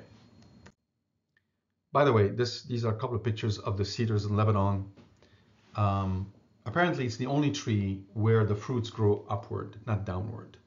By 1.92 2.06
the 2.06 2.14
way 2.14 2.30
this 2.30 2.64
these 2.64 2.86
are 2.86 2.94
a 2.94 2.98
couple 2.98 3.18
of 3.18 3.24
pictures 3.24 3.60
of 3.60 3.78
the 3.78 3.86
cedars 3.86 4.26
in 4.26 4.36
lebanon. 4.36 4.86
Um, 5.76 6.32
apparently 6.66 7.06
it's 7.06 7.18
the 7.18 7.28
only 7.28 7.52
tree 7.52 8.04
where 8.14 8.44
the 8.46 8.56
fruits 8.56 8.90
grow 8.90 9.26
upward 9.30 9.78
not 9.86 10.06
downward 10.06 10.58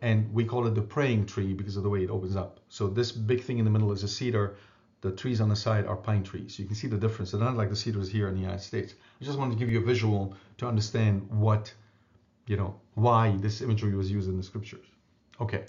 and 0.00 0.32
we 0.32 0.44
call 0.44 0.66
it 0.66 0.74
the 0.74 0.82
praying 0.82 1.26
tree 1.26 1.52
because 1.52 1.76
of 1.76 1.82
the 1.82 1.88
way 1.88 2.02
it 2.02 2.10
opens 2.10 2.36
up 2.36 2.60
so 2.68 2.88
this 2.88 3.12
big 3.12 3.42
thing 3.42 3.58
in 3.58 3.64
the 3.64 3.70
middle 3.70 3.92
is 3.92 4.02
a 4.02 4.08
cedar 4.08 4.56
the 5.00 5.12
trees 5.12 5.40
on 5.40 5.48
the 5.48 5.56
side 5.56 5.86
are 5.86 5.96
pine 5.96 6.24
trees. 6.24 6.58
You 6.58 6.66
can 6.66 6.74
see 6.74 6.88
the 6.88 6.96
difference. 6.96 7.30
They're 7.30 7.40
not 7.40 7.56
like 7.56 7.70
the 7.70 7.76
cedars 7.76 8.10
here 8.10 8.28
in 8.28 8.34
the 8.34 8.40
United 8.40 8.62
States. 8.62 8.94
I 9.20 9.24
just 9.24 9.38
wanted 9.38 9.52
to 9.52 9.58
give 9.58 9.70
you 9.70 9.78
a 9.78 9.84
visual 9.84 10.34
to 10.58 10.66
understand 10.66 11.28
what, 11.30 11.72
you 12.46 12.56
know, 12.56 12.80
why 12.94 13.36
this 13.36 13.60
imagery 13.62 13.94
was 13.94 14.10
used 14.10 14.28
in 14.28 14.36
the 14.36 14.42
scriptures. 14.42 14.86
Okay. 15.40 15.66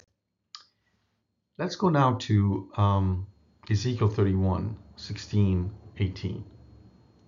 Let's 1.58 1.76
go 1.76 1.90
now 1.90 2.14
to 2.20 2.70
um, 2.76 3.26
Ezekiel 3.70 4.08
31, 4.08 4.76
16, 4.96 5.70
18. 5.98 6.44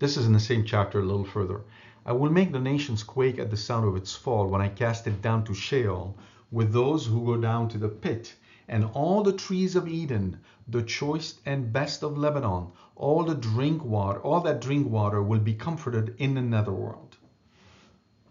This 0.01 0.17
is 0.17 0.27
in 0.27 0.33
the 0.33 0.41
same 0.41 0.65
chapter 0.65 0.99
a 0.99 1.05
little 1.05 1.25
further. 1.25 1.61
I 2.05 2.13
will 2.13 2.31
make 2.31 2.51
the 2.51 2.59
nations 2.59 3.05
quake 3.05 3.39
at 3.39 3.51
the 3.51 3.57
sound 3.57 3.87
of 3.87 3.95
its 3.95 4.15
fall 4.15 4.49
when 4.49 4.61
I 4.61 4.69
cast 4.69 5.07
it 5.07 5.23
down 5.23 5.45
to 5.45 5.55
Sheol 5.55 6.17
with 6.51 6.73
those 6.73 7.07
who 7.07 7.25
go 7.25 7.37
down 7.37 7.69
to 7.69 7.79
the 7.79 7.89
pit 7.89 8.35
and 8.69 8.85
all 8.93 9.23
the 9.23 9.33
trees 9.33 9.77
of 9.77 9.87
Eden, 9.87 10.39
the 10.67 10.83
choice 10.83 11.41
and 11.47 11.73
best 11.73 12.03
of 12.03 12.19
Lebanon, 12.19 12.73
all 12.97 13.23
the 13.25 13.35
drink 13.35 13.85
water, 13.85 14.21
all 14.21 14.41
that 14.41 14.61
drink 14.61 14.89
water 14.89 15.23
will 15.23 15.41
be 15.41 15.55
comforted 15.55 16.15
in 16.19 16.35
the 16.35 16.41
netherworld. 16.41 17.17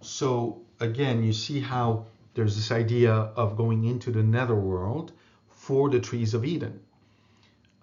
So 0.02 0.62
again, 0.80 1.24
you 1.24 1.32
see 1.32 1.60
how 1.60 2.08
there's 2.34 2.56
this 2.56 2.72
idea 2.72 3.14
of 3.14 3.56
going 3.56 3.86
into 3.86 4.12
the 4.12 4.24
netherworld 4.24 5.12
for 5.48 5.90
the 5.90 6.00
trees 6.00 6.34
of 6.34 6.44
Eden. 6.44 6.80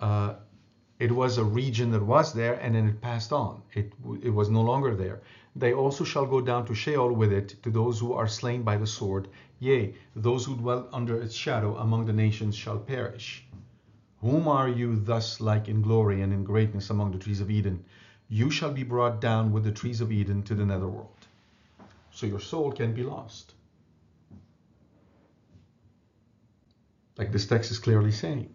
Uh, 0.01 0.34
it 0.99 1.12
was 1.12 1.39
a 1.39 1.45
region 1.45 1.93
that 1.93 2.03
was 2.03 2.32
there 2.32 2.55
and 2.55 2.74
then 2.74 2.89
it 2.89 3.01
passed 3.01 3.32
on. 3.32 3.62
It, 3.72 3.93
it 4.22 4.30
was 4.30 4.49
no 4.49 4.62
longer 4.62 4.95
there. 4.95 5.20
They 5.59 5.72
also 5.72 6.04
shall 6.04 6.24
go 6.24 6.40
down 6.40 6.66
to 6.66 6.74
Sheol 6.74 7.12
with 7.12 7.32
it 7.32 7.61
to 7.64 7.70
those 7.70 7.98
who 7.98 8.12
are 8.12 8.28
slain 8.28 8.62
by 8.62 8.76
the 8.76 8.86
sword. 8.86 9.26
Yea, 9.59 9.92
those 10.14 10.44
who 10.44 10.56
dwell 10.56 10.88
under 10.92 11.20
its 11.20 11.34
shadow 11.34 11.76
among 11.78 12.06
the 12.06 12.12
nations 12.12 12.54
shall 12.54 12.78
perish. 12.78 13.44
Whom 14.20 14.46
are 14.46 14.68
you 14.68 14.94
thus 14.94 15.40
like 15.40 15.66
in 15.66 15.82
glory 15.82 16.22
and 16.22 16.32
in 16.32 16.44
greatness 16.44 16.90
among 16.90 17.11
the 17.11 17.18
trees 17.18 17.40
of 17.40 17.50
Eden? 17.50 17.84
You 18.28 18.52
shall 18.52 18.72
be 18.72 18.84
brought 18.84 19.20
down 19.20 19.50
with 19.50 19.64
the 19.64 19.72
trees 19.72 20.00
of 20.00 20.12
Eden 20.12 20.44
to 20.44 20.54
the 20.54 20.64
netherworld. 20.64 21.26
So 22.12 22.26
your 22.26 22.40
soul 22.40 22.70
can 22.70 22.94
be 22.94 23.02
lost. 23.02 23.54
Like 27.16 27.32
this 27.32 27.46
text 27.46 27.72
is 27.72 27.80
clearly 27.80 28.12
saying. 28.12 28.54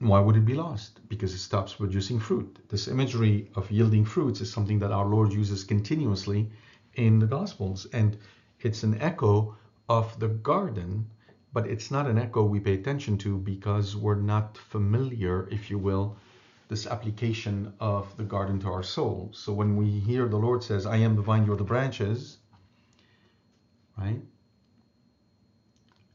Why 0.00 0.20
would 0.20 0.36
it 0.36 0.44
be 0.44 0.54
lost? 0.54 1.00
Because 1.08 1.34
it 1.34 1.38
stops 1.38 1.74
producing 1.74 2.20
fruit. 2.20 2.58
This 2.68 2.86
imagery 2.86 3.50
of 3.56 3.70
yielding 3.70 4.04
fruits 4.04 4.40
is 4.40 4.52
something 4.52 4.78
that 4.78 4.92
our 4.92 5.06
Lord 5.06 5.32
uses 5.32 5.64
continuously 5.64 6.50
in 6.94 7.18
the 7.18 7.26
Gospels. 7.26 7.86
And 7.92 8.16
it's 8.60 8.84
an 8.84 9.00
echo 9.00 9.56
of 9.88 10.18
the 10.20 10.28
garden, 10.28 11.10
but 11.52 11.66
it's 11.66 11.90
not 11.90 12.06
an 12.06 12.16
echo 12.16 12.44
we 12.44 12.60
pay 12.60 12.74
attention 12.74 13.18
to 13.18 13.38
because 13.38 13.96
we're 13.96 14.14
not 14.14 14.56
familiar, 14.56 15.48
if 15.50 15.68
you 15.68 15.78
will, 15.78 16.16
this 16.68 16.86
application 16.86 17.72
of 17.80 18.16
the 18.16 18.24
garden 18.24 18.60
to 18.60 18.68
our 18.68 18.84
soul. 18.84 19.30
So 19.32 19.52
when 19.52 19.76
we 19.76 19.90
hear 19.90 20.28
the 20.28 20.36
Lord 20.36 20.62
says, 20.62 20.86
I 20.86 20.98
am 20.98 21.16
the 21.16 21.22
vine, 21.22 21.44
you're 21.44 21.56
the 21.56 21.64
branches, 21.64 22.38
right? 23.96 24.20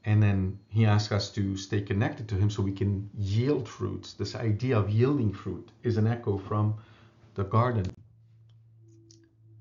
And 0.05 0.21
then 0.21 0.59
he 0.67 0.85
asks 0.85 1.11
us 1.11 1.29
to 1.31 1.55
stay 1.55 1.81
connected 1.81 2.27
to 2.27 2.35
him 2.35 2.49
so 2.49 2.61
we 2.61 2.73
can 2.73 3.09
yield 3.17 3.67
fruits. 3.69 4.13
This 4.13 4.35
idea 4.35 4.77
of 4.77 4.89
yielding 4.89 5.33
fruit 5.33 5.71
is 5.81 5.97
an 5.97 6.07
echo 6.07 6.37
from 6.37 6.75
the 7.35 7.43
garden. 7.43 7.85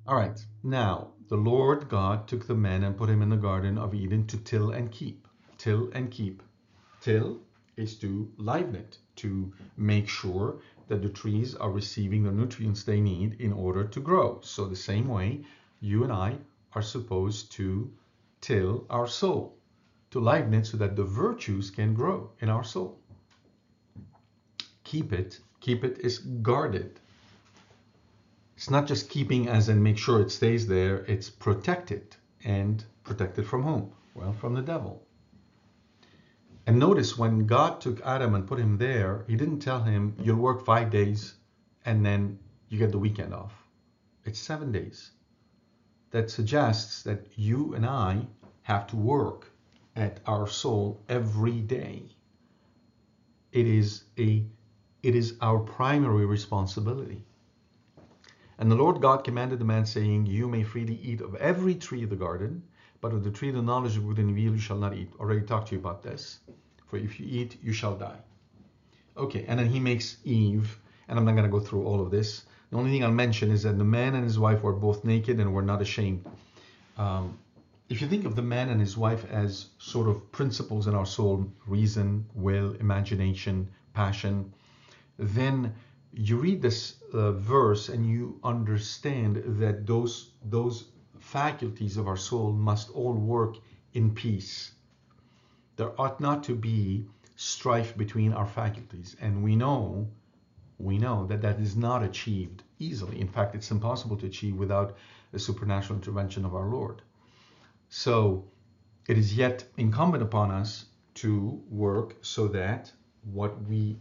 All 0.06 0.16
right, 0.16 0.44
now 0.62 1.12
the 1.28 1.36
Lord 1.36 1.88
God 1.88 2.26
took 2.26 2.46
the 2.46 2.54
man 2.54 2.82
and 2.82 2.96
put 2.96 3.08
him 3.08 3.22
in 3.22 3.28
the 3.28 3.36
garden 3.36 3.78
of 3.78 3.94
Eden 3.94 4.26
to 4.26 4.36
till 4.36 4.70
and 4.70 4.90
keep. 4.90 5.28
Till 5.58 5.90
and 5.92 6.10
keep. 6.10 6.42
Till 7.00 7.40
is 7.76 7.96
to 8.00 8.30
liven 8.36 8.74
it, 8.74 8.98
to 9.16 9.52
make 9.76 10.08
sure 10.08 10.60
that 10.88 11.02
the 11.02 11.08
trees 11.08 11.54
are 11.54 11.70
receiving 11.70 12.24
the 12.24 12.32
nutrients 12.32 12.82
they 12.82 13.00
need 13.00 13.40
in 13.40 13.52
order 13.52 13.84
to 13.84 14.00
grow. 14.00 14.40
So 14.42 14.66
the 14.66 14.76
same 14.76 15.08
way, 15.08 15.44
you 15.80 16.02
and 16.02 16.12
I 16.12 16.36
are 16.74 16.82
supposed 16.82 17.52
to 17.52 17.90
till 18.40 18.84
our 18.90 19.06
soul, 19.06 19.56
to 20.12 20.28
it 20.28 20.66
so 20.66 20.76
that 20.76 20.94
the 20.94 21.04
virtues 21.04 21.70
can 21.70 21.94
grow 21.94 22.30
in 22.40 22.50
our 22.50 22.62
soul. 22.62 22.98
Keep 24.84 25.12
it, 25.12 25.40
keep 25.60 25.84
it 25.84 25.98
is 26.00 26.18
guarded. 26.18 27.00
It's 28.56 28.68
not 28.68 28.86
just 28.86 29.08
keeping 29.08 29.48
as 29.48 29.70
in 29.70 29.82
make 29.82 29.96
sure 29.96 30.20
it 30.20 30.30
stays 30.30 30.66
there, 30.66 30.98
it's 31.06 31.30
protected 31.30 32.14
and 32.44 32.84
protected 33.04 33.46
from 33.46 33.62
whom? 33.62 33.92
Well, 34.14 34.34
from 34.34 34.54
the 34.54 34.60
devil. 34.60 35.02
And 36.66 36.78
notice 36.78 37.16
when 37.16 37.46
God 37.46 37.80
took 37.80 38.00
Adam 38.02 38.34
and 38.34 38.46
put 38.46 38.58
him 38.58 38.76
there, 38.76 39.24
he 39.26 39.34
didn't 39.34 39.60
tell 39.60 39.82
him, 39.82 40.14
you'll 40.20 40.36
work 40.36 40.64
five 40.64 40.90
days 40.90 41.34
and 41.86 42.04
then 42.04 42.38
you 42.68 42.78
get 42.78 42.92
the 42.92 42.98
weekend 42.98 43.32
off. 43.32 43.54
It's 44.24 44.38
seven 44.38 44.70
days. 44.70 45.10
That 46.10 46.30
suggests 46.30 47.02
that 47.04 47.26
you 47.34 47.74
and 47.74 47.86
I 47.86 48.26
have 48.62 48.86
to 48.88 48.96
work 48.96 49.51
at 49.96 50.20
our 50.26 50.46
soul 50.46 51.02
every 51.08 51.60
day. 51.60 52.02
It 53.52 53.66
is 53.66 54.04
a 54.18 54.44
it 55.02 55.16
is 55.16 55.34
our 55.40 55.58
primary 55.58 56.26
responsibility. 56.26 57.24
And 58.58 58.70
the 58.70 58.76
Lord 58.76 59.00
God 59.00 59.24
commanded 59.24 59.58
the 59.58 59.64
man, 59.64 59.84
saying, 59.84 60.26
You 60.26 60.46
may 60.46 60.62
freely 60.62 60.94
eat 61.02 61.20
of 61.20 61.34
every 61.34 61.74
tree 61.74 62.04
of 62.04 62.10
the 62.10 62.16
garden, 62.16 62.62
but 63.00 63.12
of 63.12 63.24
the 63.24 63.30
tree 63.30 63.48
of 63.48 63.56
the 63.56 63.62
knowledge 63.62 63.96
of 63.96 64.06
good 64.06 64.18
and 64.18 64.30
evil 64.38 64.54
you 64.54 64.60
shall 64.60 64.76
not 64.76 64.94
eat. 64.94 65.10
Already 65.18 65.44
talked 65.44 65.68
to 65.68 65.74
you 65.74 65.80
about 65.80 66.04
this. 66.04 66.38
For 66.86 66.96
if 66.98 67.18
you 67.18 67.26
eat, 67.28 67.58
you 67.62 67.72
shall 67.72 67.96
die. 67.96 68.20
Okay, 69.16 69.44
and 69.48 69.58
then 69.58 69.68
he 69.68 69.80
makes 69.80 70.18
Eve, 70.24 70.78
and 71.08 71.18
I'm 71.18 71.24
not 71.24 71.32
going 71.32 71.44
to 71.44 71.50
go 71.50 71.58
through 71.58 71.84
all 71.84 72.00
of 72.00 72.12
this. 72.12 72.44
The 72.70 72.76
only 72.76 72.92
thing 72.92 73.02
I'll 73.02 73.10
mention 73.10 73.50
is 73.50 73.64
that 73.64 73.76
the 73.76 73.84
man 73.84 74.14
and 74.14 74.24
his 74.24 74.38
wife 74.38 74.62
were 74.62 74.72
both 74.72 75.04
naked 75.04 75.40
and 75.40 75.52
were 75.52 75.62
not 75.62 75.82
ashamed. 75.82 76.24
Um, 76.96 77.38
if 77.88 78.00
you 78.00 78.08
think 78.08 78.24
of 78.24 78.36
the 78.36 78.42
man 78.42 78.68
and 78.68 78.80
his 78.80 78.96
wife 78.96 79.24
as 79.30 79.66
sort 79.78 80.08
of 80.08 80.32
principles 80.32 80.86
in 80.86 80.94
our 80.94 81.06
soul 81.06 81.52
reason, 81.66 82.26
will, 82.34 82.72
imagination, 82.74 83.68
passion 83.92 84.52
then 85.18 85.74
you 86.12 86.36
read 86.36 86.60
this 86.62 86.96
uh, 87.12 87.32
verse 87.32 87.88
and 87.88 88.06
you 88.06 88.38
understand 88.42 89.42
that 89.60 89.86
those 89.86 90.32
those 90.44 90.88
faculties 91.18 91.96
of 91.96 92.08
our 92.08 92.16
soul 92.16 92.52
must 92.52 92.90
all 92.90 93.14
work 93.14 93.56
in 93.94 94.14
peace. 94.14 94.72
There 95.76 95.98
ought 96.00 96.20
not 96.20 96.44
to 96.44 96.54
be 96.54 97.06
strife 97.36 97.96
between 97.96 98.32
our 98.32 98.46
faculties, 98.46 99.16
and 99.20 99.42
we 99.42 99.56
know 99.56 100.08
we 100.78 100.98
know 100.98 101.26
that 101.26 101.42
that 101.42 101.60
is 101.60 101.76
not 101.76 102.02
achieved 102.02 102.62
easily. 102.78 103.20
In 103.20 103.28
fact, 103.28 103.54
it's 103.54 103.70
impossible 103.70 104.16
to 104.16 104.26
achieve 104.26 104.56
without 104.56 104.96
the 105.30 105.38
supernatural 105.38 105.98
intervention 105.98 106.44
of 106.44 106.54
our 106.54 106.68
Lord. 106.68 107.02
So 107.94 108.46
it 109.06 109.18
is 109.18 109.36
yet 109.36 109.66
incumbent 109.76 110.22
upon 110.22 110.50
us 110.50 110.86
to 111.16 111.62
work 111.68 112.16
so 112.22 112.48
that 112.48 112.90
what 113.22 113.62
we 113.68 113.98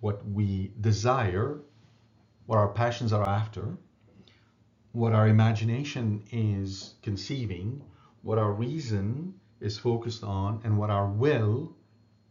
what 0.00 0.26
we 0.26 0.72
desire, 0.80 1.60
what 2.46 2.58
our 2.58 2.72
passions 2.72 3.12
are 3.12 3.22
after, 3.22 3.76
what 4.90 5.12
our 5.12 5.28
imagination 5.28 6.24
is 6.32 6.94
conceiving, 7.02 7.84
what 8.22 8.36
our 8.36 8.52
reason 8.52 9.34
is 9.60 9.78
focused 9.78 10.24
on, 10.24 10.60
and 10.64 10.76
what 10.76 10.90
our 10.90 11.06
will 11.06 11.76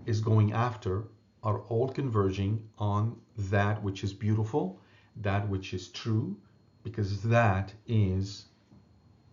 is 0.06 0.20
going 0.20 0.52
after 0.52 1.08
are 1.44 1.62
all 1.70 1.88
converging 1.88 2.68
on 2.78 3.16
that 3.38 3.82
which 3.82 4.04
is 4.04 4.12
beautiful, 4.12 4.82
that 5.16 5.48
which 5.48 5.74
is 5.74 5.88
true, 5.88 6.36
because 6.84 7.22
that 7.22 7.74
is 7.88 8.48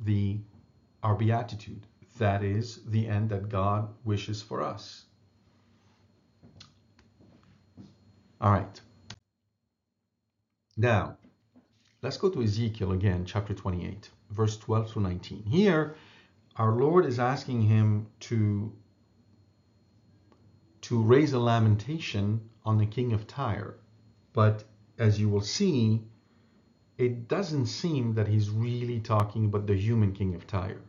the 0.02 0.38
our 1.02 1.14
beatitude. 1.14 1.86
That 2.18 2.42
is 2.42 2.80
the 2.84 3.06
end 3.06 3.30
that 3.30 3.48
God 3.48 3.88
wishes 4.04 4.42
for 4.42 4.62
us. 4.62 5.04
All 8.40 8.52
right. 8.52 8.80
Now, 10.76 11.16
let's 12.02 12.16
go 12.16 12.30
to 12.30 12.42
Ezekiel 12.42 12.92
again, 12.92 13.24
chapter 13.24 13.54
28, 13.54 14.10
verse 14.30 14.56
12 14.56 14.90
through 14.90 15.02
19. 15.02 15.42
Here, 15.44 15.96
our 16.56 16.72
Lord 16.72 17.04
is 17.04 17.18
asking 17.18 17.62
him 17.62 18.06
to, 18.20 18.72
to 20.82 21.02
raise 21.02 21.32
a 21.32 21.38
lamentation 21.38 22.48
on 22.64 22.78
the 22.78 22.86
king 22.86 23.12
of 23.12 23.26
Tyre. 23.26 23.74
But 24.32 24.64
as 24.98 25.18
you 25.18 25.28
will 25.28 25.40
see, 25.40 26.02
it 26.96 27.28
doesn't 27.28 27.66
seem 27.66 28.14
that 28.14 28.28
he's 28.28 28.50
really 28.50 29.00
talking 29.00 29.44
about 29.44 29.66
the 29.66 29.76
human 29.76 30.12
king 30.12 30.34
of 30.34 30.46
Tyre. 30.46 30.80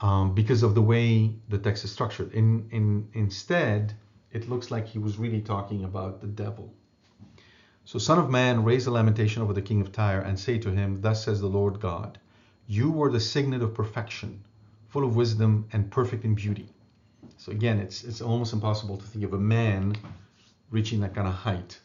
Um, 0.00 0.34
because 0.34 0.62
of 0.62 0.74
the 0.74 0.82
way 0.82 1.34
the 1.50 1.58
text 1.58 1.84
is 1.84 1.92
structured. 1.92 2.32
In, 2.32 2.68
in, 2.70 3.08
instead, 3.12 3.92
it 4.32 4.48
looks 4.48 4.70
like 4.70 4.86
he 4.86 4.98
was 4.98 5.18
really 5.18 5.42
talking 5.42 5.84
about 5.84 6.20
the 6.20 6.26
devil. 6.26 6.72
So, 7.84 7.98
Son 7.98 8.18
of 8.18 8.30
Man, 8.30 8.64
raise 8.64 8.86
a 8.86 8.90
lamentation 8.90 9.42
over 9.42 9.52
the 9.52 9.62
king 9.62 9.80
of 9.80 9.90
Tyre 9.90 10.20
and 10.20 10.38
say 10.38 10.58
to 10.58 10.70
him, 10.70 11.00
Thus 11.00 11.24
says 11.24 11.40
the 11.40 11.48
Lord 11.48 11.80
God, 11.80 12.18
You 12.66 12.90
were 12.90 13.10
the 13.10 13.20
signet 13.20 13.62
of 13.62 13.74
perfection, 13.74 14.44
full 14.88 15.04
of 15.04 15.16
wisdom 15.16 15.66
and 15.72 15.90
perfect 15.90 16.24
in 16.24 16.34
beauty. 16.34 16.68
So, 17.36 17.52
again, 17.52 17.78
it's, 17.78 18.04
it's 18.04 18.20
almost 18.20 18.52
impossible 18.52 18.96
to 18.96 19.04
think 19.04 19.24
of 19.24 19.34
a 19.34 19.38
man 19.38 19.96
reaching 20.70 21.00
that 21.00 21.14
kind 21.14 21.26
of 21.26 21.34
height. 21.34 21.80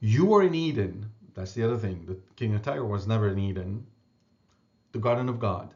You 0.00 0.24
were 0.24 0.42
in 0.42 0.54
Eden. 0.54 1.10
That's 1.34 1.52
the 1.52 1.64
other 1.64 1.76
thing. 1.76 2.06
The 2.06 2.16
king 2.36 2.54
of 2.54 2.62
Tyre 2.62 2.84
was 2.84 3.06
never 3.06 3.28
in 3.28 3.38
Eden, 3.38 3.86
the 4.92 4.98
garden 4.98 5.28
of 5.28 5.38
God. 5.38 5.74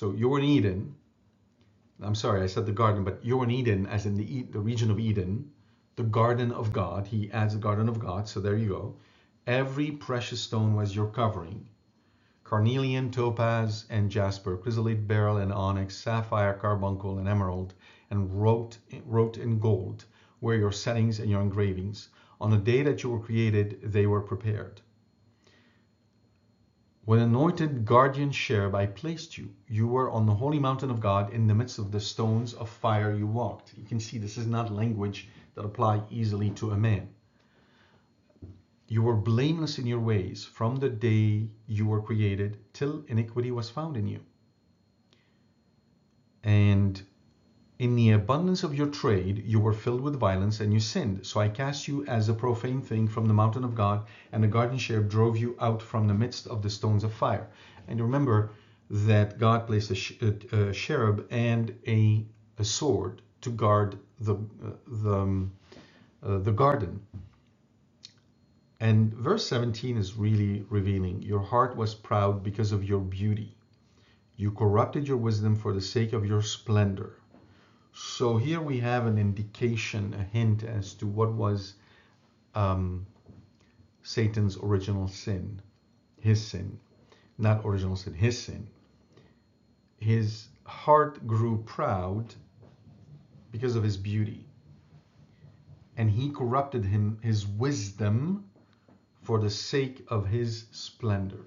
So, 0.00 0.12
you 0.12 0.30
were 0.30 0.38
in 0.38 0.46
Eden, 0.46 0.94
I'm 2.00 2.14
sorry, 2.14 2.40
I 2.40 2.46
said 2.46 2.64
the 2.64 2.72
garden, 2.72 3.04
but 3.04 3.22
you're 3.22 3.44
in 3.44 3.50
Eden, 3.50 3.86
as 3.86 4.06
in 4.06 4.14
the, 4.14 4.44
the 4.44 4.58
region 4.58 4.90
of 4.90 4.98
Eden, 4.98 5.50
the 5.96 6.04
garden 6.04 6.52
of 6.52 6.72
God. 6.72 7.06
He 7.06 7.30
adds 7.32 7.52
the 7.52 7.60
garden 7.60 7.86
of 7.86 7.98
God, 7.98 8.26
so 8.26 8.40
there 8.40 8.56
you 8.56 8.70
go. 8.70 8.96
Every 9.46 9.90
precious 9.90 10.40
stone 10.40 10.74
was 10.74 10.96
your 10.96 11.08
covering 11.08 11.68
carnelian, 12.44 13.10
topaz, 13.10 13.84
and 13.90 14.10
jasper, 14.10 14.56
chrysolite, 14.56 15.06
beryl, 15.06 15.36
and 15.36 15.52
onyx, 15.52 15.98
sapphire, 15.98 16.54
carbuncle, 16.54 17.18
and 17.18 17.28
emerald, 17.28 17.74
and 18.08 18.40
wrote, 18.40 18.78
wrote 19.04 19.36
in 19.36 19.58
gold 19.58 20.06
were 20.40 20.54
your 20.54 20.72
settings 20.72 21.20
and 21.20 21.28
your 21.28 21.42
engravings. 21.42 22.08
On 22.40 22.50
the 22.50 22.56
day 22.56 22.82
that 22.84 23.02
you 23.02 23.10
were 23.10 23.20
created, 23.20 23.80
they 23.82 24.06
were 24.06 24.22
prepared. 24.22 24.80
When 27.10 27.18
anointed 27.18 27.84
guardian 27.86 28.30
cherub 28.30 28.76
I 28.76 28.86
placed 28.86 29.36
you, 29.36 29.52
you 29.66 29.88
were 29.88 30.12
on 30.12 30.26
the 30.26 30.34
holy 30.36 30.60
mountain 30.60 30.92
of 30.92 31.00
God 31.00 31.32
in 31.32 31.48
the 31.48 31.56
midst 31.56 31.80
of 31.80 31.90
the 31.90 31.98
stones 31.98 32.54
of 32.54 32.68
fire 32.68 33.12
you 33.12 33.26
walked. 33.26 33.74
You 33.76 33.84
can 33.84 33.98
see 33.98 34.16
this 34.16 34.38
is 34.38 34.46
not 34.46 34.72
language 34.72 35.28
that 35.56 35.64
apply 35.64 36.04
easily 36.08 36.50
to 36.50 36.70
a 36.70 36.76
man. 36.76 37.08
You 38.86 39.02
were 39.02 39.16
blameless 39.16 39.76
in 39.76 39.88
your 39.88 39.98
ways 39.98 40.44
from 40.44 40.76
the 40.76 40.88
day 40.88 41.48
you 41.66 41.84
were 41.84 42.00
created 42.00 42.58
till 42.72 43.04
iniquity 43.08 43.50
was 43.50 43.68
found 43.68 43.96
in 43.96 44.06
you. 44.06 44.20
And 46.44 47.02
in 47.80 47.96
the 47.96 48.10
abundance 48.10 48.62
of 48.62 48.74
your 48.74 48.88
trade, 48.88 49.42
you 49.46 49.58
were 49.58 49.72
filled 49.72 50.02
with 50.02 50.20
violence 50.20 50.60
and 50.60 50.70
you 50.70 50.78
sinned. 50.78 51.26
So 51.26 51.40
I 51.40 51.48
cast 51.48 51.88
you 51.88 52.04
as 52.04 52.28
a 52.28 52.34
profane 52.34 52.82
thing 52.82 53.08
from 53.08 53.24
the 53.24 53.32
mountain 53.32 53.64
of 53.64 53.74
God, 53.74 54.04
and 54.32 54.44
the 54.44 54.48
guardian 54.48 54.78
cherub 54.78 55.08
drove 55.08 55.38
you 55.38 55.56
out 55.58 55.80
from 55.80 56.06
the 56.06 56.12
midst 56.12 56.46
of 56.46 56.60
the 56.60 56.68
stones 56.68 57.04
of 57.04 57.12
fire. 57.14 57.48
And 57.88 57.98
remember 57.98 58.50
that 58.90 59.38
God 59.38 59.66
placed 59.66 59.90
a, 59.90 60.36
a 60.52 60.74
cherub 60.74 61.26
and 61.30 61.74
a, 61.86 62.26
a, 62.58 62.64
sword 62.64 63.22
to 63.40 63.50
guard 63.50 63.98
the, 64.20 64.34
uh, 64.34 64.72
the, 64.86 65.14
um, 65.14 65.50
uh, 66.22 66.36
the 66.36 66.52
garden. 66.52 67.00
And 68.78 69.14
verse 69.14 69.46
17 69.46 69.96
is 69.96 70.16
really 70.16 70.66
revealing. 70.68 71.22
Your 71.22 71.40
heart 71.40 71.78
was 71.78 71.94
proud 71.94 72.42
because 72.42 72.72
of 72.72 72.84
your 72.84 73.00
beauty. 73.00 73.56
You 74.36 74.50
corrupted 74.50 75.08
your 75.08 75.16
wisdom 75.16 75.56
for 75.56 75.72
the 75.72 75.80
sake 75.80 76.12
of 76.12 76.26
your 76.26 76.42
splendor. 76.42 77.14
So 77.92 78.36
here 78.36 78.60
we 78.60 78.78
have 78.80 79.06
an 79.06 79.18
indication, 79.18 80.14
a 80.14 80.22
hint 80.22 80.62
as 80.62 80.94
to 80.94 81.06
what 81.06 81.32
was 81.32 81.74
um, 82.54 83.06
Satan's 84.02 84.56
original 84.56 85.08
sin, 85.08 85.60
his 86.20 86.44
sin, 86.44 86.78
not 87.38 87.64
original 87.64 87.96
sin, 87.96 88.14
his 88.14 88.40
sin. 88.40 88.68
His 89.98 90.48
heart 90.64 91.26
grew 91.26 91.62
proud 91.64 92.34
because 93.50 93.76
of 93.76 93.82
his 93.82 93.96
beauty. 93.96 94.46
And 95.96 96.10
he 96.10 96.30
corrupted 96.30 96.84
him, 96.84 97.18
his 97.22 97.46
wisdom, 97.46 98.44
for 99.22 99.38
the 99.38 99.50
sake 99.50 100.06
of 100.08 100.26
his 100.26 100.66
splendor. 100.70 101.44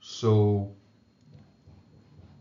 So 0.00 0.74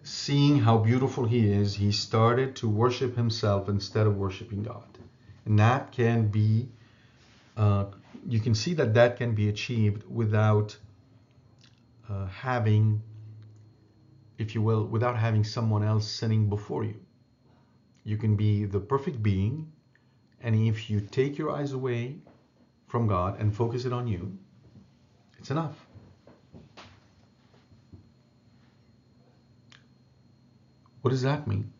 seeing 0.07 0.59
how 0.59 0.77
beautiful 0.77 1.25
he 1.25 1.51
is, 1.51 1.75
he 1.75 1.91
started 1.91 2.55
to 2.57 2.69
worship 2.69 3.15
himself 3.15 3.69
instead 3.69 4.07
of 4.07 4.17
worshiping 4.17 4.63
God. 4.63 4.97
And 5.45 5.59
that 5.59 5.91
can 5.91 6.27
be, 6.27 6.69
uh, 7.55 7.85
you 8.27 8.39
can 8.39 8.55
see 8.55 8.73
that 8.75 8.93
that 8.93 9.17
can 9.17 9.35
be 9.35 9.49
achieved 9.49 10.03
without 10.09 10.77
uh, 12.09 12.27
having 12.27 13.01
if 14.37 14.53
you 14.53 14.61
will, 14.61 14.85
without 14.85 15.17
having 15.17 15.43
someone 15.43 15.83
else 15.83 16.07
sinning 16.07 16.49
before 16.49 16.83
you. 16.83 16.99
You 18.03 18.17
can 18.17 18.35
be 18.35 18.65
the 18.65 18.79
perfect 18.79 19.21
being, 19.21 19.71
and 20.41 20.55
if 20.55 20.89
you 20.89 21.01
take 21.01 21.37
your 21.37 21.51
eyes 21.51 21.73
away 21.73 22.17
from 22.87 23.07
God 23.07 23.39
and 23.39 23.53
focus 23.53 23.85
it 23.85 23.93
on 23.93 24.07
you, 24.07 24.37
it's 25.39 25.51
enough. 25.51 25.86
What 31.07 31.11
does 31.11 31.21
that 31.21 31.47
mean? 31.47 31.71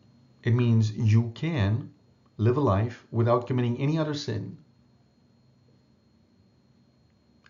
It 0.42 0.54
means 0.54 0.90
you 0.92 1.32
can 1.34 1.92
live 2.38 2.56
a 2.56 2.62
life 2.62 3.06
without 3.10 3.46
committing 3.46 3.76
any 3.76 3.98
other 3.98 4.14
sin 4.14 4.56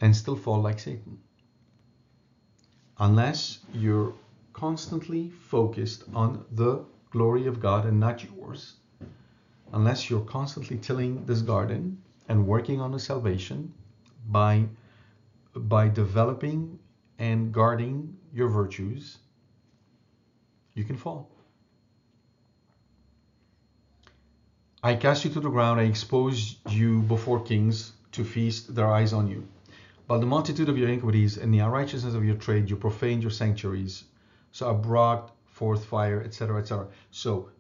and 0.01 0.17
still 0.17 0.35
fall 0.35 0.61
like 0.61 0.81
Satan. 0.81 1.21
Unless 2.99 3.61
you're 3.73 4.13
constantly 4.53 5.31
focused 5.31 6.03
on 6.13 6.45
the 6.51 6.85
glory 7.11 7.47
of 7.47 7.61
God 7.61 7.87
and 7.87 8.01
not 8.01 8.25
yours, 8.25 8.75
unless 9.73 10.11
you're 10.11 10.29
constantly 10.33 10.79
tilling 10.79 11.27
this 11.27 11.43
garden 11.43 12.03
and 12.29 12.49
working 12.49 12.81
on 12.81 12.91
the 12.91 12.99
salvation 12.99 13.73
by 14.27 14.67
by 15.55 15.89
developing 15.89 16.81
and 17.21 17.53
guarding 17.53 18.17
your 18.33 18.49
virtues, 18.49 19.19
you 20.75 20.83
can 20.83 20.97
fall. 20.97 21.38
I 24.89 24.97
cast 24.97 25.23
you 25.23 25.31
to 25.33 25.41
the 25.41 25.51
ground, 25.51 25.79
I 25.79 25.83
expose 25.83 26.57
you 26.71 27.03
before 27.03 27.41
kings 27.43 27.93
to 28.13 28.25
feast 28.25 28.75
their 28.75 28.91
eyes 28.91 29.13
on 29.13 29.29
you. 29.29 29.47
By 30.07 30.17
the 30.17 30.25
multitude 30.25 30.71
of 30.71 30.79
your 30.79 30.89
iniquities 30.89 31.37
and 31.37 31.53
the 31.53 31.59
unrighteousness 31.59 32.15
of 32.15 32.25
your 32.25 32.37
trade, 32.37 32.71
you 32.71 32.77
profaned 32.77 33.21
your 33.21 33.31
sanctuaries. 33.31 34.05
So 34.51 34.71
I 34.71 34.73
brought 34.73 35.33
forth 35.45 35.85
fire, 35.85 36.23
etc., 36.23 36.59
etc. 36.61 36.87
So 37.11 37.51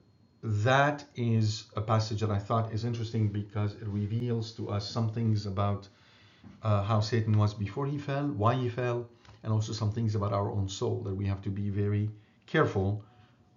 that 0.43 1.05
is 1.17 1.65
a 1.77 1.83
passage 1.83 2.23
that 2.23 2.31
I 2.31 2.39
thought 2.39 2.73
is 2.73 2.87
interesting 2.87 3.29
because 3.29 3.75
it 3.75 3.89
reveals 3.89 4.53
to 4.53 4.71
us 4.71 4.89
some 4.89 5.11
things 5.11 5.45
about 5.45 5.87
uh, 6.63 6.83
how 6.83 7.01
Satan 7.01 7.37
was 7.37 7.53
before 7.53 7.87
he 7.87 7.99
fell, 7.99 8.27
why 8.27 8.55
he 8.55 8.71
fell, 8.71 9.07
and 9.43 9.53
also 9.53 9.75
some 9.75 9.93
things 9.93 10.15
about 10.15 10.33
our 10.33 10.51
own 10.51 10.67
soul 10.67 11.03
that 11.03 11.15
we 11.15 11.27
have 11.27 11.43
to 11.43 11.51
be 11.51 11.69
very 11.69 12.09
careful 12.47 13.05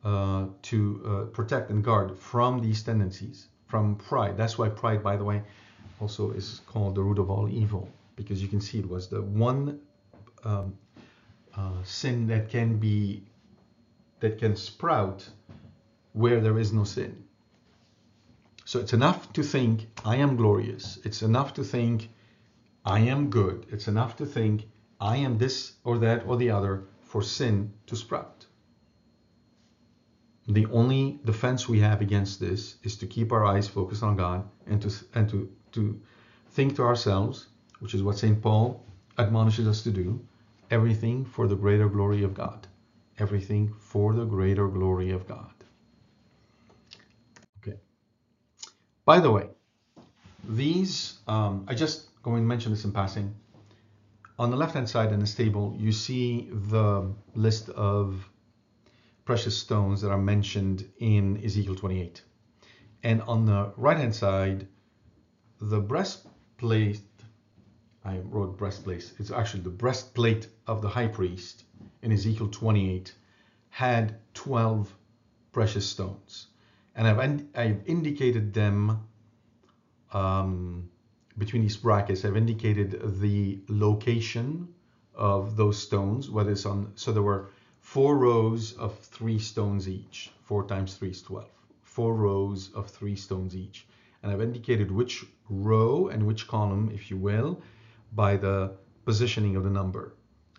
uh, 0.03 0.47
to 0.63 1.01
uh, 1.05 1.31
protect 1.31 1.69
and 1.69 1.81
guard 1.85 2.17
from 2.17 2.59
these 2.59 2.83
tendencies, 2.83 3.47
from 3.71 3.95
pride. 3.95 4.35
That's 4.35 4.57
why 4.57 4.67
pride, 4.67 5.01
by 5.01 5.15
the 5.15 5.23
way, 5.23 5.41
also 6.01 6.31
is 6.31 6.61
called 6.67 6.93
the 6.95 7.01
root 7.01 7.19
of 7.19 7.31
all 7.31 7.47
evil, 7.49 7.87
because 8.17 8.41
you 8.41 8.49
can 8.49 8.59
see 8.59 8.79
it 8.79 8.89
was 8.89 9.07
the 9.07 9.21
one 9.21 9.79
um, 10.43 10.77
uh, 11.55 11.81
sin 11.83 12.27
that 12.27 12.49
can 12.49 12.77
be 12.77 13.23
that 14.19 14.37
can 14.37 14.55
sprout 14.55 15.27
where 16.13 16.41
there 16.41 16.59
is 16.59 16.73
no 16.73 16.83
sin. 16.83 17.23
So 18.65 18.79
it's 18.79 18.93
enough 18.93 19.33
to 19.33 19.41
think 19.41 19.87
I 20.05 20.17
am 20.17 20.35
glorious. 20.35 20.99
It's 21.03 21.21
enough 21.23 21.53
to 21.53 21.63
think 21.63 22.09
I 22.85 22.99
am 22.99 23.29
good. 23.29 23.65
It's 23.71 23.87
enough 23.87 24.17
to 24.17 24.25
think 24.25 24.67
I 24.99 25.17
am 25.17 25.37
this 25.37 25.73
or 25.83 25.97
that 25.99 26.27
or 26.27 26.35
the 26.37 26.51
other 26.51 26.83
for 27.01 27.21
sin 27.21 27.73
to 27.87 27.95
sprout. 27.95 28.40
The 30.53 30.65
only 30.65 31.17
defense 31.23 31.69
we 31.69 31.79
have 31.79 32.01
against 32.01 32.41
this 32.41 32.75
is 32.83 32.97
to 32.97 33.07
keep 33.07 33.31
our 33.31 33.45
eyes 33.45 33.69
focused 33.69 34.03
on 34.03 34.17
God 34.17 34.49
and 34.67 34.81
to 34.81 34.91
and 35.15 35.29
to 35.29 35.49
to 35.71 36.01
think 36.49 36.75
to 36.75 36.83
ourselves, 36.83 37.47
which 37.79 37.93
is 37.93 38.03
what 38.03 38.17
St. 38.17 38.41
Paul 38.41 38.85
admonishes 39.17 39.65
us 39.65 39.81
to 39.83 39.91
do, 39.91 40.19
everything 40.69 41.23
for 41.23 41.47
the 41.47 41.55
greater 41.55 41.87
glory 41.87 42.23
of 42.23 42.33
God. 42.33 42.67
Everything 43.17 43.73
for 43.79 44.13
the 44.13 44.25
greater 44.25 44.67
glory 44.67 45.11
of 45.11 45.25
God. 45.25 45.53
Okay. 47.59 47.77
By 49.05 49.21
the 49.21 49.31
way, 49.31 49.47
these 50.49 51.19
um, 51.29 51.65
I 51.69 51.75
just 51.75 52.09
going 52.23 52.43
to 52.43 52.47
mention 52.47 52.71
this 52.73 52.83
in 52.83 52.91
passing. 52.91 53.33
On 54.37 54.51
the 54.51 54.57
left 54.57 54.73
hand 54.73 54.89
side 54.89 55.13
in 55.13 55.19
this 55.21 55.35
table, 55.35 55.77
you 55.79 55.93
see 55.93 56.49
the 56.51 57.13
list 57.35 57.69
of 57.69 58.27
precious 59.31 59.57
stones 59.57 60.01
that 60.01 60.11
are 60.11 60.17
mentioned 60.17 60.83
in 60.99 61.41
Ezekiel 61.41 61.73
28. 61.73 62.21
And 63.03 63.21
on 63.21 63.45
the 63.45 63.71
right 63.77 63.95
hand 63.95 64.13
side, 64.13 64.67
the 65.61 65.79
breastplate, 65.79 66.99
I 68.03 68.17
wrote 68.17 68.57
breastplate, 68.57 69.09
it's 69.19 69.31
actually 69.31 69.63
the 69.63 69.69
breastplate 69.69 70.49
of 70.67 70.81
the 70.81 70.89
high 70.89 71.07
priest 71.07 71.63
in 72.01 72.11
Ezekiel 72.11 72.49
28 72.49 73.15
had 73.69 74.19
12 74.33 74.93
precious 75.53 75.87
stones. 75.87 76.47
And 76.97 77.07
I've, 77.07 77.45
I've 77.55 77.83
indicated 77.85 78.53
them 78.53 79.07
um, 80.11 80.89
between 81.37 81.61
these 81.61 81.77
brackets, 81.77 82.25
I've 82.25 82.35
indicated 82.35 83.21
the 83.21 83.61
location 83.69 84.73
of 85.15 85.55
those 85.55 85.81
stones, 85.81 86.29
whether 86.29 86.51
it's 86.51 86.65
on, 86.65 86.91
so 86.95 87.13
there 87.13 87.23
were 87.23 87.51
four 87.91 88.17
rows 88.17 88.71
of 88.77 88.97
three 88.99 89.37
stones 89.37 89.89
each. 89.89 90.31
Four 90.45 90.65
times 90.65 90.93
three 90.93 91.09
is 91.09 91.21
12. 91.23 91.45
Four 91.83 92.15
rows 92.15 92.71
of 92.73 92.89
three 92.89 93.17
stones 93.17 93.53
each. 93.53 93.85
And 94.23 94.31
I've 94.31 94.41
indicated 94.41 94.89
which 94.89 95.25
row 95.49 96.07
and 96.07 96.25
which 96.25 96.47
column, 96.47 96.89
if 96.93 97.11
you 97.11 97.17
will, 97.17 97.61
by 98.13 98.37
the 98.37 98.71
positioning 99.03 99.57
of 99.57 99.65
the 99.65 99.69
number, 99.69 100.13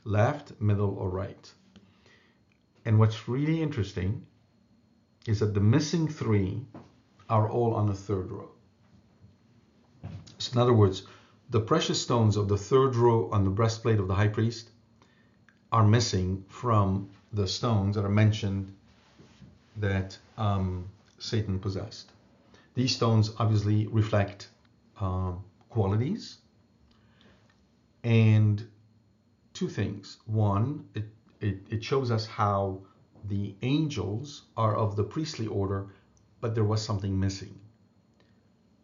left, 0.05 0.61
middle, 0.61 0.95
or 0.99 1.09
right. 1.09 1.51
And 2.85 2.99
what's 2.99 3.27
really 3.27 3.63
interesting 3.63 4.27
is 5.27 5.41
that 5.41 5.55
the 5.55 5.61
missing 5.61 6.09
three 6.09 6.67
are 7.31 7.49
all 7.49 7.75
on 7.75 7.87
the 7.87 7.95
third 7.95 8.31
row. 8.31 8.51
So 10.37 10.53
in 10.53 10.59
other 10.59 10.75
words, 10.75 11.05
the 11.49 11.61
precious 11.61 12.03
stones 12.03 12.37
of 12.37 12.49
the 12.49 12.59
third 12.59 12.95
row 12.95 13.31
on 13.33 13.45
the 13.45 13.51
breastplate 13.51 14.01
of 14.01 14.09
the 14.09 14.17
high 14.17 14.29
priest 14.29 14.69
are 15.73 15.87
missing 15.89 16.45
from 16.49 17.09
the 17.33 17.47
stones 17.47 17.97
that 17.97 18.05
are 18.05 18.11
mentioned 18.11 18.75
that 19.77 20.19
um, 20.37 20.89
Satan 21.19 21.59
possessed. 21.59 22.11
These 22.75 22.95
stones 22.95 23.31
obviously 23.39 23.87
reflect 23.87 24.49
uh, 25.01 25.33
qualities 25.69 26.39
and 28.05 28.67
two 29.55 29.69
things. 29.69 30.19
One, 30.27 30.89
it, 30.95 31.05
it, 31.41 31.59
it 31.71 31.85
shows 31.85 32.11
us 32.11 32.27
how 32.27 32.81
the 33.29 33.55
angels 33.63 34.43
are 34.57 34.75
of 34.77 34.97
the 34.97 35.05
priestly 35.05 35.47
order, 35.47 35.87
but 36.41 36.55
there 36.55 36.65
was 36.65 36.83
something 36.83 37.19
missing 37.19 37.59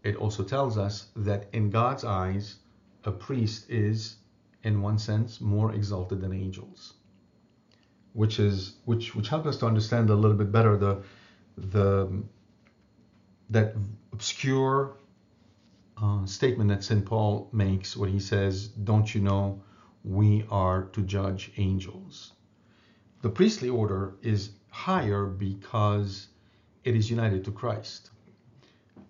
it 0.09 0.17
also 0.17 0.43
tells 0.45 0.79
us 0.79 1.09
that 1.17 1.49
in 1.53 1.71
God's 1.71 2.05
eyes, 2.05 2.57
a 3.05 3.13
priest 3.13 3.69
is, 3.69 4.17
in 4.63 4.81
one 4.81 4.99
sense, 4.99 5.41
more 5.41 5.75
exalted 5.75 6.21
than 6.21 6.33
angels, 6.33 6.95
which 8.13 8.39
is 8.39 8.75
which 8.85 9.15
which 9.15 9.29
helps 9.29 9.47
us 9.47 9.57
to 9.59 9.67
understand 9.67 10.11
a 10.11 10.15
little 10.15 10.37
bit 10.37 10.51
better 10.51 10.77
the 10.77 11.03
the 11.57 12.23
that 13.51 13.75
obscure 14.13 14.97
uh, 16.01 16.25
statement 16.27 16.71
that 16.71 16.85
St. 16.85 17.05
Paul 17.05 17.49
makes 17.53 17.97
when 17.97 18.11
he 18.11 18.21
says, 18.21 18.69
"Don't 18.69 19.15
you 19.15 19.21
know 19.21 19.63
we 20.05 20.45
are 20.51 20.85
to 20.85 21.03
judge 21.03 21.53
angels?" 21.57 22.33
The 23.23 23.31
priestly 23.31 23.69
order 23.69 24.15
is 24.23 24.51
higher 24.71 25.27
because 25.27 26.29
it 26.85 26.95
is 26.95 27.11
united 27.11 27.45
to 27.47 27.51
Christ, 27.51 28.11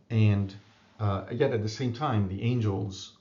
and 0.08 0.54
uh, 0.98 1.24
yet 1.30 1.52
at 1.52 1.62
the 1.62 1.68
same 1.68 1.92
time, 1.92 2.28
the 2.28 2.42
angels 2.42 3.18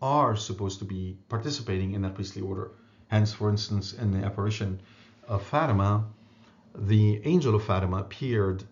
are 0.00 0.36
supposed 0.36 0.78
to 0.78 0.84
be 0.84 1.18
participating 1.28 1.92
in 1.92 2.02
that 2.02 2.14
priestly 2.14 2.42
order. 2.42 2.70
Hence, 3.08 3.32
for 3.32 3.50
instance, 3.50 3.92
in 3.92 4.12
the 4.12 4.24
apparition 4.24 4.80
of 5.28 5.42
Fatima, 5.44 6.06
the 6.74 7.20
angel 7.24 7.54
of 7.54 7.64
Fatima 7.64 7.98
appeared 7.98 8.64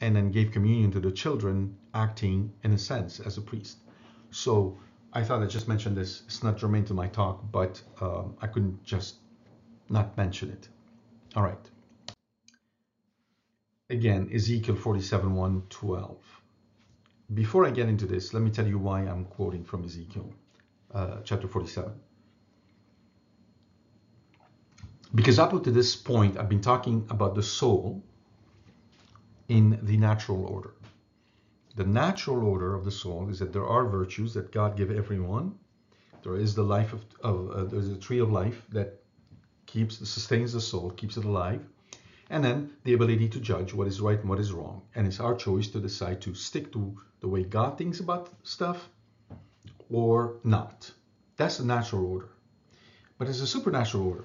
and 0.00 0.14
then 0.14 0.30
gave 0.30 0.52
communion 0.52 0.90
to 0.92 1.00
the 1.00 1.10
children, 1.10 1.76
acting 1.92 2.52
in 2.62 2.72
a 2.72 2.78
sense 2.78 3.20
as 3.20 3.36
a 3.36 3.40
priest. 3.40 3.78
So 4.30 4.78
I 5.12 5.24
thought 5.24 5.42
I'd 5.42 5.50
just 5.50 5.68
mention 5.68 5.94
this. 5.94 6.22
It's 6.26 6.42
not 6.42 6.56
germane 6.56 6.84
to 6.86 6.94
my 6.94 7.08
talk, 7.08 7.42
but 7.50 7.82
um, 8.00 8.36
I 8.40 8.46
couldn't 8.46 8.84
just 8.84 9.16
not 9.88 10.16
mention 10.16 10.50
it. 10.50 10.68
All 11.34 11.42
right. 11.42 11.70
Again, 13.90 14.30
Ezekiel 14.32 14.76
47 14.76 15.34
1 15.34 15.62
12 15.68 16.16
before 17.34 17.66
I 17.66 17.70
get 17.70 17.88
into 17.88 18.06
this, 18.06 18.32
let 18.32 18.42
me 18.42 18.50
tell 18.50 18.66
you 18.66 18.78
why 18.78 19.02
I'm 19.02 19.24
quoting 19.26 19.64
from 19.64 19.84
Ezekiel 19.84 20.32
uh, 20.94 21.18
chapter 21.24 21.46
47. 21.46 21.92
Because 25.14 25.38
up 25.38 25.50
to 25.64 25.70
this 25.70 25.96
point, 25.96 26.36
I've 26.36 26.48
been 26.48 26.60
talking 26.60 27.06
about 27.10 27.34
the 27.34 27.42
soul 27.42 28.02
in 29.48 29.78
the 29.82 29.96
natural 29.96 30.44
order. 30.44 30.74
The 31.76 31.84
natural 31.84 32.44
order 32.44 32.74
of 32.74 32.84
the 32.84 32.90
soul 32.90 33.28
is 33.30 33.38
that 33.38 33.52
there 33.52 33.66
are 33.66 33.86
virtues 33.86 34.34
that 34.34 34.52
God 34.52 34.76
give 34.76 34.90
everyone. 34.90 35.54
There 36.22 36.36
is 36.36 36.54
the 36.54 36.62
life 36.62 36.92
of, 36.92 37.04
of 37.22 37.50
uh, 37.50 37.64
there's 37.64 37.88
a 37.88 37.96
tree 37.96 38.18
of 38.18 38.30
life 38.30 38.62
that 38.70 39.00
keeps 39.66 39.96
sustains 39.98 40.52
the 40.52 40.60
soul, 40.60 40.90
keeps 40.90 41.16
it 41.16 41.24
alive. 41.24 41.64
and 42.30 42.44
then 42.44 42.70
the 42.84 42.92
ability 42.92 43.28
to 43.28 43.40
judge 43.40 43.72
what 43.72 43.86
is 43.88 44.00
right 44.00 44.20
and 44.20 44.28
what 44.28 44.38
is 44.38 44.52
wrong. 44.52 44.82
And 44.94 45.06
it's 45.06 45.20
our 45.20 45.34
choice 45.34 45.68
to 45.68 45.80
decide 45.80 46.20
to 46.22 46.34
stick 46.34 46.72
to 46.72 46.96
the 47.20 47.28
way 47.28 47.42
God 47.44 47.78
thinks 47.78 48.00
about 48.00 48.28
stuff 48.42 48.88
or 49.90 50.36
not. 50.44 50.90
That's 51.36 51.58
the 51.58 51.64
natural 51.64 52.04
order. 52.06 52.28
But 53.16 53.28
it's 53.28 53.40
a 53.40 53.46
supernatural 53.46 54.06
order, 54.06 54.24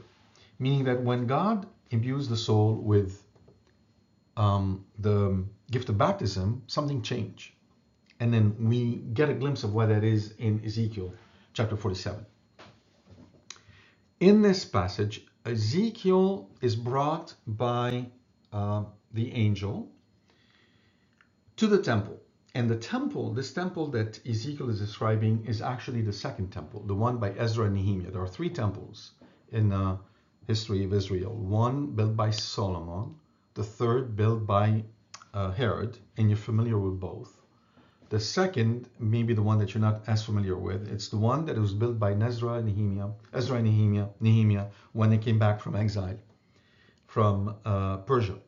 meaning 0.63 0.85
that 0.85 1.01
when 1.01 1.27
God 1.27 1.67
imbues 1.91 2.29
the 2.29 2.37
soul 2.37 2.75
with 2.75 3.21
um, 4.37 4.85
the 4.97 5.43
gift 5.69 5.89
of 5.89 5.97
baptism, 5.97 6.63
something 6.67 7.01
changed. 7.01 7.51
And 8.21 8.33
then 8.33 8.55
we 8.69 8.79
get 9.19 9.29
a 9.29 9.33
glimpse 9.33 9.63
of 9.65 9.73
what 9.73 9.89
that 9.89 10.03
is 10.03 10.33
in 10.37 10.63
Ezekiel 10.65 11.13
chapter 11.53 11.75
47. 11.75 12.25
In 14.21 14.41
this 14.41 14.63
passage, 14.63 15.25
Ezekiel 15.45 16.49
is 16.61 16.77
brought 16.77 17.33
by 17.45 18.05
uh, 18.53 18.83
the 19.11 19.33
angel 19.33 19.91
to 21.57 21.67
the 21.67 21.81
temple. 21.81 22.21
And 22.55 22.69
the 22.69 22.77
temple, 22.77 23.33
this 23.33 23.51
temple 23.53 23.87
that 23.87 24.25
Ezekiel 24.25 24.69
is 24.69 24.79
describing, 24.79 25.43
is 25.45 25.61
actually 25.61 26.03
the 26.03 26.13
second 26.13 26.51
temple, 26.51 26.83
the 26.85 26.95
one 26.95 27.17
by 27.17 27.31
Ezra 27.31 27.65
and 27.65 27.75
Nehemiah. 27.75 28.11
There 28.11 28.21
are 28.21 28.27
three 28.37 28.49
temples 28.49 29.11
in 29.51 29.69
the 29.69 29.97
history 30.47 30.83
of 30.83 30.93
Israel 30.93 31.35
one 31.35 31.87
built 31.87 32.15
by 32.15 32.31
Solomon, 32.31 33.15
the 33.53 33.63
third 33.63 34.15
built 34.15 34.45
by 34.45 34.83
uh, 35.33 35.51
Herod, 35.51 35.97
and 36.17 36.29
you're 36.29 36.37
familiar 36.37 36.77
with 36.77 36.99
both. 36.99 37.41
The 38.09 38.19
second, 38.19 38.89
maybe 38.99 39.33
the 39.33 39.41
one 39.41 39.57
that 39.59 39.73
you're 39.73 39.81
not 39.81 40.03
as 40.07 40.23
familiar 40.23 40.57
with, 40.57 40.87
it's 40.87 41.09
the 41.09 41.17
one 41.17 41.45
that 41.45 41.57
was 41.57 41.73
built 41.73 41.97
by 41.97 42.13
Ezra 42.13 42.53
and 42.53 42.67
Nehemiah, 42.67 43.11
Ezra 43.33 43.57
and 43.57 43.65
Nehemiah, 43.65 44.09
Nehemiah 44.19 44.67
when 44.91 45.09
they 45.09 45.17
came 45.17 45.39
back 45.39 45.59
from 45.59 45.75
exile 45.75 46.19
from 47.13 47.55
uh, 47.63 47.97
Persia. 47.97 48.39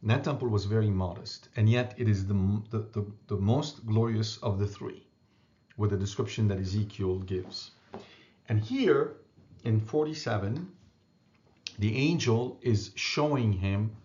And 0.00 0.10
that 0.10 0.24
temple 0.24 0.48
was 0.48 0.64
very 0.64 0.88
modest, 0.88 1.50
and 1.56 1.68
yet 1.68 1.94
it 1.98 2.08
is 2.08 2.26
the, 2.26 2.62
the, 2.70 2.78
the, 2.94 3.04
the 3.26 3.36
most 3.36 3.84
glorious 3.84 4.38
of 4.38 4.58
the 4.58 4.66
three, 4.66 5.06
with 5.76 5.90
the 5.90 5.98
description 5.98 6.48
that 6.48 6.58
Ezekiel 6.58 7.18
gives. 7.18 7.72
And 8.48 8.58
here 8.58 9.16
in 9.64 9.80
47, 9.80 10.72
the 11.78 11.96
angel 11.96 12.58
is 12.62 12.92
showing 12.94 13.52
him 13.52 13.96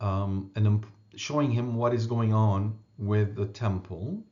um, 0.00 0.50
and 0.56 0.84
showing 1.14 1.50
him 1.50 1.76
what 1.76 1.94
is 1.94 2.06
going 2.06 2.32
on 2.32 2.78
with 2.98 3.36
the 3.36 3.46
temple. 3.46 4.22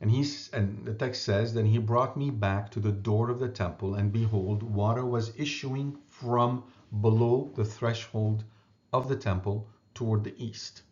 And 0.00 0.10
he's 0.10 0.50
and 0.52 0.84
the 0.84 0.94
text 0.94 1.24
says, 1.24 1.54
Then 1.54 1.66
he 1.66 1.78
brought 1.78 2.16
me 2.16 2.30
back 2.30 2.70
to 2.72 2.80
the 2.80 2.92
door 2.92 3.30
of 3.30 3.40
the 3.40 3.48
temple, 3.48 3.94
and 3.94 4.12
behold, 4.12 4.62
water 4.62 5.06
was 5.06 5.32
issuing 5.38 5.96
from 6.08 6.64
below 7.00 7.50
the 7.56 7.64
threshold 7.64 8.44
of 8.92 9.08
the 9.08 9.16
temple 9.16 9.68
toward 9.94 10.22
the 10.22 10.34
east. 10.42 10.82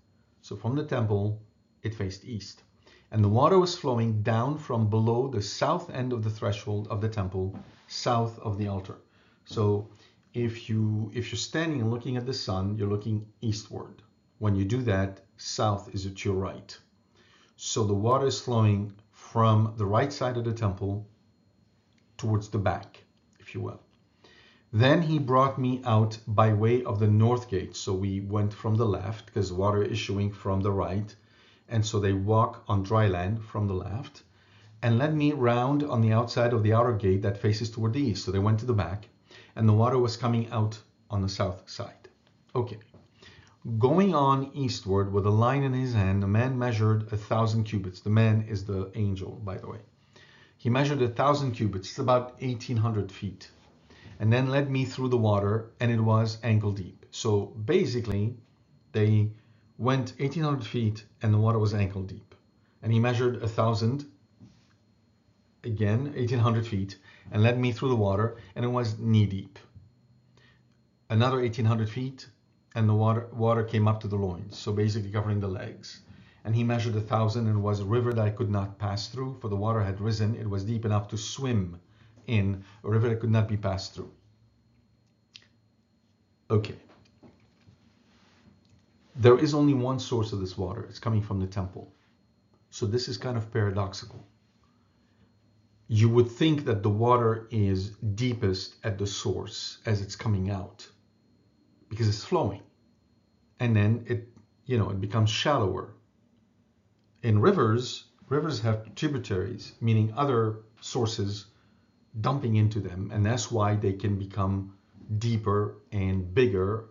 So 0.40 0.56
from 0.56 0.74
the 0.74 0.84
temple, 0.84 1.40
it 1.82 1.94
faced 1.94 2.24
east. 2.24 2.62
And 3.10 3.22
the 3.22 3.28
water 3.28 3.58
was 3.58 3.76
flowing 3.76 4.22
down 4.22 4.58
from 4.58 4.88
below 4.88 5.28
the 5.28 5.42
south 5.42 5.90
end 5.90 6.12
of 6.12 6.24
the 6.24 6.30
threshold 6.30 6.88
of 6.88 7.00
the 7.00 7.08
temple, 7.08 7.56
south 7.86 8.38
of 8.40 8.58
the 8.58 8.68
altar. 8.68 8.96
So 9.44 9.88
if 10.34 10.68
you 10.68 11.12
if 11.14 11.30
you're 11.30 11.38
standing 11.38 11.80
and 11.80 11.92
looking 11.92 12.16
at 12.16 12.26
the 12.26 12.34
sun, 12.34 12.76
you're 12.76 12.88
looking 12.88 13.24
eastward. 13.40 14.02
When 14.38 14.56
you 14.56 14.64
do 14.64 14.82
that, 14.82 15.20
south 15.36 15.94
is 15.94 16.06
at 16.06 16.24
your 16.24 16.34
right. 16.34 16.76
So 17.56 17.84
the 17.84 17.94
water 17.94 18.26
is 18.26 18.40
flowing 18.40 18.92
from 19.12 19.74
the 19.76 19.86
right 19.86 20.12
side 20.12 20.36
of 20.36 20.44
the 20.44 20.52
temple 20.52 21.06
towards 22.16 22.48
the 22.48 22.58
back, 22.58 23.04
if 23.38 23.54
you 23.54 23.60
will. 23.60 23.80
Then 24.72 25.02
he 25.02 25.20
brought 25.20 25.56
me 25.56 25.80
out 25.84 26.18
by 26.26 26.52
way 26.52 26.82
of 26.82 26.98
the 26.98 27.06
north 27.06 27.48
gate. 27.48 27.76
So 27.76 27.92
we 27.94 28.20
went 28.20 28.52
from 28.52 28.74
the 28.74 28.86
left 28.86 29.26
because 29.26 29.52
water 29.52 29.84
issuing 29.84 30.32
from 30.32 30.62
the 30.62 30.72
right. 30.72 31.14
And 31.68 31.86
so 31.86 32.00
they 32.00 32.12
walk 32.12 32.64
on 32.66 32.82
dry 32.82 33.06
land 33.06 33.44
from 33.44 33.68
the 33.68 33.74
left 33.74 34.24
and 34.82 34.98
led 34.98 35.14
me 35.14 35.30
round 35.30 35.84
on 35.84 36.00
the 36.00 36.12
outside 36.12 36.52
of 36.52 36.64
the 36.64 36.72
outer 36.72 36.92
gate 36.92 37.22
that 37.22 37.38
faces 37.38 37.70
toward 37.70 37.92
the 37.92 38.00
east. 38.00 38.24
So 38.24 38.32
they 38.32 38.40
went 38.40 38.58
to 38.58 38.66
the 38.66 38.74
back 38.74 39.08
and 39.56 39.68
the 39.68 39.72
water 39.72 39.98
was 39.98 40.16
coming 40.16 40.50
out 40.50 40.78
on 41.10 41.22
the 41.22 41.28
south 41.28 41.68
side. 41.70 42.08
Okay. 42.54 42.78
Going 43.78 44.14
on 44.14 44.50
eastward 44.54 45.12
with 45.12 45.26
a 45.26 45.30
line 45.30 45.62
in 45.62 45.72
his 45.72 45.94
hand, 45.94 46.24
a 46.24 46.28
man 46.28 46.58
measured 46.58 47.12
a 47.12 47.16
thousand 47.16 47.64
cubits. 47.64 48.00
The 48.00 48.10
man 48.10 48.46
is 48.48 48.64
the 48.64 48.90
angel, 48.94 49.40
by 49.44 49.58
the 49.58 49.68
way. 49.68 49.80
He 50.58 50.70
measured 50.70 51.02
a 51.02 51.08
thousand 51.08 51.52
cubits, 51.52 51.90
it's 51.90 51.98
about 51.98 52.40
1800 52.42 53.12
feet 53.12 53.50
and 54.18 54.32
then 54.32 54.48
led 54.48 54.70
me 54.70 54.84
through 54.84 55.08
the 55.08 55.18
water, 55.18 55.70
and 55.80 55.90
it 55.90 56.00
was 56.00 56.38
ankle 56.42 56.72
deep. 56.72 57.06
So 57.10 57.46
basically, 57.46 58.36
they 58.92 59.30
went 59.78 60.14
1800 60.18 60.66
feet, 60.66 61.04
and 61.22 61.34
the 61.34 61.38
water 61.38 61.58
was 61.58 61.74
ankle 61.74 62.02
deep. 62.02 62.34
And 62.82 62.92
he 62.92 63.00
measured 63.00 63.42
a 63.42 63.48
thousand, 63.48 64.06
again, 65.66 66.12
1800 66.14 66.66
feet, 66.66 66.98
and 67.30 67.42
led 67.42 67.58
me 67.58 67.72
through 67.72 67.88
the 67.88 67.96
water, 67.96 68.36
and 68.54 68.64
it 68.64 68.68
was 68.68 68.98
knee 68.98 69.26
deep. 69.26 69.58
Another 71.10 71.38
1800 71.38 71.88
feet, 71.88 72.28
and 72.74 72.88
the 72.88 72.94
water, 72.94 73.28
water 73.32 73.62
came 73.62 73.86
up 73.86 74.00
to 74.00 74.08
the 74.08 74.16
loins, 74.16 74.58
so 74.58 74.72
basically 74.72 75.10
covering 75.10 75.40
the 75.40 75.48
legs. 75.48 76.00
And 76.44 76.54
he 76.54 76.64
measured 76.64 76.96
a 76.96 77.00
thousand, 77.00 77.46
and 77.46 77.56
it 77.56 77.60
was 77.60 77.80
a 77.80 77.84
river 77.84 78.12
that 78.12 78.24
I 78.24 78.30
could 78.30 78.50
not 78.50 78.78
pass 78.78 79.08
through, 79.08 79.38
for 79.40 79.48
the 79.48 79.56
water 79.56 79.82
had 79.82 80.00
risen. 80.00 80.34
It 80.34 80.48
was 80.48 80.64
deep 80.64 80.84
enough 80.84 81.08
to 81.08 81.16
swim 81.16 81.80
in 82.26 82.64
a 82.82 82.90
river 82.90 83.08
that 83.08 83.20
could 83.20 83.30
not 83.30 83.48
be 83.48 83.56
passed 83.56 83.94
through. 83.94 84.10
Okay. 86.50 86.76
There 89.16 89.38
is 89.38 89.54
only 89.54 89.74
one 89.74 89.98
source 89.98 90.32
of 90.32 90.40
this 90.40 90.58
water. 90.58 90.84
It's 90.84 90.98
coming 90.98 91.22
from 91.22 91.40
the 91.40 91.46
temple. 91.46 91.92
So 92.70 92.86
this 92.86 93.08
is 93.08 93.16
kind 93.16 93.36
of 93.36 93.52
paradoxical. 93.52 94.26
You 95.88 96.08
would 96.08 96.30
think 96.30 96.64
that 96.64 96.82
the 96.82 96.90
water 96.90 97.46
is 97.50 97.90
deepest 97.90 98.76
at 98.84 98.98
the 98.98 99.06
source 99.06 99.78
as 99.84 100.00
it's 100.00 100.16
coming 100.16 100.50
out 100.50 100.88
because 101.88 102.08
it's 102.08 102.24
flowing. 102.24 102.62
And 103.60 103.76
then 103.76 104.04
it, 104.08 104.28
you 104.64 104.78
know, 104.78 104.90
it 104.90 105.00
becomes 105.00 105.30
shallower. 105.30 105.94
In 107.22 107.40
rivers, 107.40 108.04
rivers 108.28 108.60
have 108.60 108.94
tributaries, 108.94 109.72
meaning 109.80 110.12
other 110.16 110.60
sources 110.80 111.46
dumping 112.20 112.56
into 112.56 112.80
them, 112.80 113.10
and 113.12 113.24
that's 113.24 113.50
why 113.50 113.74
they 113.74 113.92
can 113.92 114.18
become 114.18 114.74
deeper 115.18 115.76
and 115.92 116.32
bigger 116.34 116.86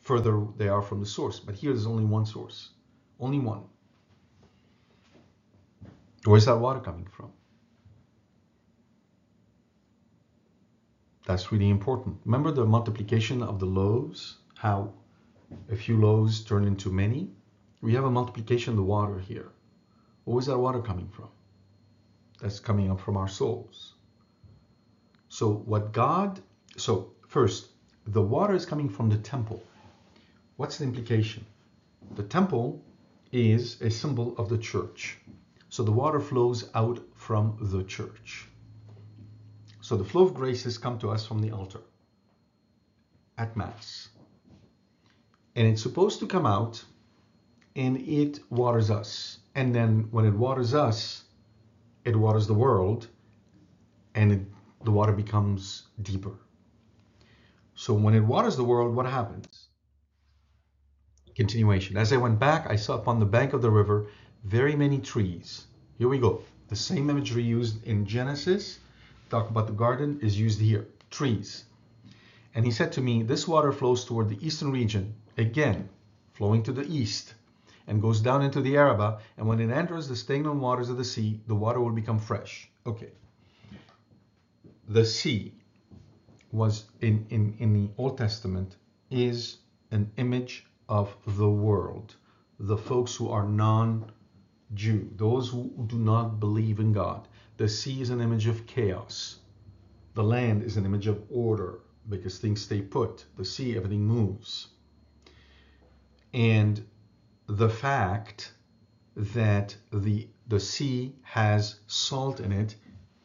further 0.00 0.46
they 0.56 0.68
are 0.68 0.82
from 0.82 1.00
the 1.00 1.06
source. 1.06 1.40
But 1.40 1.54
here 1.54 1.72
there's 1.72 1.86
only 1.86 2.04
one 2.04 2.26
source, 2.26 2.70
only 3.18 3.38
one. 3.38 3.64
Where's 6.24 6.44
that 6.46 6.58
water 6.58 6.80
coming 6.80 7.06
from? 7.10 7.32
That's 11.26 11.50
really 11.50 11.70
important. 11.70 12.20
Remember 12.24 12.52
the 12.52 12.64
multiplication 12.64 13.42
of 13.42 13.58
the 13.58 13.66
loaves? 13.66 14.36
How 14.54 14.94
a 15.68 15.74
few 15.74 16.00
loaves 16.00 16.44
turn 16.44 16.64
into 16.64 16.92
many? 16.92 17.30
We 17.82 17.94
have 17.94 18.04
a 18.04 18.10
multiplication 18.10 18.70
of 18.70 18.76
the 18.76 18.84
water 18.84 19.18
here. 19.18 19.50
Where's 20.24 20.46
that 20.46 20.58
water 20.58 20.80
coming 20.80 21.08
from? 21.08 21.28
That's 22.40 22.60
coming 22.60 22.92
up 22.92 23.00
from 23.00 23.16
our 23.16 23.26
souls. 23.26 23.94
So 25.28 25.52
what 25.52 25.92
God, 25.92 26.40
so 26.76 27.12
first, 27.26 27.70
the 28.06 28.22
water 28.22 28.54
is 28.54 28.64
coming 28.64 28.88
from 28.88 29.08
the 29.08 29.18
temple. 29.18 29.60
What's 30.56 30.78
the 30.78 30.84
implication? 30.84 31.44
The 32.14 32.22
temple 32.22 32.84
is 33.32 33.80
a 33.82 33.90
symbol 33.90 34.36
of 34.38 34.48
the 34.48 34.58
church. 34.58 35.18
So 35.70 35.82
the 35.82 35.90
water 35.90 36.20
flows 36.20 36.70
out 36.74 37.00
from 37.16 37.58
the 37.60 37.82
church. 37.82 38.48
So 39.86 39.96
the 39.96 40.04
flow 40.04 40.24
of 40.24 40.34
graces 40.34 40.78
come 40.78 40.98
to 40.98 41.10
us 41.10 41.24
from 41.24 41.38
the 41.38 41.52
altar 41.52 41.78
at 43.38 43.56
Mass. 43.56 44.08
And 45.54 45.68
it's 45.68 45.80
supposed 45.80 46.18
to 46.18 46.26
come 46.26 46.44
out 46.44 46.84
and 47.76 47.96
it 47.98 48.40
waters 48.50 48.90
us. 48.90 49.38
And 49.54 49.72
then 49.72 50.08
when 50.10 50.24
it 50.24 50.34
waters 50.34 50.74
us, 50.74 51.22
it 52.04 52.16
waters 52.16 52.48
the 52.48 52.60
world 52.64 53.06
and 54.16 54.32
it 54.32 54.40
the 54.82 54.90
water 54.90 55.12
becomes 55.12 55.84
deeper. 56.02 56.34
So 57.76 57.94
when 57.94 58.14
it 58.14 58.24
waters 58.24 58.56
the 58.56 58.64
world, 58.64 58.92
what 58.92 59.06
happens? 59.06 59.68
Continuation. 61.36 61.96
As 61.96 62.12
I 62.12 62.16
went 62.16 62.40
back, 62.40 62.66
I 62.68 62.74
saw 62.74 62.96
upon 62.96 63.20
the 63.20 63.32
bank 63.36 63.52
of 63.52 63.62
the 63.62 63.70
river 63.70 64.08
very 64.42 64.74
many 64.74 64.98
trees. 64.98 65.68
Here 65.96 66.08
we 66.08 66.18
go. 66.18 66.42
The 66.66 66.74
same 66.74 67.08
imagery 67.08 67.44
used 67.44 67.86
in 67.86 68.04
Genesis, 68.04 68.80
talk 69.30 69.50
about 69.50 69.66
the 69.66 69.72
garden, 69.72 70.20
is 70.22 70.38
used 70.38 70.60
here. 70.60 70.86
Trees. 71.10 71.64
And 72.54 72.64
he 72.64 72.70
said 72.70 72.92
to 72.92 73.00
me, 73.00 73.22
This 73.22 73.46
water 73.46 73.72
flows 73.72 74.04
toward 74.04 74.28
the 74.28 74.44
eastern 74.46 74.72
region, 74.72 75.14
again, 75.36 75.88
flowing 76.32 76.62
to 76.64 76.72
the 76.72 76.86
east, 76.86 77.34
and 77.86 78.02
goes 78.02 78.20
down 78.20 78.42
into 78.42 78.60
the 78.60 78.76
Araba, 78.76 79.20
And 79.36 79.46
when 79.46 79.60
it 79.60 79.70
enters 79.70 80.08
the 80.08 80.16
stagnant 80.16 80.56
waters 80.56 80.88
of 80.88 80.96
the 80.96 81.04
sea, 81.04 81.40
the 81.46 81.54
water 81.54 81.80
will 81.80 81.92
become 81.92 82.18
fresh. 82.18 82.68
Okay 82.86 83.10
the 84.88 85.04
sea 85.04 85.52
was 86.52 86.84
in, 87.00 87.26
in, 87.30 87.56
in 87.58 87.72
the 87.72 87.90
Old 87.98 88.16
Testament 88.16 88.76
is 89.10 89.58
an 89.90 90.10
image 90.16 90.66
of 90.88 91.16
the 91.26 91.48
world, 91.48 92.14
the 92.60 92.76
folks 92.76 93.14
who 93.16 93.28
are 93.28 93.46
non 93.46 94.10
Jew, 94.74 95.08
those 95.16 95.48
who 95.48 95.70
do 95.86 95.96
not 95.96 96.40
believe 96.40 96.80
in 96.80 96.92
God. 96.92 97.28
The 97.56 97.68
sea 97.68 98.00
is 98.00 98.10
an 98.10 98.20
image 98.20 98.46
of 98.46 98.66
chaos. 98.66 99.38
The 100.14 100.24
land 100.24 100.62
is 100.62 100.76
an 100.76 100.84
image 100.84 101.06
of 101.06 101.22
order 101.30 101.80
because 102.08 102.38
things 102.38 102.62
stay 102.62 102.82
put. 102.82 103.24
The 103.36 103.44
sea, 103.44 103.76
everything 103.76 104.04
moves. 104.06 104.68
And 106.34 106.86
the 107.46 107.68
fact 107.68 108.52
that 109.14 109.76
the 109.92 110.28
the 110.48 110.60
sea 110.60 111.16
has 111.22 111.80
salt 111.86 112.40
in 112.40 112.52
it 112.52 112.76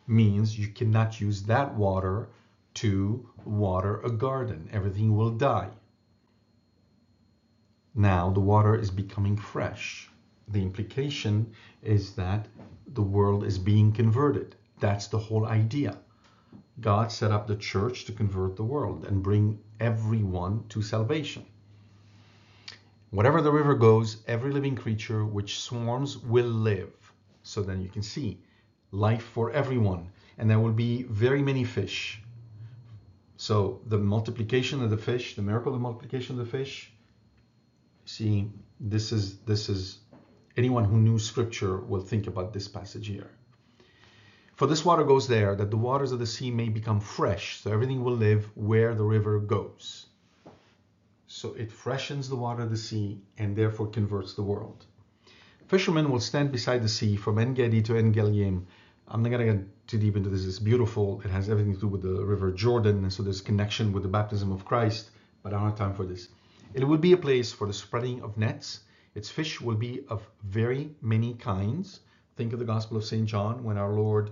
means 0.08 0.58
you 0.58 0.68
cannot 0.68 1.22
use 1.22 1.44
that 1.44 1.76
water 1.76 2.30
to 2.76 3.30
water 3.46 4.02
a 4.02 4.12
garden. 4.12 4.70
Everything 4.72 5.16
will 5.16 5.32
die. 5.32 5.72
Now 7.94 8.30
the 8.30 8.40
water 8.40 8.76
is 8.76 8.92
becoming 8.92 9.38
fresh. 9.38 10.11
The 10.52 10.62
implication 10.62 11.54
is 11.82 12.14
that 12.16 12.48
the 12.94 13.02
world 13.02 13.46
is 13.46 13.58
being 13.58 13.92
converted. 13.92 14.56
That's 14.80 15.08
the 15.08 15.18
whole 15.18 15.46
idea. 15.46 15.98
God 16.80 17.12
set 17.12 17.32
up 17.32 17.48
the 17.48 17.56
church 17.56 18.06
to 18.06 18.12
convert 18.12 18.56
the 18.56 18.64
world 18.64 19.06
and 19.06 19.24
bring 19.24 19.60
everyone 19.80 20.66
to 20.70 20.82
salvation. 20.82 21.46
Whatever 23.12 23.42
the 23.42 23.52
river 23.52 23.76
goes, 23.76 24.24
every 24.28 24.52
living 24.52 24.76
creature 24.76 25.26
which 25.26 25.60
swarms 25.60 26.18
will 26.18 26.48
live. 26.48 26.92
So 27.44 27.62
then 27.62 27.82
you 27.82 27.90
can 27.90 28.02
see 28.02 28.40
life 28.92 29.24
for 29.24 29.52
everyone. 29.52 30.10
And 30.38 30.50
there 30.50 30.60
will 30.60 30.72
be 30.72 31.04
very 31.04 31.42
many 31.42 31.64
fish. 31.64 32.22
So 33.38 33.82
the 33.88 33.98
multiplication 33.98 34.84
of 34.84 34.90
the 34.90 34.98
fish, 34.98 35.36
the 35.36 35.42
miracle 35.42 35.74
of 35.74 35.82
multiplication 35.82 36.40
of 36.40 36.46
the 36.46 36.52
fish, 36.52 36.92
see, 38.06 38.52
this 38.80 39.12
is 39.12 39.40
this 39.40 39.70
is 39.70 40.00
anyone 40.58 40.86
who 40.86 40.98
knew 40.98 41.20
scripture 41.20 41.78
will 41.78 42.02
think 42.02 42.28
about 42.28 42.54
this 42.54 42.68
passage 42.68 43.08
here. 43.08 43.30
For 44.56 44.68
this 44.68 44.86
water 44.86 45.04
goes 45.04 45.28
there, 45.28 45.56
that 45.56 45.72
the 45.72 45.78
waters 45.78 46.12
of 46.12 46.20
the 46.20 46.28
sea 46.28 46.52
may 46.52 46.70
become 46.70 47.00
fresh, 47.00 47.62
so 47.62 47.72
everything 47.72 48.04
will 48.04 48.16
live 48.16 48.50
where 48.56 48.94
the 48.94 49.04
river 49.04 49.40
goes. 49.40 50.06
So 51.26 51.54
it 51.54 51.72
freshens 51.72 52.30
the 52.30 52.36
water 52.36 52.64
of 52.64 52.70
the 52.70 52.78
sea 52.78 53.22
and 53.38 53.56
therefore 53.56 53.88
converts 53.88 54.34
the 54.34 54.44
world. 54.44 54.86
Fishermen 55.68 56.12
will 56.12 56.20
stand 56.20 56.52
beside 56.52 56.84
the 56.84 56.90
sea 56.90 57.16
from 57.16 57.40
En 57.40 57.54
Gedi 57.54 57.82
to 57.84 57.96
En 57.96 58.12
Eglaim. 58.14 58.66
I'm 59.08 59.24
not 59.24 59.30
going 59.30 59.48
to 59.48 59.54
get 59.54 59.88
too 59.88 59.98
deep 59.98 60.18
into 60.18 60.30
this. 60.30 60.46
It's 60.46 60.60
beautiful. 60.60 61.22
It 61.24 61.32
has 61.32 61.50
everything 61.50 61.74
to 61.74 61.80
do 61.80 61.88
with 61.88 62.02
the 62.02 62.26
River 62.26 62.52
Jordan, 62.52 63.04
and 63.04 63.12
so 63.12 63.24
there's 63.24 63.42
connection 63.42 63.94
with 63.94 64.04
the 64.04 64.10
baptism 64.10 64.52
of 64.52 64.66
Christ. 64.66 65.10
But 65.42 65.54
I 65.54 65.58
don't 65.58 65.70
have 65.70 65.78
time 65.78 65.96
for 65.96 66.06
this. 66.06 66.28
It 66.74 66.84
will 66.84 66.98
be 66.98 67.14
a 67.14 67.18
place 67.18 67.52
for 67.52 67.66
the 67.66 67.74
spreading 67.74 68.22
of 68.22 68.38
nets. 68.38 68.82
Its 69.14 69.30
fish 69.30 69.60
will 69.60 69.76
be 69.76 70.04
of 70.08 70.26
very 70.44 70.96
many 71.02 71.34
kinds. 71.34 72.00
Think 72.38 72.54
of 72.54 72.60
the 72.60 72.66
Gospel 72.66 72.98
of 72.98 73.04
St. 73.04 73.28
John 73.28 73.64
when 73.64 73.78
our 73.78 73.94
Lord 73.94 74.32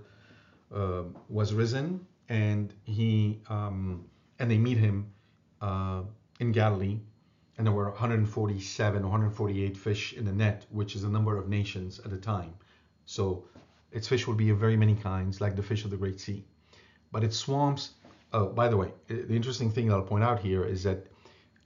uh, 0.73 1.03
was 1.27 1.53
risen 1.53 2.05
and 2.29 2.73
he 2.83 3.41
um, 3.49 4.05
and 4.37 4.49
they 4.49 4.57
meet 4.57 4.77
him 4.77 5.11
uh, 5.61 6.03
in 6.39 6.51
Galilee, 6.51 6.99
and 7.57 7.67
there 7.67 7.73
were 7.73 7.89
147 7.89 9.03
148 9.03 9.75
fish 9.75 10.13
in 10.13 10.23
the 10.25 10.31
net, 10.31 10.65
which 10.69 10.95
is 10.95 11.01
the 11.01 11.09
number 11.09 11.37
of 11.37 11.49
nations 11.49 11.99
at 11.99 12.11
the 12.11 12.17
time. 12.17 12.53
So 13.05 13.43
its 13.91 14.07
fish 14.07 14.27
will 14.27 14.35
be 14.35 14.49
of 14.51 14.57
very 14.57 14.77
many 14.77 14.95
kinds, 14.95 15.41
like 15.41 15.55
the 15.55 15.63
fish 15.63 15.83
of 15.83 15.91
the 15.91 15.97
Great 15.97 16.19
Sea. 16.19 16.45
But 17.11 17.23
its 17.23 17.35
swamps. 17.35 17.91
Oh, 18.31 18.45
by 18.47 18.67
the 18.67 18.77
way, 18.77 18.93
the 19.07 19.35
interesting 19.35 19.71
thing 19.71 19.87
that 19.87 19.95
I'll 19.95 20.03
point 20.03 20.23
out 20.23 20.39
here 20.39 20.63
is 20.63 20.83
that 20.83 21.07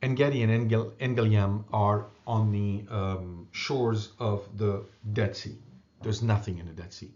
Engedi 0.01 0.43
and 0.43 0.51
Engel, 0.51 0.93
Engeliam 1.01 1.65
are 1.73 2.07
on 2.25 2.51
the 2.51 2.85
um, 2.89 3.47
shores 3.51 4.11
of 4.19 4.47
the 4.57 4.83
Dead 5.13 5.35
Sea. 5.35 5.57
There's 6.01 6.21
nothing 6.21 6.57
in 6.57 6.65
the 6.65 6.73
Dead 6.73 6.93
Sea. 6.93 7.11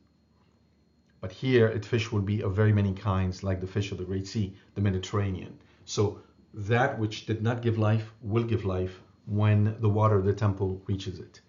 But 1.19 1.31
here, 1.31 1.67
it 1.67 1.85
fish 1.85 2.11
will 2.11 2.21
be 2.21 2.41
of 2.41 2.55
very 2.55 2.73
many 2.73 2.93
kinds, 2.93 3.43
like 3.43 3.59
the 3.59 3.67
fish 3.67 3.91
of 3.91 3.97
the 3.97 4.03
Great 4.03 4.27
Sea, 4.27 4.55
the 4.75 4.81
Mediterranean. 4.81 5.57
So 5.85 6.19
that 6.53 6.97
which 6.99 7.25
did 7.25 7.41
not 7.41 7.61
give 7.61 7.77
life 7.77 8.13
will 8.21 8.43
give 8.43 8.65
life 8.65 9.01
when 9.25 9.75
the 9.79 9.89
water 9.89 10.17
of 10.17 10.25
the 10.25 10.33
temple 10.33 10.81
reaches 10.87 11.19
it. 11.19 11.41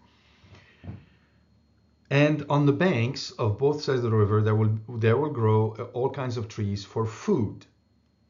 And 2.11 2.45
on 2.49 2.65
the 2.65 2.73
banks 2.73 3.31
of 3.33 3.59
both 3.59 3.83
sides 3.83 4.03
of 4.03 4.11
the 4.11 4.17
river, 4.17 4.41
there 4.41 4.55
will 4.55 4.79
there 4.89 5.19
will 5.19 5.31
grow 5.31 5.75
all 5.93 6.09
kinds 6.09 6.39
of 6.39 6.49
trees 6.49 6.85
for 6.85 7.05
food. 7.05 7.67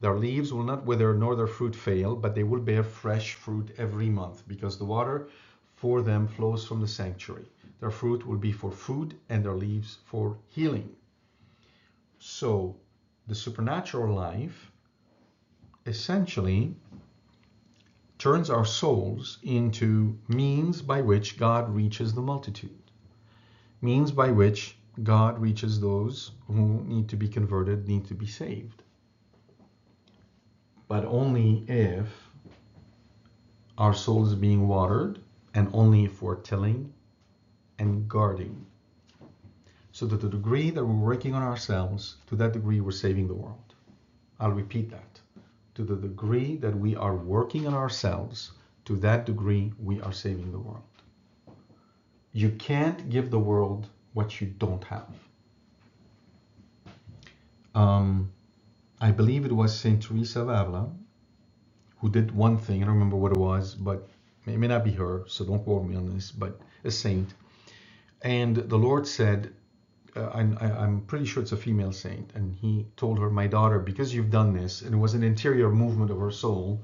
Their 0.01 0.17
leaves 0.17 0.53
will 0.53 0.63
not 0.63 0.85
wither, 0.85 1.13
nor 1.13 1.35
their 1.35 1.47
fruit 1.47 1.75
fail, 1.75 2.15
but 2.15 2.33
they 2.33 2.43
will 2.43 2.61
bear 2.61 2.83
fresh 2.83 3.33
fruit 3.33 3.71
every 3.77 4.09
month, 4.09 4.47
because 4.47 4.77
the 4.77 4.85
water 4.85 5.27
for 5.75 6.01
them 6.01 6.27
flows 6.27 6.65
from 6.65 6.79
the 6.79 6.87
sanctuary. 6.87 7.51
Their 7.81 7.91
fruit 7.91 8.25
will 8.25 8.37
be 8.37 8.53
for 8.53 8.71
food, 8.71 9.15
and 9.27 9.43
their 9.43 9.55
leaves 9.55 9.97
for 10.05 10.37
healing. 10.47 10.95
So, 12.17 12.77
the 13.27 13.35
supernatural 13.35 14.15
life 14.15 14.71
essentially 15.85 16.75
turns 18.17 18.49
our 18.49 18.65
souls 18.65 19.39
into 19.43 20.17
means 20.27 20.81
by 20.81 21.01
which 21.01 21.37
God 21.37 21.73
reaches 21.73 22.13
the 22.13 22.21
multitude, 22.21 22.91
means 23.81 24.11
by 24.11 24.31
which 24.31 24.77
God 25.03 25.39
reaches 25.39 25.79
those 25.79 26.31
who 26.47 26.83
need 26.83 27.09
to 27.09 27.17
be 27.17 27.27
converted, 27.27 27.87
need 27.87 28.05
to 28.05 28.13
be 28.13 28.27
saved. 28.27 28.83
But 30.89 31.05
only 31.05 31.63
if 31.67 32.07
our 33.77 33.93
soul 33.93 34.25
is 34.25 34.35
being 34.35 34.67
watered 34.67 35.19
and 35.53 35.69
only 35.71 36.03
if 36.03 36.21
we're 36.21 36.41
tilling 36.41 36.91
and 37.77 38.09
guarding. 38.09 38.65
So 39.93 40.07
to 40.07 40.17
the 40.17 40.29
degree 40.29 40.69
that 40.71 40.83
we're 40.83 40.93
working 40.93 41.33
on 41.33 41.43
ourselves, 41.43 42.17
to 42.27 42.35
that 42.35 42.51
degree 42.51 42.81
we're 42.81 42.91
saving 42.91 43.29
the 43.29 43.33
world. 43.33 43.75
I'll 44.39 44.51
repeat 44.51 44.89
that 44.91 45.21
to 45.79 45.85
the 45.85 45.95
degree 45.95 46.57
that 46.57 46.77
we 46.77 46.93
are 46.97 47.15
working 47.15 47.65
on 47.65 47.73
ourselves, 47.73 48.51
to 48.83 48.97
that 48.97 49.25
degree 49.25 49.71
we 49.81 50.01
are 50.01 50.11
saving 50.11 50.51
the 50.51 50.59
world. 50.59 50.83
You 52.33 52.49
can't 52.49 53.09
give 53.09 53.31
the 53.31 53.39
world 53.39 53.87
what 54.13 54.41
you 54.41 54.47
don't 54.47 54.83
have. 54.83 55.07
Um, 57.73 58.33
I 59.01 59.11
believe 59.11 59.45
it 59.45 59.51
was 59.51 59.77
Saint 59.77 60.03
Teresa 60.03 60.41
of 60.41 60.49
Avila 60.49 60.91
who 61.99 62.09
did 62.09 62.31
one 62.31 62.57
thing. 62.57 62.81
I 62.81 62.85
don't 62.85 62.95
remember 62.95 63.17
what 63.17 63.31
it 63.31 63.37
was, 63.37 63.75
but 63.75 64.07
it 64.45 64.57
may 64.57 64.67
not 64.67 64.83
be 64.83 64.91
her, 64.91 65.23
so 65.27 65.45
don't 65.45 65.63
quote 65.63 65.85
me 65.85 65.95
on 65.95 66.13
this. 66.13 66.31
But 66.31 66.59
a 66.83 66.91
saint, 66.91 67.33
and 68.21 68.55
the 68.55 68.77
Lord 68.77 69.05
said, 69.05 69.53
uh, 70.15 70.27
I, 70.33 70.83
am 70.83 71.01
pretty 71.01 71.25
sure 71.25 71.43
it's 71.43 71.51
a 71.51 71.57
female 71.57 71.91
saint, 71.91 72.31
and 72.35 72.55
he 72.55 72.87
told 72.95 73.19
her, 73.19 73.29
My 73.29 73.47
daughter, 73.47 73.79
because 73.79 74.13
you've 74.13 74.31
done 74.31 74.53
this, 74.53 74.81
and 74.81 74.93
it 74.93 74.97
was 74.97 75.13
an 75.13 75.23
interior 75.23 75.69
movement 75.69 76.09
of 76.09 76.19
her 76.19 76.31
soul, 76.31 76.83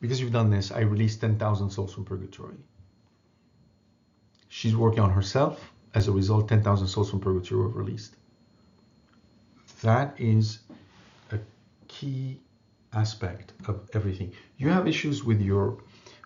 because 0.00 0.20
you've 0.20 0.32
done 0.32 0.50
this, 0.50 0.72
I 0.72 0.80
released 0.80 1.20
10,000 1.20 1.70
souls 1.70 1.94
from 1.94 2.04
purgatory. 2.04 2.56
She's 4.48 4.76
working 4.76 5.00
on 5.00 5.10
herself. 5.10 5.72
As 5.94 6.08
a 6.08 6.12
result, 6.12 6.48
10,000 6.48 6.88
souls 6.88 7.10
from 7.10 7.20
purgatory 7.20 7.60
were 7.60 7.68
released. 7.68 8.16
That 9.82 10.18
is 10.18 10.60
key 12.04 12.40
aspect 12.92 13.52
of 13.66 13.88
everything. 13.94 14.32
You 14.56 14.68
have 14.68 14.86
issues 14.86 15.24
with 15.24 15.40
your 15.40 15.78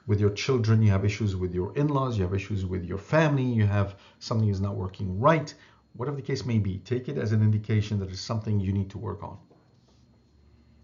with 0.06 0.20
your 0.20 0.30
children, 0.30 0.82
you 0.82 0.90
have 0.90 1.04
issues 1.04 1.36
with 1.36 1.52
your 1.54 1.70
in-laws, 1.76 2.16
you 2.16 2.24
have 2.24 2.34
issues 2.34 2.64
with 2.64 2.84
your 2.84 2.98
family, 3.14 3.48
you 3.58 3.66
have 3.66 3.96
something 4.18 4.48
is 4.48 4.60
not 4.60 4.74
working 4.74 5.20
right 5.20 5.54
whatever 5.98 6.16
the 6.16 6.22
case 6.22 6.44
may 6.44 6.58
be, 6.58 6.78
take 6.78 7.08
it 7.08 7.18
as 7.18 7.32
an 7.32 7.42
indication 7.42 7.98
that 7.98 8.08
it's 8.08 8.20
something 8.20 8.60
you 8.60 8.72
need 8.72 8.88
to 8.88 8.98
work 8.98 9.22
on. 9.22 9.36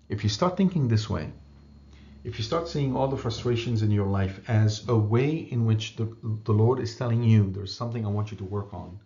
If 0.08 0.24
you 0.24 0.28
start 0.28 0.56
thinking 0.56 0.88
this 0.88 1.08
way, 1.08 1.32
if 2.24 2.36
you 2.36 2.44
start 2.44 2.68
seeing 2.68 2.96
all 2.96 3.06
the 3.06 3.16
frustrations 3.16 3.82
in 3.82 3.92
your 3.92 4.08
life 4.08 4.40
as 4.48 4.88
a 4.88 4.96
way 4.96 5.30
in 5.30 5.66
which 5.66 5.94
the, 5.96 6.12
the 6.44 6.52
Lord 6.52 6.80
is 6.80 6.96
telling 6.96 7.22
you 7.22 7.50
there's 7.50 7.74
something 7.74 8.04
I 8.04 8.08
want 8.08 8.32
you 8.32 8.36
to 8.38 8.44
work 8.44 8.74
on, 8.74 8.98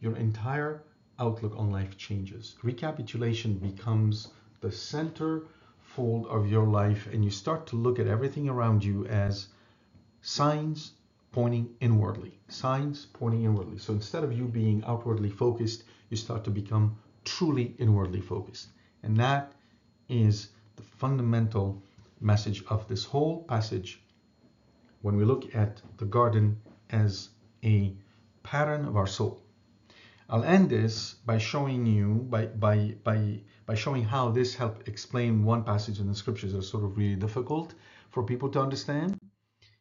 your 0.00 0.16
entire 0.16 0.84
outlook 1.18 1.54
on 1.56 1.70
life 1.70 1.98
changes. 1.98 2.56
Recapitulation 2.62 3.58
becomes 3.58 4.28
the 4.62 4.72
center 4.72 5.42
fold 5.80 6.26
of 6.28 6.50
your 6.50 6.66
life, 6.66 7.06
and 7.12 7.22
you 7.22 7.30
start 7.30 7.66
to 7.66 7.76
look 7.76 7.98
at 7.98 8.06
everything 8.06 8.48
around 8.48 8.82
you 8.82 9.04
as 9.06 9.48
signs 10.22 10.92
pointing 11.32 11.68
inwardly, 11.80 12.38
signs 12.48 13.06
pointing 13.12 13.44
inwardly. 13.44 13.78
So 13.78 13.92
instead 13.92 14.24
of 14.24 14.32
you 14.32 14.46
being 14.46 14.82
outwardly 14.86 15.30
focused, 15.30 15.84
you 16.08 16.16
start 16.16 16.44
to 16.44 16.50
become 16.50 16.96
truly 17.24 17.74
inwardly 17.78 18.20
focused. 18.20 18.68
And 19.02 19.16
that 19.16 19.52
is 20.08 20.48
the 20.76 20.82
fundamental 20.82 21.82
message 22.20 22.64
of 22.68 22.86
this 22.88 23.04
whole 23.04 23.42
passage 23.44 24.00
when 25.02 25.16
we 25.16 25.24
look 25.24 25.54
at 25.54 25.82
the 25.98 26.04
garden 26.04 26.60
as 26.90 27.30
a 27.64 27.94
pattern 28.42 28.84
of 28.84 28.96
our 28.96 29.06
soul. 29.06 29.42
I'll 30.28 30.44
end 30.44 30.70
this 30.70 31.14
by 31.26 31.38
showing 31.38 31.84
you, 31.86 32.26
by, 32.30 32.46
by, 32.46 32.94
by, 33.02 33.40
by 33.72 33.76
showing 33.76 34.04
how 34.04 34.28
this 34.28 34.54
helped 34.54 34.86
explain 34.86 35.44
one 35.44 35.64
passage 35.64 35.98
in 35.98 36.06
the 36.06 36.14
scriptures 36.14 36.52
that's 36.52 36.68
sort 36.68 36.84
of 36.84 36.94
really 36.94 37.16
difficult 37.16 37.72
for 38.10 38.22
people 38.22 38.50
to 38.50 38.60
understand. 38.60 39.18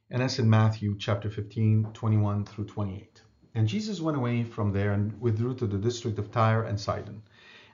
And 0.10 0.22
that's 0.22 0.40
in 0.40 0.50
Matthew 0.50 0.96
chapter 0.98 1.30
15, 1.30 1.90
21 1.94 2.46
through 2.46 2.68
28. 2.68 3.22
And 3.54 3.68
Jesus 3.68 4.00
went 4.00 4.16
away 4.16 4.46
from 4.46 4.72
there 4.72 4.94
and 4.94 5.20
withdrew 5.20 5.56
to 5.56 5.68
the 5.68 5.78
district 5.78 6.20
of 6.20 6.32
Tyre 6.32 6.64
and 6.64 6.80
Sidon. 6.80 7.22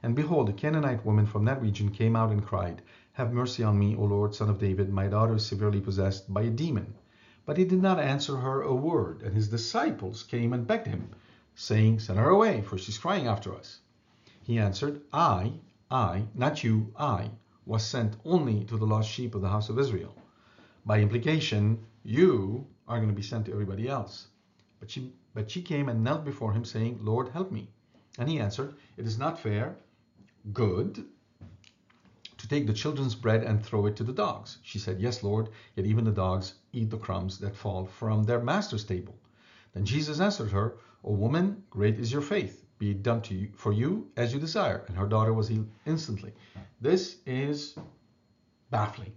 And 0.02 0.16
behold, 0.16 0.50
a 0.50 0.54
Canaanite 0.54 1.06
woman 1.06 1.28
from 1.28 1.46
that 1.46 1.62
region 1.62 1.92
came 1.92 2.16
out 2.16 2.32
and 2.32 2.44
cried, 2.44 2.82
Have 3.12 3.32
mercy 3.32 3.62
on 3.62 3.78
me, 3.78 3.96
O 3.96 4.02
Lord, 4.06 4.34
son 4.34 4.50
of 4.50 4.58
David. 4.58 4.92
My 4.92 5.06
daughter 5.06 5.36
is 5.36 5.46
severely 5.46 5.82
possessed 5.82 6.34
by 6.34 6.42
a 6.42 6.50
demon. 6.50 6.96
But 7.46 7.58
he 7.58 7.64
did 7.64 7.84
not 7.84 8.00
answer 8.00 8.38
her 8.38 8.64
a 8.64 8.74
word. 8.74 9.22
And 9.22 9.36
his 9.36 9.50
disciples 9.50 10.24
came 10.24 10.52
and 10.52 10.66
begged 10.66 10.88
him, 10.88 11.10
saying, 11.54 12.00
Send 12.00 12.18
her 12.18 12.30
away, 12.30 12.62
for 12.62 12.80
she's 12.80 12.98
crying 12.98 13.28
after 13.28 13.54
us. 13.54 13.82
He 14.42 14.58
answered, 14.58 15.02
I, 15.14 15.60
I, 15.90 16.28
not 16.36 16.64
you, 16.66 16.94
I, 16.98 17.32
was 17.66 17.86
sent 17.86 18.18
only 18.26 18.66
to 18.66 18.78
the 18.78 18.86
lost 18.86 19.10
sheep 19.10 19.36
of 19.36 19.42
the 19.42 19.50
house 19.50 19.70
of 19.70 19.80
Israel. 19.80 20.16
By 20.86 21.00
implication, 21.00 21.86
you 22.04 22.68
are 22.88 22.98
going 22.98 23.10
to 23.10 23.16
be 23.16 23.22
sent 23.22 23.46
to 23.46 23.54
everybody 23.54 23.88
else. 23.88 24.28
But 24.80 24.92
she, 24.92 25.14
but 25.34 25.50
she 25.50 25.62
came 25.62 25.88
and 25.88 26.04
knelt 26.04 26.26
before 26.26 26.52
him, 26.54 26.66
saying, 26.66 27.00
Lord, 27.02 27.30
help 27.30 27.52
me. 27.52 27.70
And 28.20 28.30
he 28.30 28.40
answered, 28.40 28.76
It 28.98 29.06
is 29.06 29.18
not 29.18 29.40
fair, 29.40 29.78
good, 30.52 31.06
to 32.38 32.48
take 32.48 32.68
the 32.68 32.74
children's 32.74 33.16
bread 33.16 33.44
and 33.44 33.64
throw 33.64 33.86
it 33.86 33.96
to 33.96 34.04
the 34.04 34.14
dogs. 34.14 34.58
She 34.64 34.80
said, 34.80 35.00
Yes, 35.00 35.24
Lord, 35.24 35.50
yet 35.76 35.86
even 35.86 36.04
the 36.04 36.12
dogs 36.12 36.56
eat 36.74 36.90
the 36.90 36.98
crumbs 36.98 37.38
that 37.40 37.56
fall 37.56 37.86
from 37.86 38.24
their 38.24 38.42
master's 38.42 38.84
table. 38.84 39.16
Then 39.74 39.86
Jesus 39.86 40.20
answered 40.20 40.52
her, 40.52 40.78
O 41.04 41.14
woman, 41.14 41.64
great 41.70 41.98
is 41.98 42.12
your 42.12 42.22
faith. 42.22 42.67
Be 42.80 42.92
it 42.92 43.04
done 43.04 43.22
to 43.24 43.34
you 43.34 43.50
for 43.56 43.74
you 43.74 44.08
as 44.18 44.34
you 44.34 44.40
desire. 44.40 44.84
And 44.88 44.98
her 44.98 45.08
daughter 45.08 45.34
was 45.34 45.48
healed 45.48 45.70
instantly. 45.86 46.34
This 46.80 47.18
is 47.26 47.76
baffling. 48.70 49.14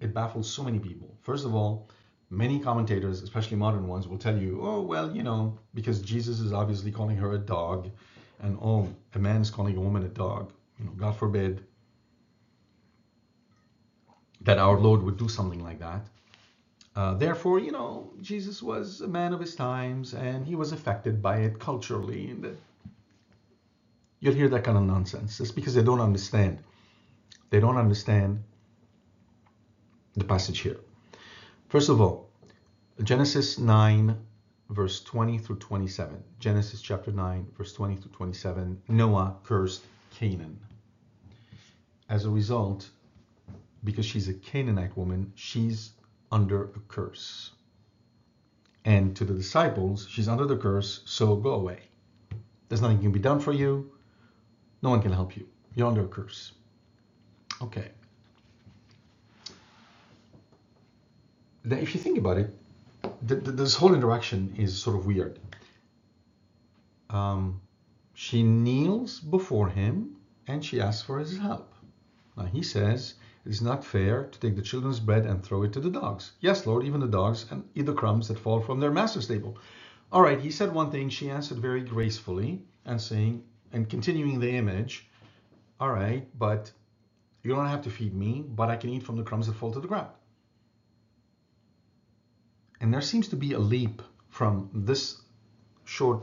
It 0.00 0.12
baffles 0.12 0.50
so 0.50 0.64
many 0.64 0.78
people. 0.78 1.16
First 1.22 1.44
of 1.44 1.54
all, 1.54 1.88
many 2.30 2.58
commentators, 2.58 3.22
especially 3.22 3.56
modern 3.56 3.86
ones, 3.86 4.08
will 4.08 4.18
tell 4.18 4.36
you, 4.36 4.60
oh, 4.62 4.80
well, 4.80 5.14
you 5.14 5.22
know, 5.22 5.58
because 5.74 6.02
Jesus 6.02 6.40
is 6.40 6.52
obviously 6.52 6.90
calling 6.90 7.16
her 7.16 7.32
a 7.32 7.38
dog, 7.38 7.90
and 8.42 8.58
oh, 8.60 8.88
a 9.14 9.18
man 9.18 9.40
is 9.40 9.50
calling 9.50 9.76
a 9.76 9.80
woman 9.80 10.02
a 10.02 10.08
dog. 10.08 10.52
You 10.78 10.86
know, 10.86 10.92
God 10.92 11.16
forbid 11.16 11.64
that 14.40 14.58
our 14.58 14.78
Lord 14.78 15.02
would 15.02 15.16
do 15.16 15.28
something 15.28 15.62
like 15.62 15.78
that. 15.78 16.06
Uh, 16.96 17.14
therefore, 17.14 17.58
you 17.58 17.72
know, 17.72 18.12
Jesus 18.20 18.62
was 18.62 19.00
a 19.00 19.08
man 19.08 19.32
of 19.32 19.40
his 19.40 19.56
times 19.56 20.14
and 20.14 20.46
he 20.46 20.54
was 20.54 20.70
affected 20.72 21.20
by 21.20 21.38
it 21.38 21.58
culturally. 21.58 22.30
And 22.30 22.56
you'll 24.24 24.32
hear 24.32 24.48
that 24.48 24.64
kind 24.64 24.78
of 24.78 24.84
nonsense. 24.84 25.38
It's 25.38 25.50
because 25.50 25.74
they 25.74 25.82
don't 25.82 26.00
understand. 26.00 26.58
They 27.50 27.60
don't 27.60 27.76
understand 27.76 28.42
the 30.16 30.24
passage 30.24 30.60
here. 30.60 30.80
First 31.68 31.90
of 31.90 32.00
all, 32.00 32.30
Genesis 33.02 33.58
9, 33.58 34.16
verse 34.70 35.02
20 35.02 35.36
through 35.36 35.56
27. 35.56 36.24
Genesis 36.40 36.80
chapter 36.80 37.12
9, 37.12 37.48
verse 37.58 37.74
20 37.74 37.96
through 37.96 38.12
27. 38.12 38.80
Noah 38.88 39.36
cursed 39.44 39.84
Canaan. 40.14 40.58
As 42.08 42.24
a 42.24 42.30
result, 42.30 42.88
because 43.84 44.06
she's 44.06 44.28
a 44.28 44.34
Canaanite 44.34 44.96
woman, 44.96 45.34
she's 45.34 45.92
under 46.32 46.64
a 46.64 46.80
curse. 46.88 47.50
And 48.86 49.14
to 49.16 49.26
the 49.26 49.34
disciples, 49.34 50.08
she's 50.08 50.28
under 50.28 50.46
the 50.46 50.56
curse, 50.56 51.02
so 51.04 51.36
go 51.36 51.50
away. 51.50 51.80
There's 52.70 52.80
nothing 52.80 53.00
can 53.00 53.12
be 53.12 53.20
done 53.20 53.40
for 53.40 53.52
you. 53.52 53.90
No 54.84 54.90
one 54.90 55.00
can 55.00 55.12
help 55.12 55.34
you. 55.34 55.46
You're 55.74 55.88
under 55.88 56.04
a 56.04 56.08
curse. 56.08 56.52
Okay. 57.62 57.88
Then 61.64 61.78
if 61.78 61.94
you 61.94 62.00
think 62.00 62.18
about 62.18 62.36
it, 62.36 62.50
th 63.28 63.44
th 63.44 63.56
this 63.60 63.74
whole 63.80 63.94
interaction 63.98 64.40
is 64.64 64.70
sort 64.84 64.96
of 64.98 65.06
weird. 65.06 65.34
Um, 67.08 67.42
she 68.24 68.42
kneels 68.42 69.12
before 69.36 69.68
him 69.80 69.94
and 70.48 70.62
she 70.62 70.82
asks 70.86 71.02
for 71.06 71.18
his 71.18 71.38
help. 71.38 71.68
Now 72.36 72.48
he 72.56 72.62
says, 72.62 73.14
It 73.46 73.52
is 73.56 73.62
not 73.62 73.90
fair 73.94 74.16
to 74.32 74.38
take 74.38 74.56
the 74.56 74.68
children's 74.70 75.00
bread 75.08 75.24
and 75.24 75.38
throw 75.42 75.62
it 75.66 75.72
to 75.72 75.80
the 75.80 75.96
dogs. 76.00 76.24
Yes, 76.46 76.66
Lord, 76.66 76.84
even 76.84 77.00
the 77.00 77.16
dogs 77.20 77.46
and 77.50 77.60
eat 77.74 77.86
the 77.86 78.00
crumbs 78.00 78.28
that 78.28 78.44
fall 78.44 78.60
from 78.60 78.80
their 78.80 78.96
master's 78.98 79.28
table. 79.28 79.52
All 80.12 80.24
right, 80.26 80.40
he 80.46 80.50
said 80.50 80.70
one 80.74 80.90
thing, 80.90 81.08
she 81.08 81.30
answered 81.30 81.66
very 81.68 81.82
gracefully 81.94 82.50
and 82.84 83.00
saying, 83.00 83.34
and 83.74 83.90
continuing 83.90 84.40
the 84.40 84.50
image, 84.50 85.06
All 85.80 85.90
right, 85.90 86.26
but 86.38 86.70
you 87.42 87.54
don't 87.54 87.66
have 87.66 87.82
to 87.82 87.90
feed 87.90 88.14
me, 88.14 88.44
but 88.46 88.70
I 88.70 88.76
can 88.76 88.88
eat 88.90 89.02
from 89.02 89.16
the 89.16 89.22
crumbs 89.22 89.48
that 89.48 89.54
fall 89.54 89.72
to 89.72 89.80
the 89.80 89.88
ground. 89.88 90.12
And 92.80 92.94
there 92.94 93.02
seems 93.02 93.28
to 93.28 93.36
be 93.36 93.52
a 93.52 93.58
leap 93.58 94.00
from 94.28 94.70
this 94.72 95.20
short 95.84 96.22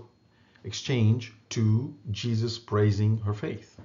exchange 0.64 1.34
to 1.50 1.94
Jesus 2.10 2.58
praising 2.58 3.18
her 3.20 3.34
faith. 3.34 3.80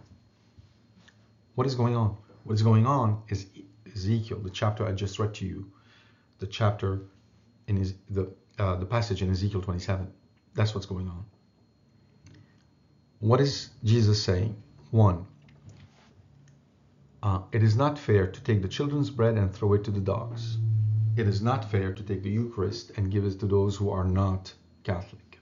What 1.56 1.66
is 1.66 1.74
going 1.74 1.96
on? 1.96 2.16
What's 2.44 2.62
going 2.62 2.86
on 2.86 3.22
is 3.28 3.46
Ezekiel, 3.94 4.38
the 4.38 4.50
chapter 4.50 4.86
I 4.86 4.92
just 4.92 5.18
read 5.18 5.34
to 5.34 5.46
you, 5.46 5.70
the 6.38 6.46
chapter 6.46 7.00
in 7.66 7.76
his, 7.76 7.94
the 8.10 8.30
uh, 8.58 8.76
the 8.76 8.86
passage 8.86 9.22
in 9.22 9.30
Ezekiel 9.30 9.60
27. 9.60 10.10
That's 10.54 10.74
what's 10.74 10.86
going 10.86 11.08
on. 11.08 11.24
What 13.20 13.40
is 13.40 13.70
Jesus 13.82 14.22
saying? 14.22 14.54
One, 14.90 15.26
uh, 17.22 17.40
it 17.50 17.62
is 17.62 17.74
not 17.74 17.98
fair 17.98 18.26
to 18.26 18.40
take 18.42 18.60
the 18.60 18.68
children's 18.68 19.10
bread 19.10 19.36
and 19.36 19.52
throw 19.52 19.72
it 19.72 19.84
to 19.84 19.90
the 19.90 20.00
dogs. 20.00 20.58
It 21.16 21.26
is 21.26 21.40
not 21.40 21.70
fair 21.70 21.94
to 21.94 22.02
take 22.02 22.22
the 22.22 22.30
Eucharist 22.30 22.92
and 22.96 23.10
give 23.10 23.24
it 23.24 23.40
to 23.40 23.46
those 23.46 23.74
who 23.74 23.90
are 23.90 24.04
not 24.04 24.52
Catholic. 24.84 25.38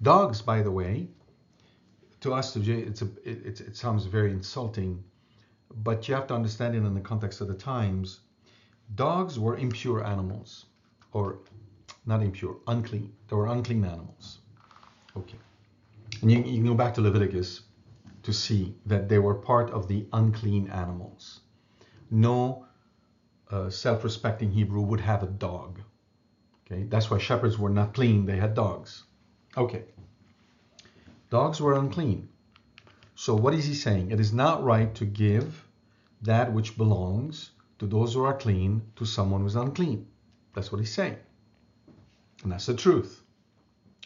Dogs, 0.00 0.40
by 0.40 0.62
the 0.62 0.70
way, 0.70 1.08
to 2.20 2.32
us 2.32 2.56
it's 2.56 3.02
a, 3.02 3.08
it, 3.22 3.60
it 3.60 3.76
sounds 3.76 4.06
very 4.06 4.32
insulting, 4.32 5.04
but 5.82 6.08
you 6.08 6.14
have 6.14 6.26
to 6.28 6.34
understand 6.34 6.74
it 6.74 6.78
in 6.78 6.94
the 6.94 7.00
context 7.00 7.42
of 7.42 7.48
the 7.48 7.54
times. 7.54 8.20
Dogs 8.94 9.38
were 9.38 9.58
impure 9.58 10.04
animals, 10.04 10.66
or 11.12 11.40
not 12.06 12.22
impure, 12.22 12.56
unclean. 12.66 13.12
They 13.28 13.36
were 13.36 13.46
unclean 13.46 13.84
animals. 13.84 14.38
Okay. 15.16 15.38
And 16.22 16.30
you, 16.30 16.38
you 16.38 16.58
can 16.58 16.66
go 16.66 16.74
back 16.74 16.94
to 16.94 17.00
Leviticus 17.00 17.62
to 18.22 18.32
see 18.32 18.74
that 18.86 19.08
they 19.08 19.18
were 19.18 19.34
part 19.34 19.70
of 19.70 19.86
the 19.86 20.06
unclean 20.12 20.68
animals. 20.70 21.40
No 22.10 22.66
uh, 23.50 23.70
self-respecting 23.70 24.50
Hebrew 24.50 24.82
would 24.82 25.00
have 25.00 25.22
a 25.22 25.26
dog. 25.26 25.80
Okay, 26.66 26.82
that's 26.84 27.10
why 27.10 27.18
shepherds 27.18 27.58
were 27.58 27.70
not 27.70 27.94
clean; 27.94 28.26
they 28.26 28.36
had 28.36 28.54
dogs. 28.54 29.04
Okay, 29.56 29.84
dogs 31.30 31.60
were 31.60 31.74
unclean. 31.74 32.28
So 33.14 33.34
what 33.34 33.54
is 33.54 33.64
he 33.64 33.74
saying? 33.74 34.10
It 34.10 34.20
is 34.20 34.32
not 34.32 34.64
right 34.64 34.92
to 34.96 35.04
give 35.04 35.64
that 36.22 36.52
which 36.52 36.76
belongs 36.76 37.50
to 37.78 37.86
those 37.86 38.14
who 38.14 38.24
are 38.24 38.36
clean 38.36 38.82
to 38.96 39.04
someone 39.04 39.42
who's 39.42 39.54
unclean. 39.54 40.08
That's 40.54 40.72
what 40.72 40.78
he's 40.78 40.92
saying, 40.92 41.18
and 42.42 42.50
that's 42.50 42.66
the 42.66 42.74
truth. 42.74 43.22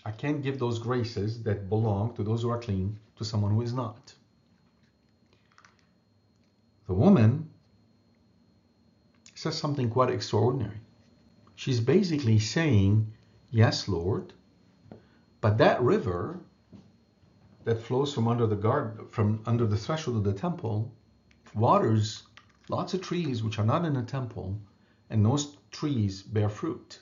I 0.05 0.11
can't 0.11 0.43
give 0.43 0.59
those 0.59 0.79
graces 0.79 1.43
that 1.43 1.69
belong 1.69 2.15
to 2.15 2.23
those 2.23 2.43
who 2.43 2.51
are 2.51 2.61
clean 2.61 2.99
to 3.17 3.25
someone 3.25 3.53
who 3.53 3.63
is 3.63 3.73
not. 3.73 4.15
The 6.87 6.95
woman 6.95 7.51
says 9.35 9.57
something 9.57 9.91
quite 9.91 10.11
extraordinary. 10.11 10.81
She's 11.55 11.81
basically 11.81 12.39
saying, 12.39 13.13
Yes, 13.51 13.89
Lord, 13.89 14.33
but 15.41 15.59
that 15.59 15.83
river 15.83 16.41
that 17.65 17.83
flows 17.83 18.15
from 18.15 18.29
under 18.29 18.47
the 18.47 18.57
guard 18.57 19.07
from 19.11 19.43
under 19.47 19.67
the 19.67 19.77
threshold 19.77 20.17
of 20.17 20.25
the 20.25 20.33
temple 20.33 20.93
waters 21.55 22.23
lots 22.69 22.95
of 22.95 23.01
trees 23.03 23.43
which 23.43 23.59
are 23.59 23.65
not 23.65 23.85
in 23.85 23.95
the 23.95 24.03
temple, 24.03 24.59
and 25.11 25.25
those 25.27 25.57
trees 25.71 26.23
bear 26.23 26.49
fruit. 26.49 27.01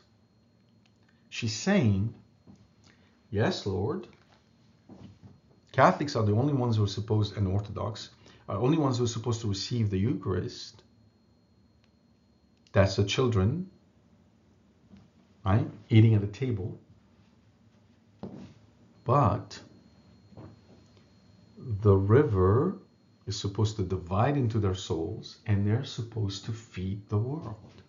She's 1.29 1.55
saying 1.55 2.15
Yes, 3.31 3.67
Lord. 3.67 4.07
Catholics 5.73 6.17
are 6.17 6.25
the 6.25 6.33
only 6.33 6.55
ones 6.55 6.77
who 6.77 6.85
are 6.85 6.89
supposed, 6.89 7.37
and 7.37 7.47
Orthodox, 7.47 8.11
are 8.49 8.57
only 8.57 8.79
ones 8.79 8.99
who 8.99 9.05
are 9.05 9.09
supposed 9.09 9.43
to 9.43 9.49
receive 9.49 9.91
the 9.91 9.99
Eucharist. 9.99 10.83
That's 12.73 12.97
the 12.97 13.05
children, 13.05 13.71
right? 15.45 15.69
Eating 15.89 16.15
at 16.15 16.21
the 16.23 16.27
table. 16.27 16.81
But 19.05 19.61
the 21.57 21.97
river 21.97 22.79
is 23.27 23.39
supposed 23.39 23.77
to 23.77 23.83
divide 23.83 24.37
into 24.37 24.59
their 24.59 24.75
souls 24.75 25.39
and 25.47 25.67
they're 25.67 25.85
supposed 25.85 26.47
to 26.47 26.53
feed 26.53 27.09
the 27.09 27.19
world. 27.19 27.83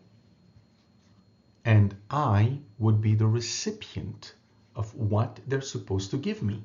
And 1.64 1.95
I 2.10 2.60
would 2.78 2.99
be 2.99 3.16
the 3.16 3.28
recipient 3.28 4.34
of 4.80 4.95
what 4.95 5.41
they're 5.47 5.61
supposed 5.76 6.11
to 6.11 6.18
give 6.18 6.43
me. 6.43 6.64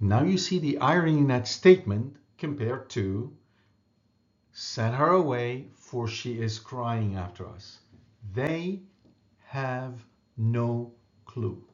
Now 0.00 0.22
you 0.24 0.38
see 0.38 0.60
the 0.60 0.78
irony 0.78 1.18
in 1.18 1.28
that 1.28 1.48
statement 1.48 2.16
compared 2.38 2.90
to 2.90 3.32
send 4.52 4.96
her 4.96 5.10
away 5.12 5.68
for 5.76 6.08
she 6.08 6.40
is 6.40 6.58
crying 6.58 7.16
after 7.16 7.48
us. 7.48 7.80
They 8.34 8.82
have 9.46 10.04
no 10.36 10.94
clue. 11.26 11.64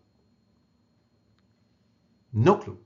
No 2.32 2.56
clue. 2.56 2.78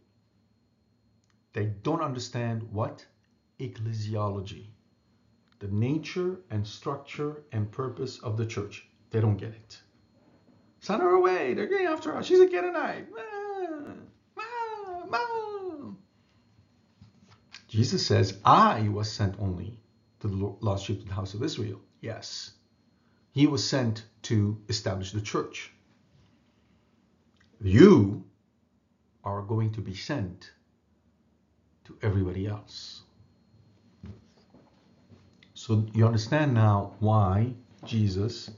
They 1.55 1.66
don't 1.66 2.02
understand 2.02 2.62
what? 2.72 3.06
Ecclesiology. 3.60 4.68
The 5.60 5.68
nature 5.68 6.40
and 6.50 6.66
structure 6.66 7.44
and 7.52 7.72
purpose 7.72 8.18
of 8.20 8.36
the 8.38 8.46
church. 8.46 8.86
They 9.10 9.20
don't 9.20 9.38
get 9.38 9.50
it. 9.55 9.80
Send 10.80 11.02
her 11.02 11.10
away. 11.10 11.55
They're 11.55 11.66
going 11.66 11.86
after 11.86 12.12
her. 12.12 12.22
She's 12.22 12.40
a 12.40 12.46
Canaanite. 12.46 13.06
Jesus 17.68 18.06
says, 18.06 18.38
I 18.44 18.88
was 18.88 19.12
sent 19.12 19.38
only 19.38 19.78
to 20.20 20.28
the 20.28 20.56
lost 20.60 20.86
sheep 20.86 21.02
of 21.02 21.09
the 21.09 21.14
house 21.14 21.34
of 21.34 21.42
Israel. 21.42 21.80
Yes. 22.00 22.52
He 23.32 23.46
was 23.46 23.68
sent 23.68 24.05
to 24.22 24.59
establish 24.68 25.12
the 25.12 25.20
church. 25.20 25.70
You 27.60 28.24
are 29.22 29.42
going 29.42 29.72
to 29.72 29.80
be 29.80 29.94
sent 29.94 30.50
to 31.84 31.98
everybody 32.02 32.46
else. 32.46 33.02
So 35.55 35.86
you 35.92 36.06
understand 36.06 36.55
now 36.55 36.94
why 37.00 37.52
Jesus 37.84 38.50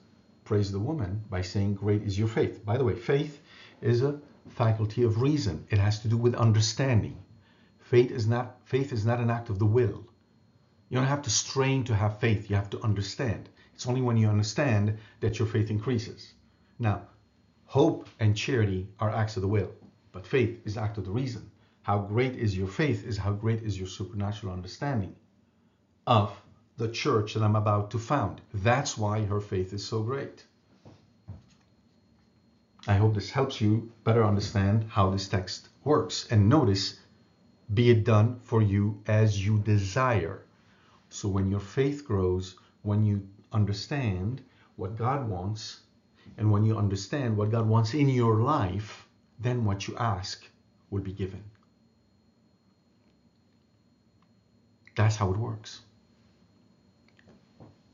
praised 0.51 0.73
the 0.73 0.81
woman 0.81 1.23
by 1.31 1.43
saying, 1.43 1.75
Great 1.75 2.03
is 2.03 2.19
your 2.19 2.27
faith. 2.27 2.67
By 2.67 2.77
the 2.77 2.83
way, 2.83 2.97
faith 2.97 3.41
is 3.81 4.03
a 4.03 4.21
faculty 4.49 5.05
of 5.05 5.23
reason, 5.23 5.65
it 5.71 5.79
has 5.79 6.01
to 6.01 6.09
do 6.09 6.17
with 6.17 6.35
understanding. 6.35 7.23
Faith 7.79 8.11
is 8.11 8.27
not 8.27 8.57
faith 8.65 8.93
is 8.93 9.07
not 9.07 9.21
an 9.21 9.31
act 9.31 9.49
of 9.49 9.61
the 9.61 9.73
will. 9.79 10.05
You 10.89 10.97
don't 10.97 11.07
have 11.07 11.23
to 11.23 11.31
strain 11.31 11.85
to 11.85 11.95
have 11.95 12.19
faith, 12.19 12.51
you 12.51 12.57
have 12.57 12.71
to 12.71 12.83
understand. 12.83 13.49
It's 13.75 13.87
only 13.87 14.01
when 14.01 14.17
you 14.17 14.29
understand 14.29 14.99
that 15.21 15.39
your 15.39 15.47
faith 15.47 15.71
increases. 15.71 16.33
Now, 16.81 17.03
hope 17.67 18.09
and 18.19 18.37
charity 18.37 18.89
are 18.99 19.15
acts 19.15 19.37
of 19.37 19.43
the 19.43 19.55
will, 19.57 19.71
but 20.11 20.27
faith 20.27 20.67
is 20.67 20.77
act 20.77 20.99
of 20.99 21.05
the 21.05 21.13
reason. 21.13 21.49
How 21.83 21.99
great 22.01 22.35
is 22.35 22.57
your 22.57 22.67
faith 22.67 23.07
is 23.07 23.17
how 23.17 23.35
great 23.35 23.63
is 23.63 23.79
your 23.79 23.87
supernatural 23.87 24.53
understanding 24.53 25.15
of 26.09 26.37
the 26.81 26.89
church 26.89 27.35
that 27.35 27.43
I'm 27.43 27.57
about 27.57 27.91
to 27.91 27.99
found. 27.99 28.41
That's 28.55 28.97
why 28.97 29.27
her 29.27 29.41
faith 29.41 29.75
is 29.75 29.87
so 29.87 30.03
great. 30.03 30.45
I 32.89 32.95
hope 32.95 33.15
this 33.15 33.31
helps 33.31 33.61
you 33.61 33.93
better 34.03 34.25
understand 34.25 34.87
how 34.89 35.11
this 35.11 35.29
text 35.29 35.69
works. 35.85 36.27
And 36.31 36.49
notice, 36.49 36.99
be 37.75 37.91
it 37.91 38.05
done 38.05 38.41
for 38.43 38.63
you 38.63 39.03
as 39.07 39.45
you 39.45 39.59
desire. 39.59 40.43
So 41.11 41.29
when 41.29 41.51
your 41.51 41.61
faith 41.61 42.07
grows, 42.07 42.57
when 42.81 43.05
you 43.05 43.29
understand 43.53 44.41
what 44.77 44.97
God 44.97 45.29
wants, 45.29 45.81
and 46.39 46.51
when 46.51 46.65
you 46.65 46.79
understand 46.79 47.37
what 47.37 47.51
God 47.51 47.69
wants 47.69 47.93
in 47.93 48.09
your 48.09 48.41
life, 48.41 49.07
then 49.39 49.67
what 49.67 49.87
you 49.87 49.99
ask 49.99 50.49
will 50.89 51.03
be 51.03 51.13
given. 51.13 51.45
That's 54.97 55.17
how 55.17 55.31
it 55.31 55.37
works. 55.37 55.83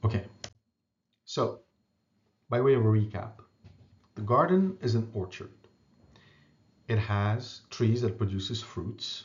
Okay, 0.04 0.24
so 1.24 1.60
by 2.48 2.60
way 2.60 2.74
of 2.74 2.84
a 2.84 2.88
recap, 2.88 3.32
the 4.14 4.22
garden 4.22 4.78
is 4.80 4.94
an 4.94 5.10
orchard. 5.14 5.50
It 6.86 6.98
has 6.98 7.62
trees 7.70 8.02
that 8.02 8.18
produces 8.18 8.62
fruits, 8.62 9.24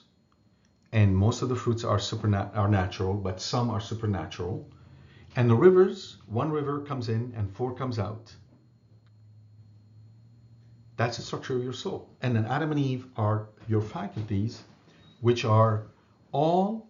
and 0.91 1.15
most 1.15 1.41
of 1.41 1.49
the 1.49 1.55
fruits 1.55 1.83
are 1.83 1.97
supernat- 1.97 2.55
are 2.55 2.67
natural, 2.67 3.13
but 3.13 3.39
some 3.39 3.69
are 3.69 3.79
supernatural. 3.79 4.67
And 5.35 5.49
the 5.49 5.55
rivers, 5.55 6.17
one 6.27 6.51
river 6.51 6.81
comes 6.81 7.07
in 7.07 7.33
and 7.35 7.55
four 7.55 7.73
comes 7.75 7.99
out. 7.99 8.35
That's 10.97 11.17
the 11.17 11.23
structure 11.23 11.55
of 11.55 11.63
your 11.63 11.73
soul. 11.73 12.09
And 12.21 12.35
then 12.35 12.45
Adam 12.45 12.71
and 12.71 12.79
Eve 12.79 13.07
are 13.15 13.47
your 13.67 13.81
faculties, 13.81 14.63
which 15.21 15.45
are 15.45 15.87
all 16.31 16.89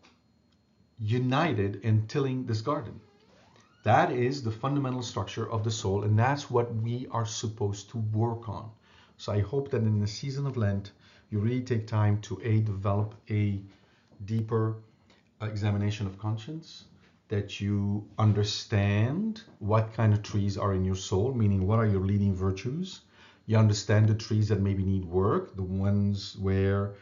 united 0.99 1.77
in 1.77 2.07
tilling 2.07 2.45
this 2.45 2.61
garden. 2.61 2.99
That 3.83 4.11
is 4.11 4.43
the 4.43 4.51
fundamental 4.51 5.01
structure 5.01 5.51
of 5.51 5.63
the 5.63 5.71
soul, 5.71 6.03
and 6.03 6.17
that's 6.17 6.51
what 6.51 6.75
we 6.75 7.07
are 7.11 7.25
supposed 7.25 7.89
to 7.91 7.97
work 7.97 8.47
on. 8.47 8.69
So 9.17 9.31
I 9.31 9.39
hope 9.41 9.71
that 9.71 9.81
in 9.81 9.99
the 9.99 10.07
season 10.07 10.45
of 10.45 10.55
Lent, 10.55 10.91
you 11.31 11.39
really 11.39 11.61
take 11.61 11.87
time 11.87 12.21
to 12.21 12.39
a 12.43 12.59
develop 12.59 13.15
a 13.29 13.59
deeper 14.25 14.75
uh, 15.41 15.47
examination 15.47 16.05
of 16.05 16.19
conscience, 16.19 16.83
that 17.29 17.59
you 17.59 18.07
understand 18.19 19.41
what 19.59 19.93
kind 19.93 20.13
of 20.13 20.21
trees 20.21 20.57
are 20.57 20.73
in 20.73 20.85
your 20.85 20.95
soul, 20.95 21.33
meaning 21.33 21.65
what 21.65 21.79
are 21.79 21.87
your 21.87 22.01
leading 22.01 22.35
virtues. 22.35 23.01
You 23.47 23.57
understand 23.57 24.07
the 24.07 24.15
trees 24.15 24.49
that 24.49 24.59
maybe 24.59 24.83
need 24.83 25.05
work, 25.05 25.55
the 25.55 25.63
ones 25.63 26.37
where 26.37 26.93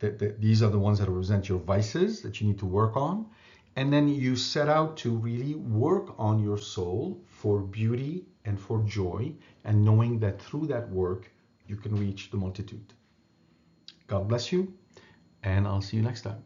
these 0.00 0.62
are 0.62 0.70
the 0.70 0.78
ones 0.78 0.98
that 0.98 1.08
represent 1.08 1.48
your 1.48 1.58
vices 1.58 2.22
that 2.22 2.40
you 2.40 2.48
need 2.48 2.58
to 2.58 2.66
work 2.66 2.96
on 2.96 3.26
and 3.76 3.92
then 3.92 4.08
you 4.08 4.36
set 4.36 4.68
out 4.68 4.96
to 4.98 5.10
really 5.10 5.54
work 5.54 6.14
on 6.18 6.42
your 6.42 6.58
soul 6.58 7.20
for 7.26 7.60
beauty 7.60 8.26
and 8.44 8.60
for 8.60 8.82
joy, 8.82 9.32
and 9.64 9.84
knowing 9.84 10.18
that 10.18 10.40
through 10.42 10.66
that 10.66 10.88
work, 10.90 11.30
you 11.66 11.76
can 11.76 11.94
reach 11.96 12.30
the 12.30 12.36
multitude. 12.36 12.92
God 14.08 14.28
bless 14.28 14.52
you, 14.52 14.74
and 15.42 15.66
I'll 15.66 15.80
see 15.80 15.96
you 15.96 16.02
next 16.02 16.22
time. 16.22 16.44